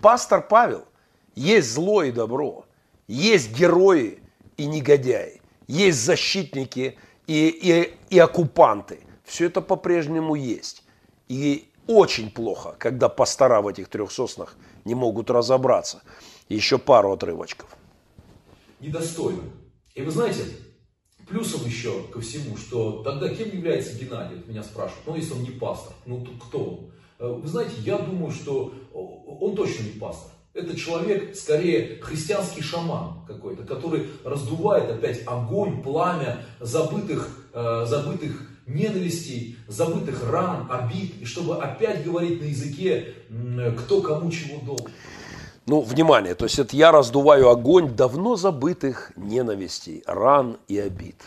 [0.00, 0.84] Пастор Павел–
[1.36, 2.64] есть зло и добро,
[3.08, 4.18] есть герои
[4.56, 9.00] и негодяи, есть защитники и, и, и оккупанты.
[9.24, 10.84] Все это по-прежнему есть.
[11.28, 16.02] И очень плохо, когда пастора в этих трех соснах не могут разобраться.
[16.48, 17.68] Еще пару отрывочков.
[18.80, 19.42] Недостойно.
[19.94, 20.44] И вы знаете,
[21.28, 25.50] плюсом еще ко всему, что тогда кем является Геннадий, меня спрашивают, ну если он не
[25.50, 26.90] пастор, ну кто он?
[27.18, 30.32] Э, вы знаете, я думаю, что он точно не пастор.
[30.56, 39.58] Это человек, скорее, христианский шаман какой-то, который раздувает опять огонь, пламя забытых, э, забытых ненавистей,
[39.68, 43.12] забытых ран, обид, и чтобы опять говорить на языке,
[43.78, 44.86] кто кому чего должен.
[45.66, 51.20] Ну, внимание, то есть это я раздуваю огонь давно забытых ненавистей, ран и обид.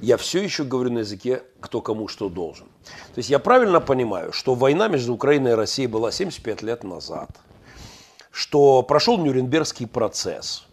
[0.00, 2.66] Я все еще говорю на языке, кто кому что должен.
[2.84, 7.30] То есть я правильно понимаю, что война между Украиной и Россией была 75 лет назад–
[8.34, 10.64] что прошел Нюрнбергский процесс,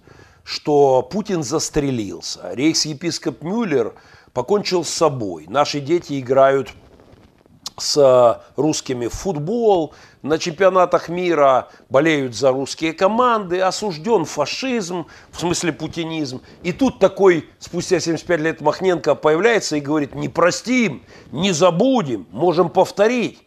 [0.43, 3.93] что Путин застрелился, рейхс-епископ Мюллер
[4.33, 6.69] покончил с собой, наши дети играют
[7.77, 9.93] с русскими в футбол,
[10.23, 16.41] на чемпионатах мира болеют за русские команды, осужден фашизм, в смысле путинизм.
[16.63, 22.69] И тут такой, спустя 75 лет Махненко появляется и говорит, не простим, не забудем, можем
[22.69, 23.39] повторить.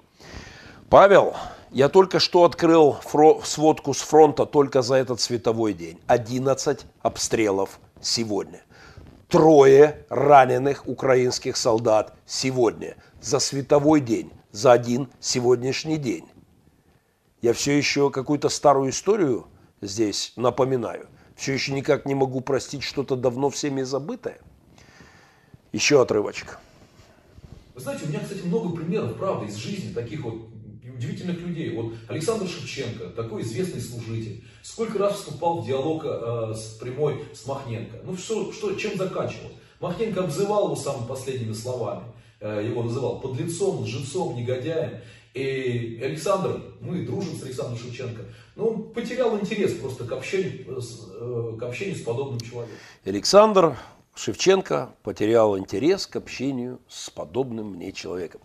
[0.89, 1.35] Павел,
[1.75, 2.99] я только что открыл
[3.45, 5.99] сводку с фронта только за этот световой день.
[6.07, 8.63] 11 обстрелов сегодня.
[9.29, 12.97] Трое раненых украинских солдат сегодня.
[13.21, 14.31] За световой день.
[14.53, 16.27] За один сегодняшний день.
[17.43, 19.49] Я все еще какую-то старую историю
[19.81, 21.09] здесь напоминаю.
[21.35, 24.39] Все еще никак не могу простить что-то давно всеми забытое.
[25.73, 26.61] Еще отрывочек.
[27.75, 30.54] Вы знаете, у меня, кстати, много примеров, правда, из жизни таких вот
[31.05, 31.71] удивительных людей.
[31.75, 37.47] Вот Александр Шевченко, такой известный служитель, сколько раз вступал в диалог э, с прямой с
[37.47, 37.99] Махненко.
[38.05, 39.55] Ну что, что, чем заканчивалось?
[39.81, 42.05] Махненко обзывал его самыми последними словами.
[42.41, 44.99] Э, его называл подлецом, лжецом, негодяем.
[45.35, 48.23] И Александр, мы дружим с Александром Шевченко,
[48.55, 52.79] но он потерял интерес просто к общению, э, к общению с подобным человеком.
[53.05, 53.77] Александр
[54.17, 58.41] Шевченко потерял интерес к общению с подобным мне человеком.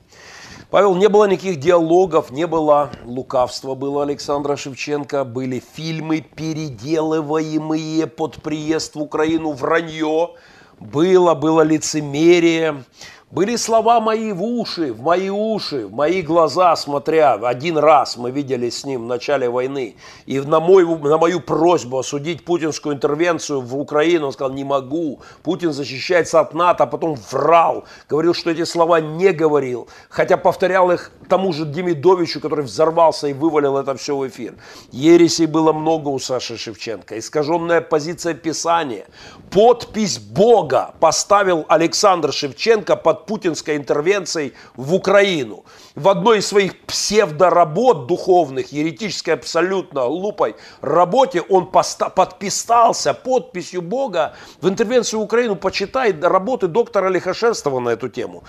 [0.71, 8.41] Павел, не было никаких диалогов, не было лукавства было Александра Шевченко, были фильмы, переделываемые под
[8.41, 10.35] приезд в Украину, вранье,
[10.79, 12.83] было, было лицемерие,
[13.31, 17.33] были слова мои в уши, в мои уши, в мои глаза, смотря.
[17.33, 19.95] Один раз мы видели с ним в начале войны.
[20.25, 25.19] И на, мой, на мою просьбу осудить путинскую интервенцию в Украину, он сказал, не могу.
[25.43, 27.85] Путин защищается от НАТО, а потом врал.
[28.09, 29.87] Говорил, что эти слова не говорил.
[30.09, 34.55] Хотя повторял их тому же Демидовичу, который взорвался и вывалил это все в эфир.
[34.91, 37.19] Ересей было много у Саши Шевченко.
[37.19, 39.05] Искаженная позиция Писания.
[39.51, 45.63] Подпись Бога поставил Александр Шевченко под под путинской интервенцией в Украину.
[45.95, 54.67] В одной из своих псевдоработ духовных, еретической абсолютно лупой работе, он подписался подписью Бога в
[54.67, 55.55] интервенцию в Украину.
[55.55, 58.43] Почитай работы доктора Лихошерстова на эту тему.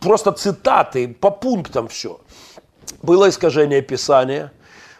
[0.00, 2.20] Просто цитаты по пунктам все.
[3.02, 4.52] Было искажение Писания,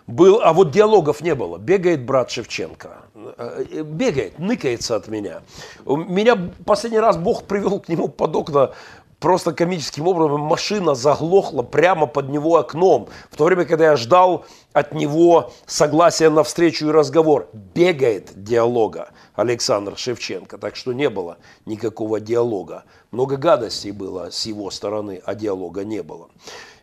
[0.06, 1.58] был, а вот диалогов не было.
[1.58, 5.42] Бегает брат Шевченко, э, бегает, ныкается от меня.
[5.84, 8.72] Меня последний раз Бог привел к нему под окна
[9.18, 14.44] просто комическим образом машина заглохла прямо под него окном, в то время, когда я ждал
[14.72, 17.48] от него согласия на встречу и разговор.
[17.52, 22.84] Бегает диалога Александр Шевченко, так что не было никакого диалога.
[23.10, 26.28] Много гадостей было с его стороны, а диалога не было.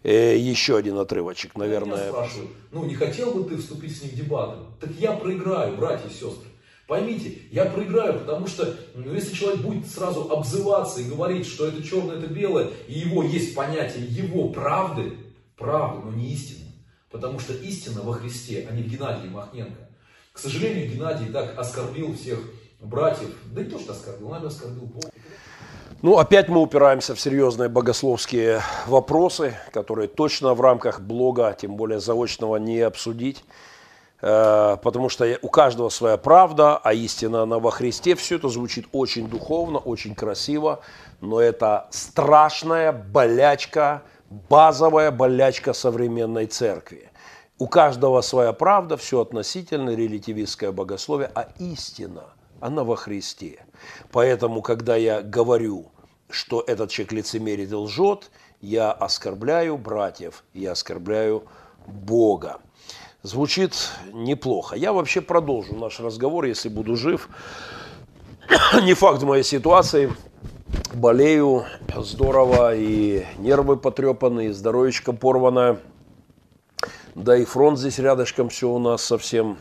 [0.04, 2.06] Э, еще один отрывочек, наверное.
[2.06, 4.58] Я спрашиваю, ну не хотел бы ты вступить с ним в дебаты?
[4.82, 6.50] Так я проиграю, братья и сестры.
[6.88, 11.82] Поймите, я проиграю, потому что ну, если человек будет сразу обзываться и говорить, что это
[11.82, 15.14] черное, это белое, и его есть понятие его правды,
[15.56, 16.66] правды, но не истины.
[17.10, 19.90] Потому что истина во Христе, а не в Геннадии Махненко.
[20.34, 22.40] К сожалению, Геннадий так оскорбил всех
[22.82, 25.13] братьев, да и то, что оскорбил, он оскорбил Бога.
[26.04, 32.02] Ну, опять мы упираемся в серьезные богословские вопросы, которые точно в рамках блога, тем более
[32.02, 33.46] заочного, не обсудить.
[34.22, 38.16] Э, потому что у каждого своя правда, а истина она во Христе.
[38.16, 40.82] Все это звучит очень духовно, очень красиво,
[41.22, 44.02] но это страшная болячка,
[44.50, 47.12] базовая болячка современной церкви.
[47.60, 52.26] У каждого своя правда, все относительно, релятивистское богословие, а истина,
[52.60, 53.66] она во Христе.
[54.12, 55.93] Поэтому, когда я говорю,
[56.34, 58.32] что этот человек лицемерит и лжет,
[58.62, 61.44] я оскорбляю братьев, я оскорбляю
[61.86, 62.60] Бога.
[63.22, 63.74] Звучит
[64.12, 64.76] неплохо.
[64.76, 67.30] Я вообще продолжу наш разговор, если буду жив.
[68.84, 70.12] Не факт моей ситуации.
[70.94, 71.66] Болею
[71.96, 75.80] здорово, и нервы потрепаны, и здоровечко порвано.
[77.16, 79.58] Да и фронт здесь рядышком все у нас совсем.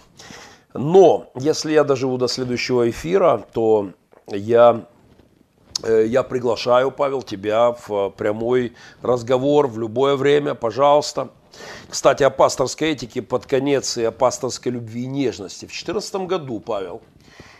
[0.75, 3.91] Но, если я доживу до следующего эфира, то
[4.27, 4.87] я,
[5.83, 11.31] я приглашаю, Павел, тебя в прямой разговор в любое время, пожалуйста.
[11.89, 15.67] Кстати, о пасторской этике под конец и о пасторской любви и нежности.
[15.67, 17.03] В 2014 году, Павел,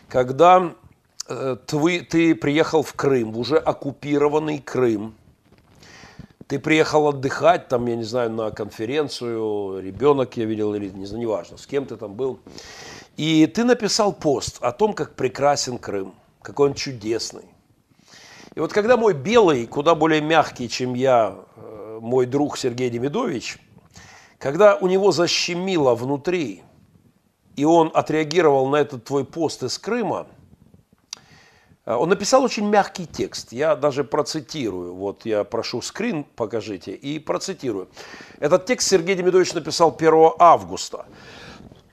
[0.09, 0.75] когда
[1.29, 5.15] э, ты, ты приехал в Крым, в уже оккупированный Крым,
[6.47, 11.23] ты приехал отдыхать, там, я не знаю, на конференцию, ребенок я видел, или не знаю,
[11.23, 12.41] неважно, с кем ты там был.
[13.17, 17.45] И ты написал пост о том, как прекрасен Крым, какой он чудесный.
[18.55, 23.59] И вот когда мой белый, куда более мягкий, чем я, э, мой друг Сергей Демидович,
[24.39, 26.63] когда у него защемило внутри,
[27.57, 30.27] и он отреагировал на этот твой пост из Крыма,
[31.87, 33.53] э, он написал очень мягкий текст.
[33.53, 34.95] Я даже процитирую.
[34.95, 37.89] Вот я прошу скрин, покажите, и процитирую.
[38.39, 41.07] Этот текст Сергей Демидович написал 1 августа.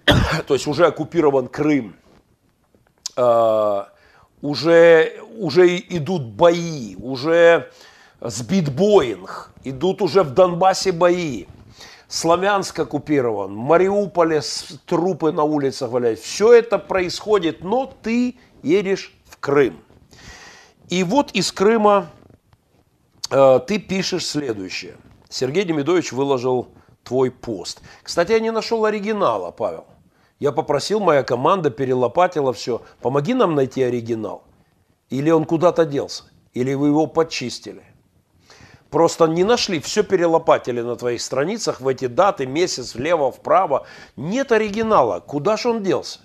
[0.47, 1.95] то есть уже оккупирован Крым,
[3.15, 3.83] э,
[4.41, 7.71] уже, уже идут бои, уже
[8.21, 11.45] сбит Боинг, идут уже в Донбассе бои.
[12.07, 14.41] Славянск оккупирован, Мариуполе
[14.87, 16.19] трупы на улицах валяют.
[16.19, 19.79] Все это происходит, но ты едешь в Крым.
[20.89, 22.09] И вот из Крыма
[23.29, 24.95] э, ты пишешь следующее.
[25.29, 26.69] Сергей Демидович выложил
[27.03, 27.81] твой пост.
[28.01, 29.85] Кстати, я не нашел оригинала, Павел.
[30.39, 32.81] Я попросил, моя команда перелопатила все.
[33.01, 34.43] Помоги нам найти оригинал.
[35.09, 37.83] Или он куда-то делся, или вы его почистили.
[38.89, 43.85] Просто не нашли, все перелопатили на твоих страницах в эти даты, месяц, влево, вправо.
[44.15, 46.19] Нет оригинала, куда же он делся?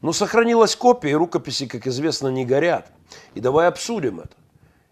[0.00, 2.90] Но сохранилась копия, и рукописи, как известно, не горят.
[3.34, 4.36] И давай обсудим это.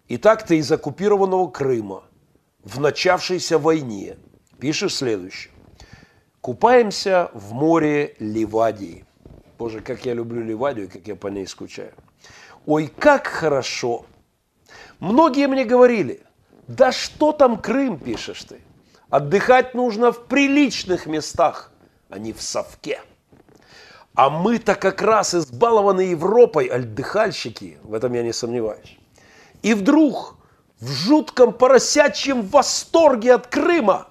[0.09, 2.03] Итак, ты из оккупированного Крыма
[2.63, 4.17] в начавшейся войне
[4.59, 5.50] пишешь следующее.
[6.41, 9.05] Купаемся в море Ливадии.
[9.59, 11.93] Боже, как я люблю Ливадию, как я по ней скучаю.
[12.65, 14.07] Ой, как хорошо.
[14.99, 16.23] Многие мне говорили,
[16.67, 18.59] да что там Крым, пишешь ты.
[19.11, 21.71] Отдыхать нужно в приличных местах,
[22.09, 23.01] а не в совке.
[24.15, 28.97] А мы-то как раз избалованы Европой, отдыхальщики, в этом я не сомневаюсь.
[29.61, 30.37] И вдруг
[30.79, 34.07] в жутком поросячьем восторге от Крыма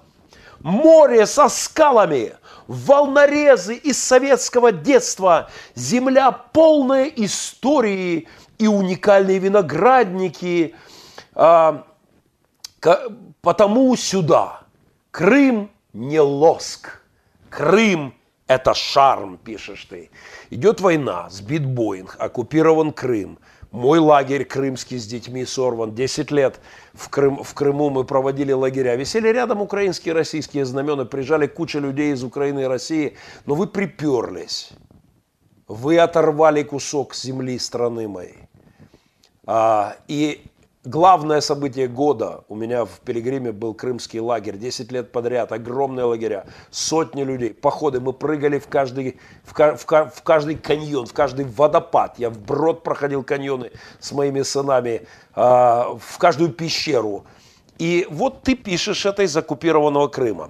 [0.63, 2.33] море со скалами,
[2.67, 8.27] волнорезы из советского детства, земля полная истории
[8.57, 10.75] и уникальные виноградники.
[11.33, 11.85] А,
[13.41, 14.61] потому сюда.
[15.11, 17.01] Крым не лоск.
[17.49, 18.13] Крым–
[18.47, 20.09] это шарм, пишешь ты.
[20.49, 23.39] Идет война, сбит Боинг, оккупирован Крым–
[23.71, 25.95] мой лагерь крымский с детьми сорван.
[25.95, 26.59] 10 лет
[26.93, 28.95] в, Крым, в Крыму мы проводили лагеря.
[28.95, 31.05] Висели рядом украинские и российские знамена.
[31.05, 33.15] Приезжали куча людей из Украины и России.
[33.45, 34.71] Но вы приперлись.
[35.67, 38.49] Вы оторвали кусок земли страны моей.
[39.47, 40.43] А, и
[40.83, 44.57] Главное событие года у меня в Пилигриме был крымский лагерь.
[44.57, 47.99] 10 лет подряд, огромные лагеря, сотни людей, походы.
[47.99, 52.17] Мы прыгали в каждый, в, в, в каждый каньон, в каждый водопад.
[52.17, 55.05] Я в брод проходил каньоны с моими сынами,
[55.35, 57.25] э, в каждую пещеру.
[57.77, 60.49] И вот ты пишешь это из оккупированного Крыма.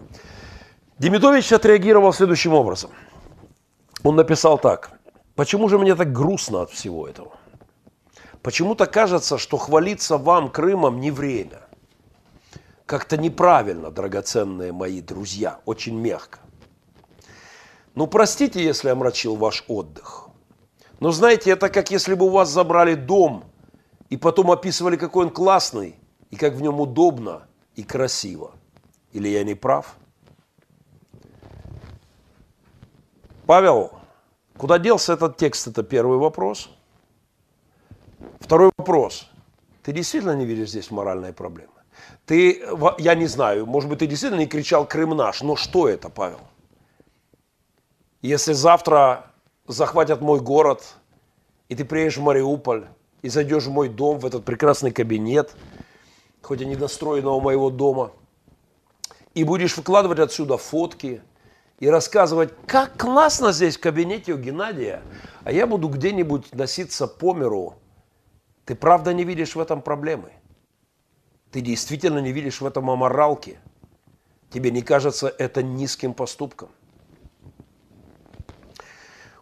[0.98, 2.92] Демидович отреагировал следующим образом.
[4.02, 4.92] Он написал так.
[5.36, 7.34] Почему же мне так грустно от всего этого?
[8.42, 11.62] Почему-то кажется, что хвалиться вам Крымом не время.
[12.86, 16.40] Как-то неправильно, драгоценные мои друзья, очень мягко.
[17.94, 20.28] Ну, простите, если омрачил ваш отдых.
[21.00, 23.44] Но знаете, это как если бы у вас забрали дом
[24.10, 25.96] и потом описывали, какой он классный,
[26.32, 28.52] и как в нем удобно и красиво.
[29.14, 29.96] Или я не прав?
[33.46, 33.92] Павел,
[34.58, 36.70] куда делся этот текст, это первый вопрос–
[38.42, 39.30] Второй вопрос.
[39.84, 41.72] Ты действительно не видишь здесь моральной проблемы?
[42.26, 42.62] Ты,
[42.98, 46.40] я не знаю, может быть, ты действительно не кричал «Крым наш», но что это, Павел?
[48.22, 49.28] Если завтра
[49.68, 50.96] захватят мой город,
[51.70, 52.88] и ты приедешь в Мариуполь,
[53.22, 55.56] и зайдешь в мой дом, в этот прекрасный кабинет,
[56.42, 58.12] хоть и недостроенного моего дома,
[59.36, 61.22] и будешь выкладывать отсюда фотки
[61.80, 65.04] и рассказывать, как классно здесь в кабинете у Геннадия,
[65.44, 67.76] а я буду где-нибудь носиться по миру
[68.72, 70.32] ты правда не видишь в этом проблемы?
[71.52, 73.60] Ты действительно не видишь в этом аморалки?
[74.50, 76.70] Тебе не кажется это низким поступком?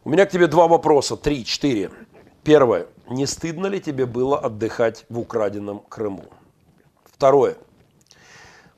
[0.04, 1.92] У меня к тебе два вопроса, три, четыре.
[2.44, 2.88] Первое.
[3.08, 6.26] Не стыдно ли тебе было отдыхать в украденном Крыму?
[7.04, 7.56] Второе.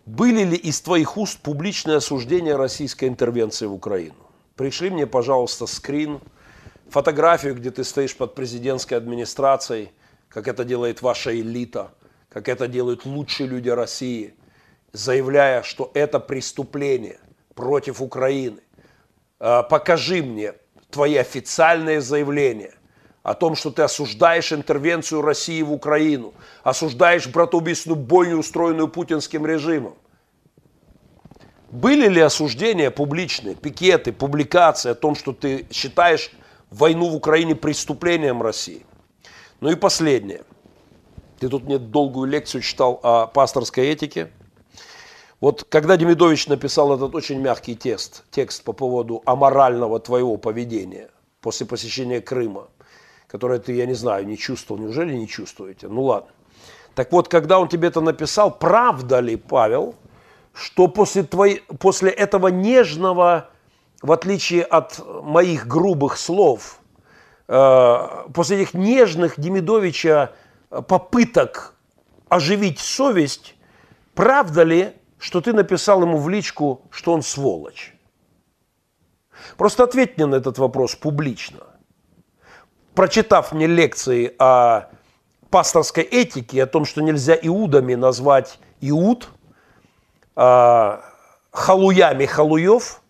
[0.05, 4.15] Были ли из твоих уст публичные осуждения российской интервенции в Украину?
[4.57, 6.19] Пришли мне, пожалуйста, скрин,
[6.89, 9.93] фотографию, где ты стоишь под президентской администрацией,
[10.31, 11.91] как это делает ваша элита,
[12.29, 14.33] как это делают лучшие люди России,
[14.93, 17.19] заявляя, что это преступление
[17.53, 18.61] против Украины.
[19.39, 20.53] А, покажи мне
[20.89, 22.73] твои официальные заявления
[23.23, 26.33] о том, что ты осуждаешь интервенцию России в Украину,
[26.63, 29.95] осуждаешь братоубийственную бойню, устроенную путинским режимом.
[31.69, 36.31] Были ли осуждения публичные, пикеты, публикации о том, что ты считаешь
[36.69, 38.85] войну в Украине преступлением России?
[39.61, 40.41] Ну и последнее.
[41.39, 44.31] Ты тут мне долгую лекцию читал о пасторской этике.
[45.39, 51.09] Вот когда Демидович написал этот очень мягкий текст, текст по поводу аморального твоего поведения
[51.41, 52.69] после посещения Крыма,
[53.27, 55.87] которое ты, я не знаю, не чувствовал, неужели не чувствуете?
[55.87, 56.31] Ну ладно.
[56.95, 59.95] Так вот, когда он тебе это написал, правда ли, Павел,
[60.53, 63.49] что после, твоей, после этого нежного,
[64.01, 66.80] в отличие от моих грубых слов,
[67.51, 70.31] после этих нежных Демидовича
[70.69, 71.75] попыток
[72.29, 73.55] оживить совесть,
[74.15, 77.93] правда ли, что ты написал ему в личку, что он сволочь?
[79.57, 81.59] Просто ответь мне на этот вопрос публично.
[82.95, 84.89] Прочитав мне лекции о
[85.49, 89.27] пасторской этике, о том, что нельзя иудами назвать иуд,
[90.37, 91.03] а,
[91.51, 93.01] халуями халуев,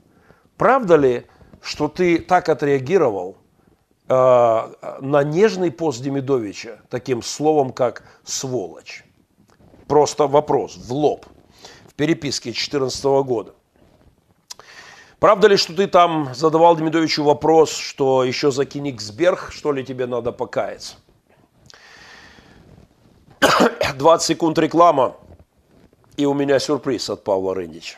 [0.57, 1.27] правда ли,
[1.61, 3.37] что ты так отреагировал
[4.11, 9.05] на нежный пост Демидовича таким словом, как «сволочь»?
[9.87, 11.25] Просто вопрос в лоб
[11.87, 13.53] в переписке 2014 года.
[15.19, 20.07] Правда ли, что ты там задавал Демидовичу вопрос, что еще за Кенигсберг, что ли, тебе
[20.07, 20.95] надо покаяться?
[23.95, 25.15] 20 секунд реклама,
[26.17, 27.97] и у меня сюрприз от Павла Рындича.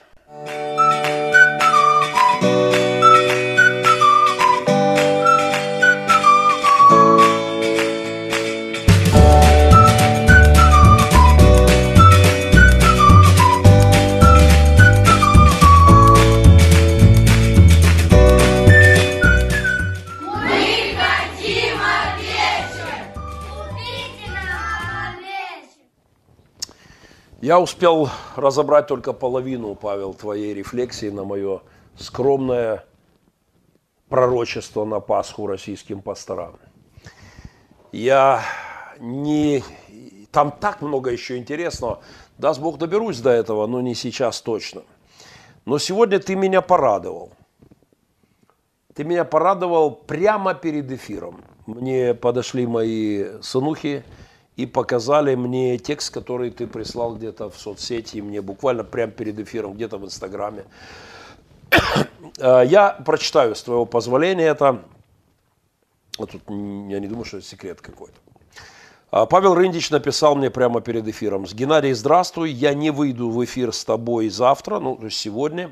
[27.43, 31.59] Я успел разобрать только половину, Павел, твоей рефлексии на мое
[31.97, 32.85] скромное
[34.07, 36.57] пророчество на Пасху российским пасторам.
[37.91, 38.43] Я
[38.97, 39.61] не...
[40.31, 42.01] Там так много еще интересного.
[42.37, 44.83] Даст Бог, доберусь до этого, но не сейчас точно.
[45.65, 47.33] Но сегодня ты меня порадовал.
[48.93, 51.43] Ты меня порадовал прямо перед эфиром.
[51.65, 54.05] Мне подошли мои сынухи,
[54.55, 59.73] и показали мне текст, который ты прислал где-то в соцсети, мне буквально прямо перед эфиром,
[59.73, 60.65] где-то в Инстаграме.
[62.39, 64.81] Э, я прочитаю, с твоего позволения, это...
[66.17, 68.15] Вот тут я не думаю, что это секрет какой-то.
[69.11, 71.45] А, Павел Рындич написал мне прямо перед эфиром.
[71.45, 75.71] С Геннадий, здравствуй, я не выйду в эфир с тобой завтра, ну, то есть сегодня.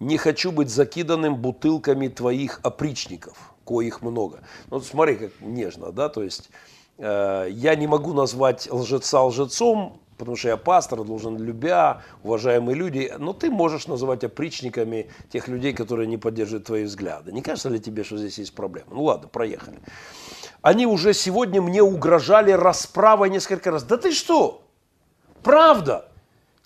[0.00, 4.40] Не хочу быть закиданным бутылками твоих опричников, коих много.
[4.70, 10.36] Ну, смотри, как нежно, да, то есть Э, я не могу назвать лжеца лжецом, потому
[10.36, 16.06] что я пастор, должен любя, уважаемые люди, но ты можешь называть опричниками тех людей, которые
[16.06, 17.32] не поддерживают твои взгляды.
[17.32, 18.88] Не кажется ли тебе, что здесь есть проблема?
[18.92, 19.78] Ну ладно, проехали.
[20.62, 23.82] Они уже сегодня мне угрожали расправой несколько раз.
[23.82, 24.62] Да ты что?
[25.42, 26.08] Правда?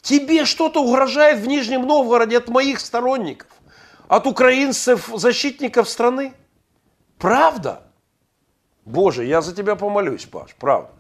[0.03, 3.49] Тебе что-то угрожает в Нижнем Новгороде от моих сторонников?
[4.07, 6.33] От украинцев, защитников страны?
[7.19, 7.88] Правда?
[8.89, 10.91] Боже, я за тебя помолюсь, Паш, правда.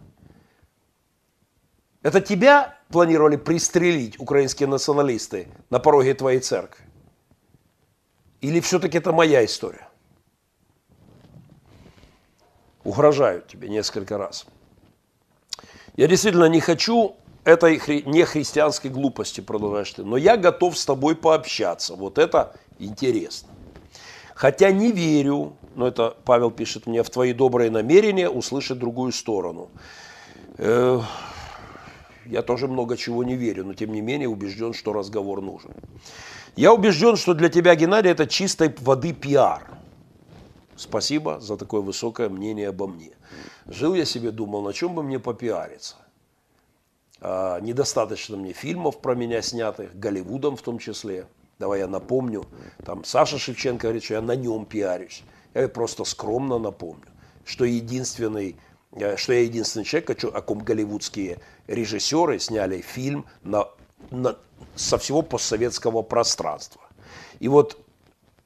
[2.02, 6.84] Это тебя планировали пристрелить украинские националисты на пороге твоей церкви?
[8.42, 9.88] Или все-таки это моя история?
[12.84, 14.44] Угрожают тебе несколько раз.
[15.96, 21.16] Я действительно не хочу этой хри- нехристианской глупости, продолжаешь ты, но я готов с тобой
[21.16, 21.94] пообщаться.
[21.96, 23.48] Вот это интересно.
[24.34, 29.70] Хотя не верю, но это Павел пишет мне, в твои добрые намерения услышать другую сторону.
[30.56, 31.00] Э,
[32.26, 35.70] я тоже много чего не верю, но тем не менее убежден, что разговор нужен.
[36.56, 39.62] Я убежден, что для тебя, Геннадий, это чистой воды пиар.
[40.76, 43.10] Спасибо за такое высокое мнение обо мне.
[43.66, 45.96] Жил я себе, думал, на чем бы мне попиариться.
[47.20, 51.26] А, недостаточно мне фильмов про меня снятых, Голливудом в том числе–
[51.58, 52.44] Давай я напомню.
[52.84, 55.22] Там Саша Шевченко говорит, что я на нем пиарюсь.
[55.54, 57.06] Я просто скромно напомню,
[57.44, 58.56] что единственный
[58.92, 63.68] э, что я единственный человек, о ком голливудские режиссеры сняли фильм на,
[64.10, 64.36] на,
[64.74, 66.82] со всего постсоветского пространства.
[67.40, 67.78] И вот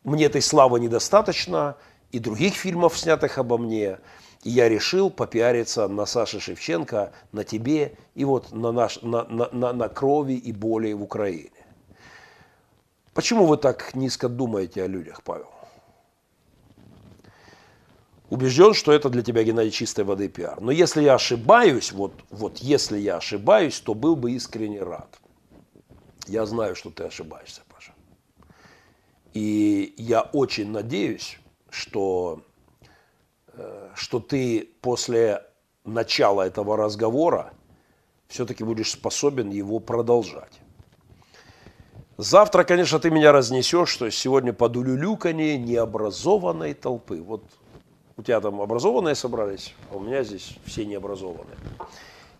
[0.04, 1.76] мне этой славы недостаточно,
[2.10, 3.98] и других фильмов, снятых обо мне.
[4.42, 9.48] И я решил попиариться на Саше Шевченко, на тебе и вот на, наш, на, на,
[9.52, 11.50] на, на крови и боли в Украине.
[13.14, 15.48] Почему вы так низко думаете о людях, Павел?
[18.32, 20.58] Убежден, что это для тебя, Геннадий, чистой воды пиар.
[20.58, 25.18] Но если я ошибаюсь, вот, вот если я ошибаюсь, то был бы искренне рад.
[26.28, 27.92] Я знаю, что ты ошибаешься, Паша.
[29.34, 31.38] И я очень надеюсь,
[31.68, 32.40] что,
[33.52, 35.42] э, что ты после
[35.84, 37.52] начала этого разговора
[38.28, 40.58] все-таки будешь способен его продолжать.
[42.16, 47.20] Завтра, конечно, ты меня разнесешь, что сегодня под улюлюканье необразованной толпы.
[47.20, 47.44] Вот
[48.16, 51.56] у тебя там образованные собрались, а у меня здесь все необразованные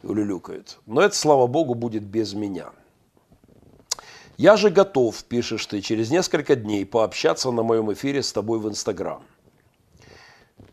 [0.03, 0.79] улюлюкают.
[0.87, 2.71] Но это, слава богу, будет без меня.
[4.37, 8.69] Я же готов, пишешь ты, через несколько дней пообщаться на моем эфире с тобой в
[8.69, 9.23] Инстаграм.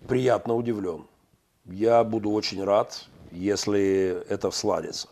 [0.07, 1.05] Приятно удивлен.
[1.65, 5.09] Я буду очень рад, если это сладится.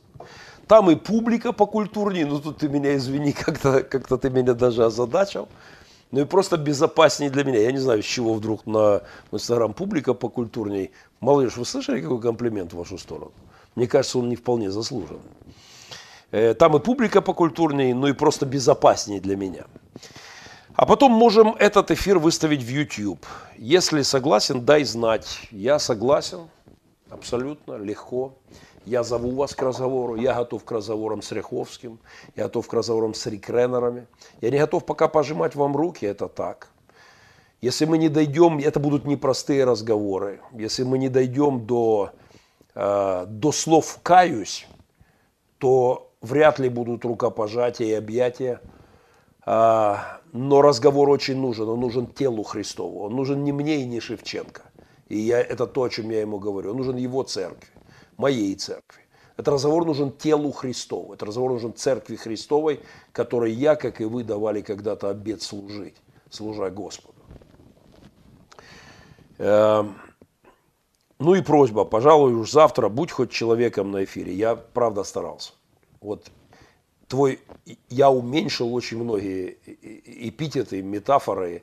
[0.68, 4.84] Там и публика по покультурнее, ну тут ты меня извини, как-то как ты меня даже
[4.84, 5.48] озадачил.
[6.12, 7.60] Ну и просто безопаснее для меня.
[7.60, 9.02] Я не знаю, с чего вдруг на
[9.32, 10.92] Инстаграм публика по покультурней.
[11.20, 13.32] Малыш, вы слышали, какой комплимент в вашу сторону?
[13.76, 15.20] Мне кажется, он не вполне заслужен.
[16.32, 19.66] Э, там и публика по покультурней, ну и просто безопаснее для меня.
[20.76, 23.26] А потом можем этот эфир выставить в YouTube.
[23.58, 25.40] Если согласен, дай знать.
[25.52, 26.48] Я согласен,
[27.10, 28.34] абсолютно, легко.
[28.86, 32.00] Я зову вас к разговору, я готов к разговорам с Ряховским,
[32.36, 34.08] я готов к разговорам с рекренерами.
[34.42, 36.70] Я не готов пока пожимать вам руки, это так.
[37.60, 40.42] Если мы не дойдем, это будут непростые разговоры.
[40.54, 42.12] Если мы не дойдем до,
[42.76, 44.68] э, до слов «каюсь»,
[45.58, 48.62] то вряд ли будут рукопожатия и объятия.
[49.46, 49.96] Э,
[50.34, 54.62] но разговор очень нужен, он нужен телу Христову, он нужен не мне и не Шевченко.
[55.10, 57.70] И я, это то, о чем я ему говорю, он нужен его церкви
[58.18, 59.04] моей церкви.
[59.38, 62.82] Этот разговор нужен телу Христову, этот разговор нужен церкви Христовой,
[63.12, 65.96] которой я, как и вы, давали когда-то обед служить,
[66.32, 67.20] служа Господу.
[69.38, 69.96] Эм,
[71.20, 74.34] ну и просьба, пожалуй, уж завтра будь хоть человеком на эфире.
[74.34, 75.54] Я правда старался.
[76.02, 76.32] Вот
[77.08, 77.40] твой,
[77.90, 79.60] я уменьшил очень многие
[80.28, 81.62] эпитеты, метафоры,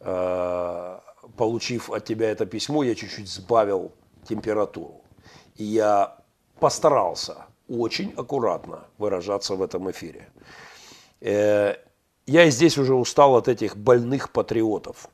[0.00, 1.00] э,
[1.36, 3.92] получив от тебя это письмо, я чуть-чуть сбавил
[4.28, 5.02] температуру.
[5.56, 6.18] И я
[6.60, 10.28] постарался очень аккуратно выражаться в этом эфире.
[11.20, 11.76] Э,
[12.26, 15.08] я и здесь уже устал от этих больных патриотов.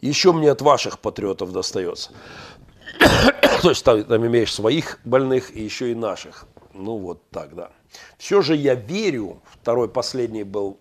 [0.00, 2.12] Еще мне от ваших патриотов достается.
[3.62, 6.46] То есть там, там имеешь своих больных и еще и наших.
[6.72, 7.70] Ну вот так, да.
[8.18, 10.78] Все же я верю, второй последний был,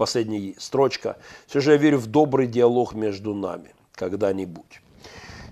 [0.00, 4.80] последняя строчка, все же я верю в добрый диалог между нами когда-нибудь.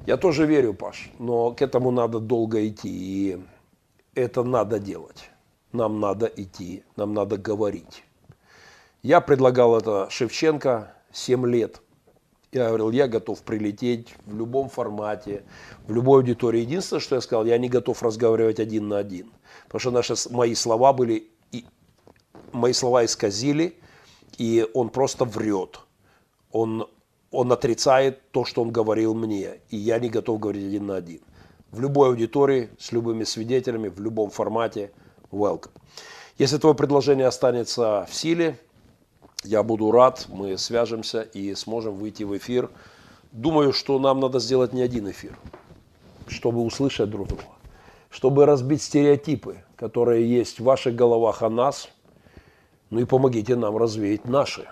[0.06, 3.38] Я тоже верю, Паш, но к этому надо долго идти, и
[4.14, 5.28] это надо делать.
[5.72, 8.04] Нам надо идти, нам надо говорить.
[9.02, 11.82] Я предлагал это Шевченко 7 лет.
[12.50, 15.42] Я говорил, я готов прилететь в любом формате,
[15.86, 16.60] в любой аудитории.
[16.60, 19.30] Единственное, что я сказал, я не готов разговаривать один на один.
[19.66, 21.66] Потому что наши, мои слова были, и,
[22.52, 23.78] мои слова исказили,
[24.38, 25.80] и он просто врет.
[26.50, 26.88] Он
[27.30, 31.20] он отрицает то, что он говорил мне, и я не готов говорить один на один.
[31.70, 34.92] В любой аудитории, с любыми свидетелями, в любом формате,
[35.30, 35.70] welcome.
[36.38, 38.58] Если твое предложение останется в силе,
[39.44, 42.70] я буду рад, мы свяжемся и сможем выйти в эфир.
[43.32, 45.38] Думаю, что нам надо сделать не один эфир,
[46.28, 47.44] чтобы услышать друг друга,
[48.08, 51.90] чтобы разбить стереотипы, которые есть в ваших головах о нас,
[52.90, 54.68] ну и помогите нам развеять наши,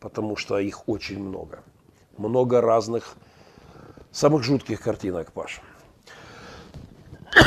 [0.00, 1.62] потому что их очень много
[2.18, 3.16] много разных,
[4.12, 5.60] самых жутких картинок, Паш.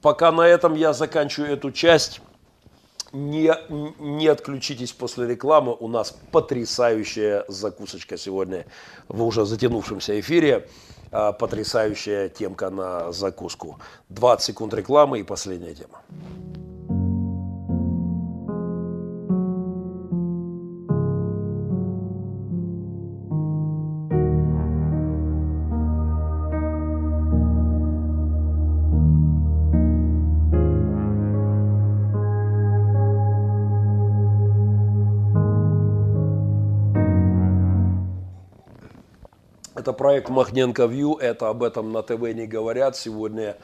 [0.00, 2.20] Пока на этом я заканчиваю эту часть.
[3.12, 3.54] Не,
[3.98, 5.74] не отключитесь после рекламы.
[5.74, 8.66] У нас потрясающая закусочка сегодня
[9.08, 10.68] в уже затянувшемся эфире.
[11.10, 13.78] А, потрясающая темка на закуску.
[14.10, 16.02] 20 секунд рекламы и последняя тема.
[39.88, 42.94] Это проект Махненко Вью, это об этом на ТВ не говорят.
[42.94, 43.56] Сегодня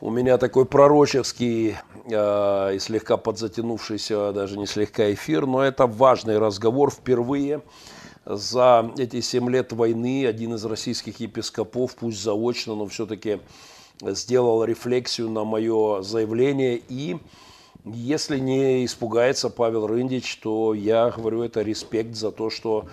[0.00, 1.76] у меня такой пророческий
[2.10, 7.60] э, и слегка подзатянувшийся, даже не слегка эфир, но это важный разговор впервые
[8.24, 13.40] за эти семь лет войны один из российских епископов, пусть заочно, но все-таки
[14.00, 16.80] сделал рефлексию на мое заявление.
[16.88, 17.18] И
[17.84, 22.86] если не испугается Павел Рындич, то я говорю, это респект за то, что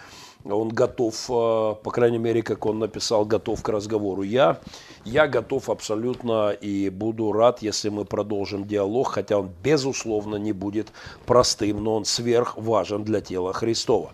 [0.46, 4.24] он готов, э, по крайней мере, как он написал, готов к разговору.
[4.24, 4.60] Я,
[5.06, 10.92] я готов абсолютно и буду рад, если мы продолжим диалог, хотя он, безусловно, не будет
[11.26, 14.12] простым, но он сверхважен для тела Христова.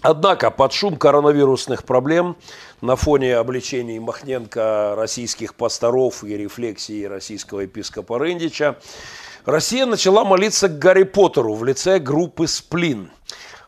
[0.00, 2.36] Однако под шум коронавирусных проблем
[2.80, 8.76] на фоне обличений Махненко российских пасторов и рефлексии российского епископа Рындича
[9.44, 13.10] Россия начала молиться к Гарри Поттеру в лице группы «Сплин».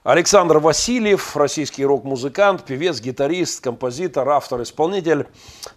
[0.02, 5.26] Александр Васильев, российский рок-музыкант, певец, гитарист, композитор, автор, исполнитель,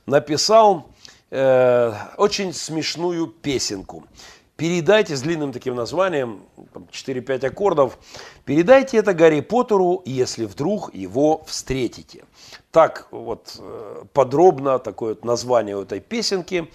[0.05, 0.87] написал
[1.31, 4.05] э, очень смешную песенку–
[4.55, 6.43] передайте с длинным таким названием,
[6.91, 7.97] 4-5 аккордов,
[8.45, 12.23] передайте это Гарри Поттеру, если вдруг его встретите.
[12.71, 16.71] Так вот э, подробно такое вот название этой песенки.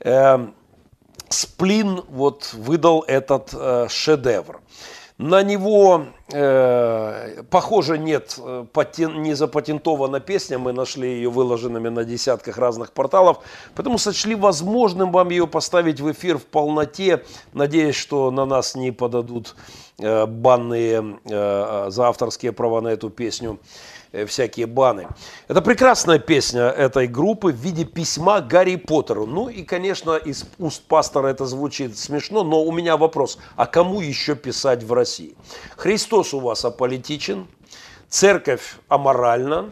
[0.00, 0.54] Эм,
[1.28, 4.60] Сплин вот выдал этот э, шедевр.
[5.18, 12.04] На него, э, похоже, нет, э, патен, не запатентована песня, мы нашли ее выложенными на
[12.04, 13.38] десятках разных порталов,
[13.74, 18.90] поэтому сочли возможным вам ее поставить в эфир в полноте, надеясь, что на нас не
[18.90, 19.54] подадут
[19.98, 23.58] э, банные э, за авторские права на эту песню.
[24.12, 25.08] Э, всякие баны.
[25.48, 29.26] Это прекрасная песня этой группы в виде письма Гарри Поттеру.
[29.26, 34.02] Ну и, конечно, из уст пастора это звучит смешно, но у меня вопрос, а кому
[34.02, 35.34] еще писать в России?
[35.76, 37.46] Христос у вас аполитичен,
[38.10, 39.70] церковь аморальна,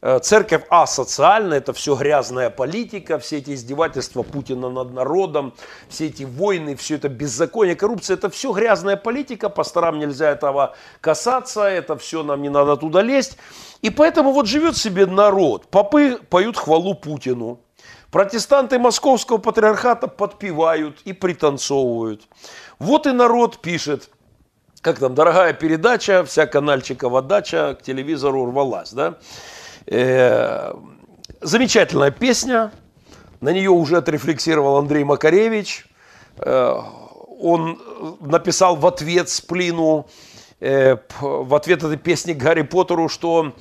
[0.00, 5.54] церковь асоциальна, это все грязная политика, все эти издевательства Путина над народом,
[5.88, 11.62] все эти войны, все это беззаконие, коррупция, это все грязная политика, пасторам нельзя этого касаться,
[11.62, 13.38] это все нам не надо туда лезть.
[13.82, 17.60] И поэтому вот живет себе народ, попы поют хвалу Путину,
[18.12, 22.22] протестанты московского патриархата подпевают и пританцовывают.
[22.78, 24.10] Вот и народ пишет,
[24.80, 29.16] как там, дорогая передача, вся канальчикова дача к телевизору рвалась, да?
[29.90, 30.74] Э,
[31.40, 32.72] замечательная песня,
[33.40, 35.86] на нее уже отрефлексировал Андрей Макаревич.
[36.38, 36.76] Э,
[37.40, 37.80] он
[38.20, 40.06] написал в ответ Сплину,
[40.60, 43.54] э, в ответ этой песни Гарри Поттеру, что,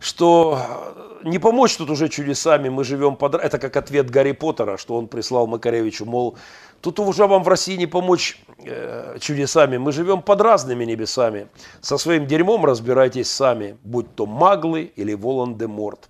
[0.00, 0.58] что
[1.22, 3.36] не помочь тут уже чудесами, мы живем под...
[3.36, 6.36] Это как ответ Гарри Поттера, что он прислал Макаревичу, мол,
[6.82, 11.48] тут уже вам в России не помочь э, чудесами, мы живем под разными небесами.
[11.80, 16.08] Со своим дерьмом разбирайтесь сами, будь то Маглы или Волан-де-Морт.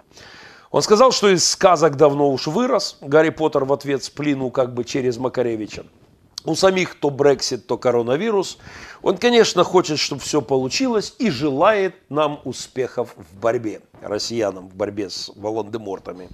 [0.71, 2.97] Он сказал, что из сказок давно уж вырос.
[3.03, 5.85] Гарри Поттер в ответ сплинул как бы через Макаревича
[6.45, 8.59] у самих то Брексит, то коронавирус.
[9.03, 15.11] Он, конечно, хочет, чтобы все получилось и желает нам успехов в борьбе, россиянам в борьбе
[15.11, 16.29] с Волан-де-Мортами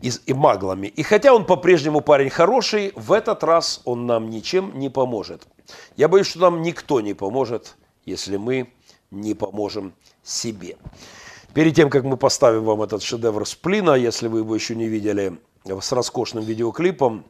[0.00, 0.86] и, и маглами.
[0.86, 5.46] И хотя он по-прежнему парень хороший, в этот раз он нам ничем не поможет.
[5.96, 8.72] Я боюсь, что нам никто не поможет, если мы
[9.10, 9.92] не поможем
[10.22, 10.76] себе.
[11.54, 15.38] Перед тем, как мы поставим вам этот шедевр Сплина, если вы его еще не видели,
[15.64, 17.24] с роскошным видеоклипом,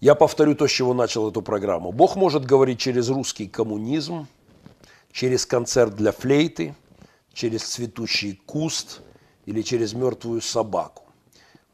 [0.00, 1.92] я повторю то, с чего начал эту программу.
[1.92, 4.26] Бог может говорить через русский коммунизм,
[5.12, 6.74] через концерт для флейты,
[7.32, 9.00] через цветущий куст
[9.46, 11.03] или через мертвую собаку.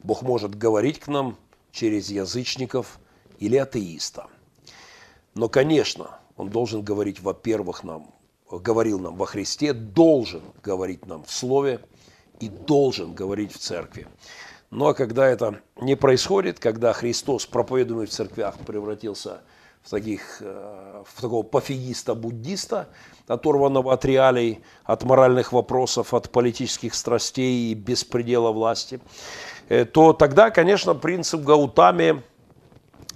[0.03, 1.37] Бог может говорить к нам
[1.71, 2.99] через язычников
[3.39, 4.27] или атеиста.
[5.35, 8.11] Но, конечно, Он должен говорить, во-первых, нам,
[8.49, 11.79] говорил нам во Христе, должен говорить нам в Слове
[12.39, 14.07] и должен говорить в Церкви.
[14.71, 19.41] Ну, а когда это не происходит, когда Христос, проповедуемый в церквях, превратился в,
[19.89, 22.87] таких, э, в такого пофигиста-буддиста,
[23.27, 28.99] оторванного от реалий, от моральных вопросов, от политических страстей и беспредела власти,
[29.69, 32.23] э, то тогда, конечно, принцип Гаутами,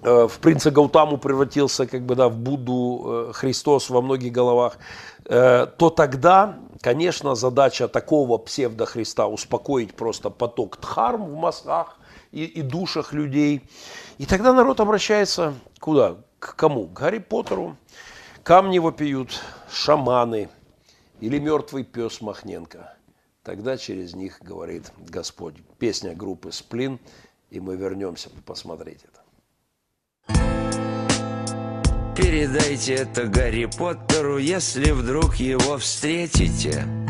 [0.01, 4.77] э, в принцип Гаутаму превратился как бы да, в Будду Христос во многих головах,
[5.27, 11.97] то тогда Конечно, задача такого псевдохриста успокоить просто поток дхарм в мозгах
[12.31, 13.63] и, и душах людей.
[14.19, 16.17] И тогда народ обращается куда?
[16.45, 16.85] К кому?
[16.85, 17.75] К Гарри Поттеру.
[18.43, 20.47] Камни вопиют, шаманы
[21.19, 22.95] или мертвый пес Махненко.
[23.41, 25.55] Тогда через них говорит Господь.
[25.79, 26.99] Песня группы «Сплин»,
[27.49, 29.21] и мы вернемся посмотреть это.
[32.15, 37.04] Передайте это Гарри Поттеру, если вдруг его встретите.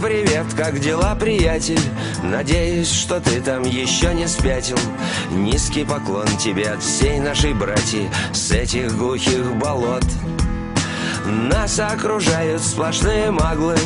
[0.00, 1.80] Привет, как дела, приятель?
[2.22, 4.78] Надеюсь, что ты там еще не спятил.
[5.30, 10.04] Низкий поклон тебе от всей нашей братьи С этих глухих болот.
[11.24, 13.76] Нас окружают сплошные маглы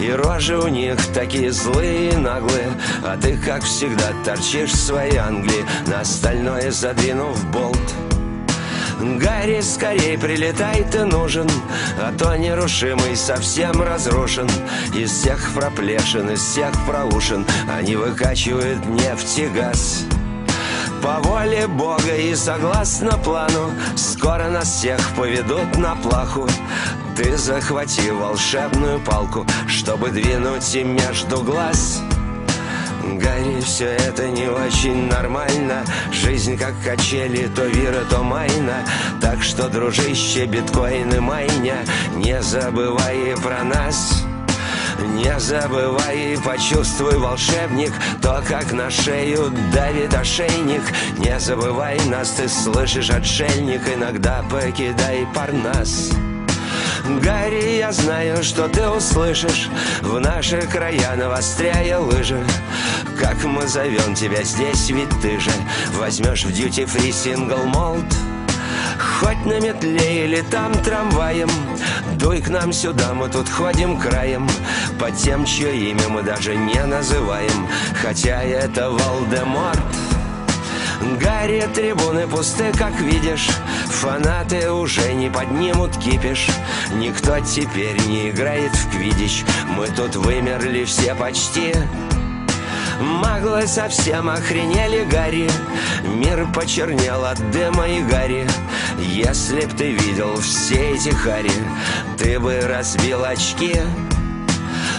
[0.00, 2.72] И рожи у них такие злые и наглые.
[3.04, 8.03] А ты, как всегда, торчишь в своей Англии На остальное задвинув болт
[9.00, 11.48] Гарри, скорей прилетай, ты нужен
[12.00, 14.48] А то нерушимый совсем разрушен.
[14.94, 20.04] Из всех проплешин, из всех проушин Они выкачивают нефть и газ.
[21.02, 26.48] По воле Бога и согласно плану Скоро нас всех поведут на плаху.
[27.16, 32.00] Ты захвати волшебную палку Чтобы двинуть им между глаз
[33.12, 35.84] Гарри, все это не очень нормально.
[36.12, 38.84] Жизнь как качели, то вира, то майна.
[39.20, 41.84] Так что, дружище, биткоины майня.
[42.16, 44.24] Не забывай про нас.
[45.16, 47.92] Не забывай почувствуй, волшебник.
[48.22, 50.82] То, как на шею давит ошейник.
[51.18, 53.82] Не забывай нас, ты слышишь, отшельник.
[53.94, 56.10] Иногда покидай парнас
[57.04, 59.68] Гарри, я знаю, что ты услышишь.
[60.00, 62.42] В наши края навостряя лыжи
[63.18, 65.50] Как мы зовем тебя здесь, ведь ты же
[65.98, 68.04] Возьмешь в дьюти-фри сингл молд
[69.20, 71.50] Хоть на метле или там трамваем
[72.16, 74.48] Дуй к нам сюда, мы тут ходим краем.
[74.98, 77.68] По тем, чье имя мы даже не называем
[78.02, 80.03] Хотя это Волдеморт
[81.20, 83.48] Гарри, трибуны пусты, как видишь.
[83.86, 86.48] Фанаты уже не поднимут кипиш.
[86.94, 89.44] Никто теперь не играет в квидич.
[89.76, 91.74] Мы тут вымерли все почти.
[93.00, 95.50] Маглы совсем охренели, Гарри.
[96.04, 98.46] Мир почернел от дыма и гари.
[98.98, 101.50] Если б ты видел все эти хари
[102.16, 103.80] Ты бы разбил очки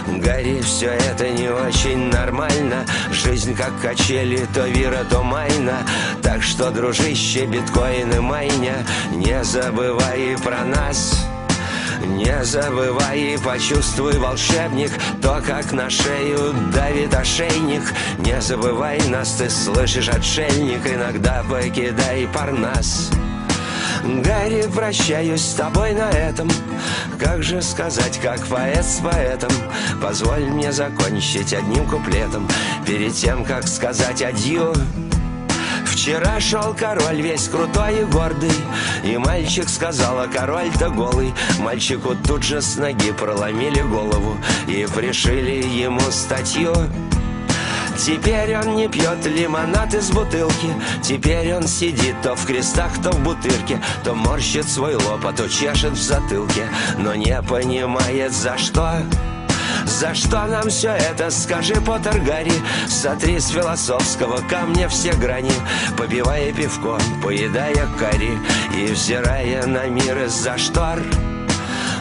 [0.07, 2.85] Гарри, все это не очень нормально.
[3.11, 5.79] Жизнь как качели, то вира, то майна.
[6.21, 11.25] Так что, дружище, биткоины майня Не забывай про нас.
[12.05, 14.91] Не забывай и почувствуй, волшебник
[15.21, 17.81] То, как на шею давит ошейник.
[18.19, 23.09] Не забывай нас, ты слышишь, отшельник Иногда покидай парнас
[24.05, 26.47] Гарри, прощаюсь с тобой на этом.
[27.19, 29.49] Как же сказать, как поэт с поэтом?
[29.99, 32.47] Позволь мне закончить одним куплетом.
[32.85, 34.73] Перед тем, как сказать адью.
[35.85, 38.51] Вчера шел король весь крутой и гордый.
[39.03, 41.33] И мальчик сказал, а король-то голый.
[41.57, 44.37] Мальчику тут же с ноги проломили голову
[44.67, 46.73] И пришили ему статью
[47.97, 50.73] Теперь он не пьет лимонад из бутылки.
[51.01, 55.47] Теперь он сидит то в крестах, то в бутырке То морщит свой лоб, а то
[55.47, 56.67] чешет в затылке
[56.97, 59.01] Но не понимает за что.
[59.85, 62.53] За что нам все это, скажи, Поттер Гарри?
[62.87, 65.51] Сотри с философского камня все грани
[65.97, 68.37] Попивая пивко, поедая карри
[68.75, 70.99] И взирая на мир из-за штор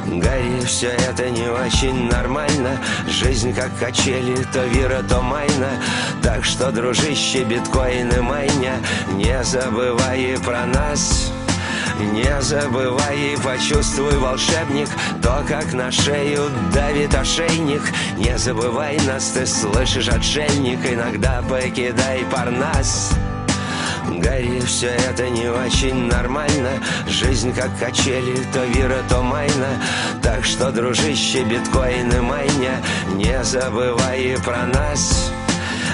[0.06, 2.78] Гарри, все это не очень нормально.
[3.08, 5.70] Жизнь как качели, то вира, то майна.
[6.22, 8.76] Так что, дружище, биткоины майня.
[9.12, 11.32] Не забывай про нас.
[12.12, 14.88] Не забывай и почувствуй, волшебник.
[15.22, 17.82] То, как на шею давит ошейник.
[18.18, 20.80] Не забывай нас, ты слышишь, отшельник.
[20.84, 23.12] Иногда покидай парнас
[24.08, 26.70] Гори, все это не очень нормально.
[27.08, 29.80] Жизнь как качели, то вира, то майна.
[30.22, 32.82] Так что, дружище, биткоины майня.
[33.14, 35.32] Не забывай про нас.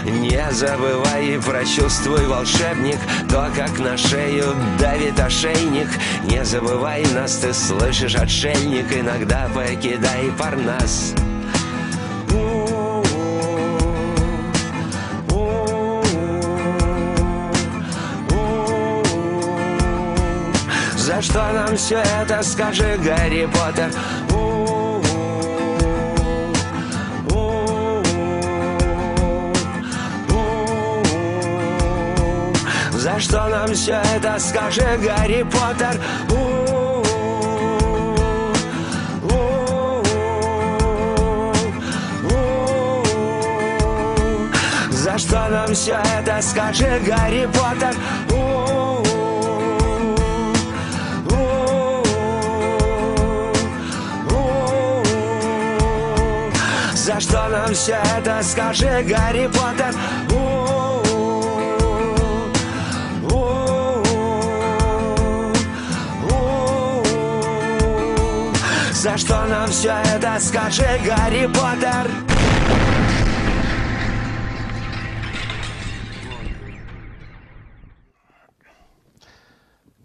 [0.04, 2.98] Не забывай и прочувствуй, волшебник.
[3.28, 5.88] То, как на шею давит ошейник.
[6.24, 8.92] Не забывай нас, ты слышишь, отшельник.
[8.92, 11.14] Иногда покидай парнас
[21.20, 23.90] За что нам все это, скажи, Гарри Поттер?
[33.18, 36.00] что нам все это, скажи, Гарри Поттер?
[44.90, 47.94] За что нам все это, скажи, Гарри Поттер?
[57.12, 59.92] За что нам все это, скажи, Гарри Поттер?
[68.92, 72.08] За что нам все это, скажи, Гарри Поттер?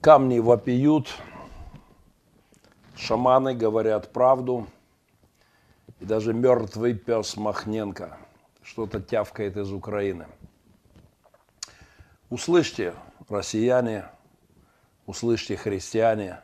[0.02, 1.14] Камни вопиют,
[2.98, 4.66] шаманы говорят правду–
[6.06, 8.18] и даже мертвый пес Махненко
[8.62, 10.28] что-то тявкает из Украины.
[12.30, 12.94] Услышьте,
[13.28, 14.06] россияне,
[15.08, 16.42] услышьте, христиане,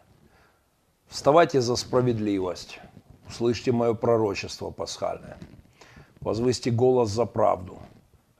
[1.07, 2.79] вставайте за справедливость,
[3.27, 5.38] услышьте мое пророчество пасхальное,
[6.21, 7.77] возвысьте голос за правду,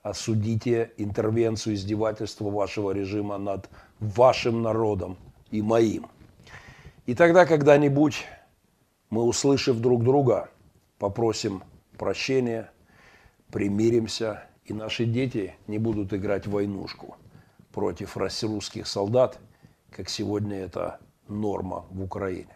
[0.02, 3.70] осудите интервенцию, издевательство вашего режима над
[4.00, 5.18] вашим народом
[5.52, 6.08] и моим.
[7.06, 8.26] И тогда когда-нибудь
[9.12, 10.50] мы, услышав друг друга,
[11.02, 11.64] попросим
[11.98, 12.70] прощения,
[13.52, 17.16] примиримся, и наши дети не будут играть в войнушку
[17.72, 19.40] против русских солдат,
[19.90, 22.56] как сегодня это норма в Украине.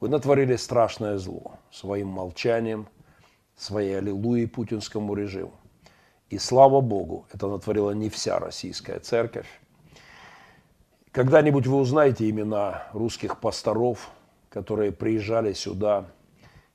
[0.00, 2.88] Вы натворили страшное зло своим молчанием,
[3.56, 5.52] своей аллилуйей путинскому режиму.
[6.30, 9.60] И слава Богу, это натворила не вся российская церковь,
[11.12, 14.08] когда-нибудь вы узнаете имена русских пасторов,
[14.48, 16.06] которые приезжали сюда,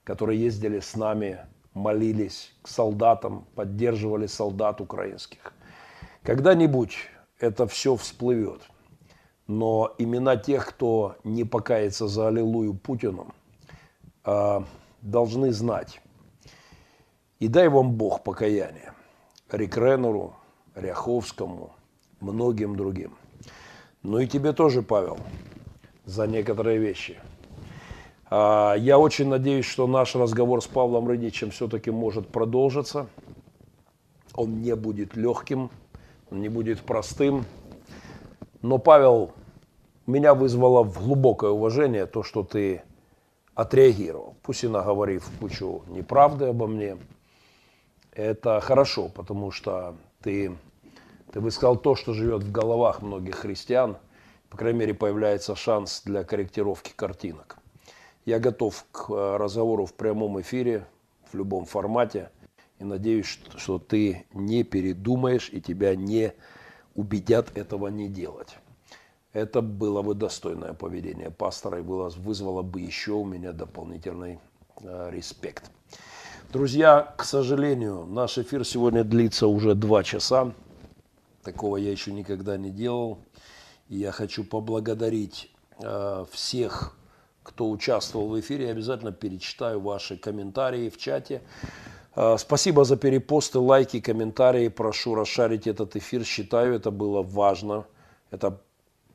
[0.06, 1.40] которые ездили с нами,
[1.74, 5.52] молились к солдатам, поддерживали солдат украинских.
[6.24, 6.98] Когда-нибудь
[7.38, 8.62] это все всплывет.
[9.48, 13.34] Но имена тех, кто не покается за Аллилуйю Путину,
[14.24, 14.64] а,
[15.02, 16.02] должны знать.
[17.40, 18.94] И дай вам Бог покаяние.
[19.52, 20.34] Рик Реннеру,
[20.76, 21.74] Ряховскому,
[22.22, 23.18] многим другим–
[24.06, 25.18] ну и тебе тоже, Павел,
[26.06, 27.18] за некоторые вещи.
[28.38, 33.08] А, я очень надеюсь, что наш разговор с Павлом Рыдичем все-таки может продолжиться.
[34.34, 35.72] Он не будет легким,
[36.32, 37.46] не будет простым.
[38.62, 39.32] Но, Павел,
[40.06, 42.82] меня вызвало в глубокое уважение то, что ты
[43.54, 46.98] отреагировал, пусть и наговорив кучу неправды обо мне.
[48.12, 50.52] Это хорошо, потому что ты
[51.32, 53.96] ты бы сказал то, что живет в головах многих христиан.
[54.50, 57.60] По крайней мере, появляется шанс для корректировки картинок.
[58.26, 60.88] Я готов к э, разговору в прямом эфире,
[61.32, 62.32] в любом формате.
[62.80, 66.34] И надеюсь, что ты не передумаешь и тебя не
[66.96, 68.58] убедят этого не делать.
[69.32, 74.40] Это было бы достойное поведение пастора и было, вызвало бы еще у меня дополнительный
[74.82, 75.70] э, респект.
[76.52, 80.52] Друзья, к сожалению, наш эфир сегодня длится уже два часа.
[81.44, 83.20] Такого я еще никогда не делал.
[83.88, 86.98] И я хочу поблагодарить э, всех,
[87.46, 88.66] кто участвовал в эфире.
[88.66, 91.44] Я обязательно перечитаю ваши комментарии в чате.
[92.16, 94.68] Э, спасибо за перепосты, лайки, комментарии.
[94.68, 96.26] Прошу расшарить этот эфир.
[96.26, 97.86] Считаю, это было важно.
[98.32, 98.60] Это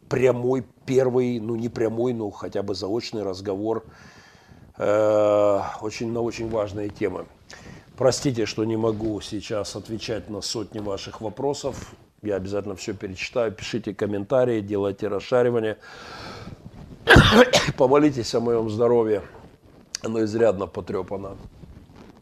[0.09, 3.85] прямой, первый, ну не прямой, но хотя бы заочный разговор
[4.78, 7.27] э, очень, на очень важные темы.
[7.97, 11.94] Простите, что не могу сейчас отвечать на сотни ваших вопросов.
[12.23, 13.52] Я обязательно все перечитаю.
[13.52, 15.78] Пишите комментарии, делайте расшаривание.
[17.77, 19.22] Помолитесь о моем здоровье.
[20.02, 21.36] Оно изрядно потрепано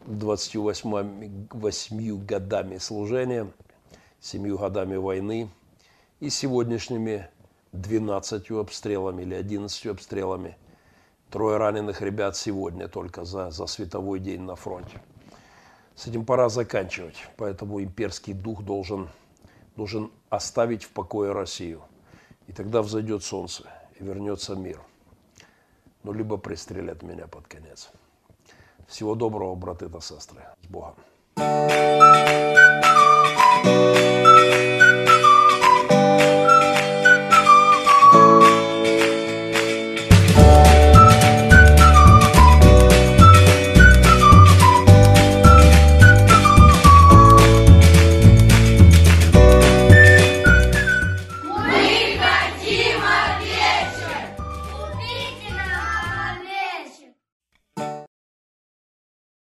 [0.07, 3.51] 28 8 годами служения,
[4.21, 5.49] 7 годами войны
[6.19, 7.29] и сегодняшними
[7.73, 10.57] 12 обстрелами или 11 обстрелами.
[11.29, 15.01] Трое раненых ребят сегодня только за, за световой день на фронте.
[15.95, 19.09] С этим пора заканчивать, поэтому имперский дух должен
[19.75, 21.81] должен оставить в покое Россию.
[22.47, 23.63] И тогда взойдет солнце
[23.99, 24.81] вернется мир.
[26.03, 27.89] Ну, либо пристрелят меня под конец.
[28.87, 30.41] Всего доброго, браты и сестры.
[30.61, 30.95] С Богом.
[33.61, 34.08] thank you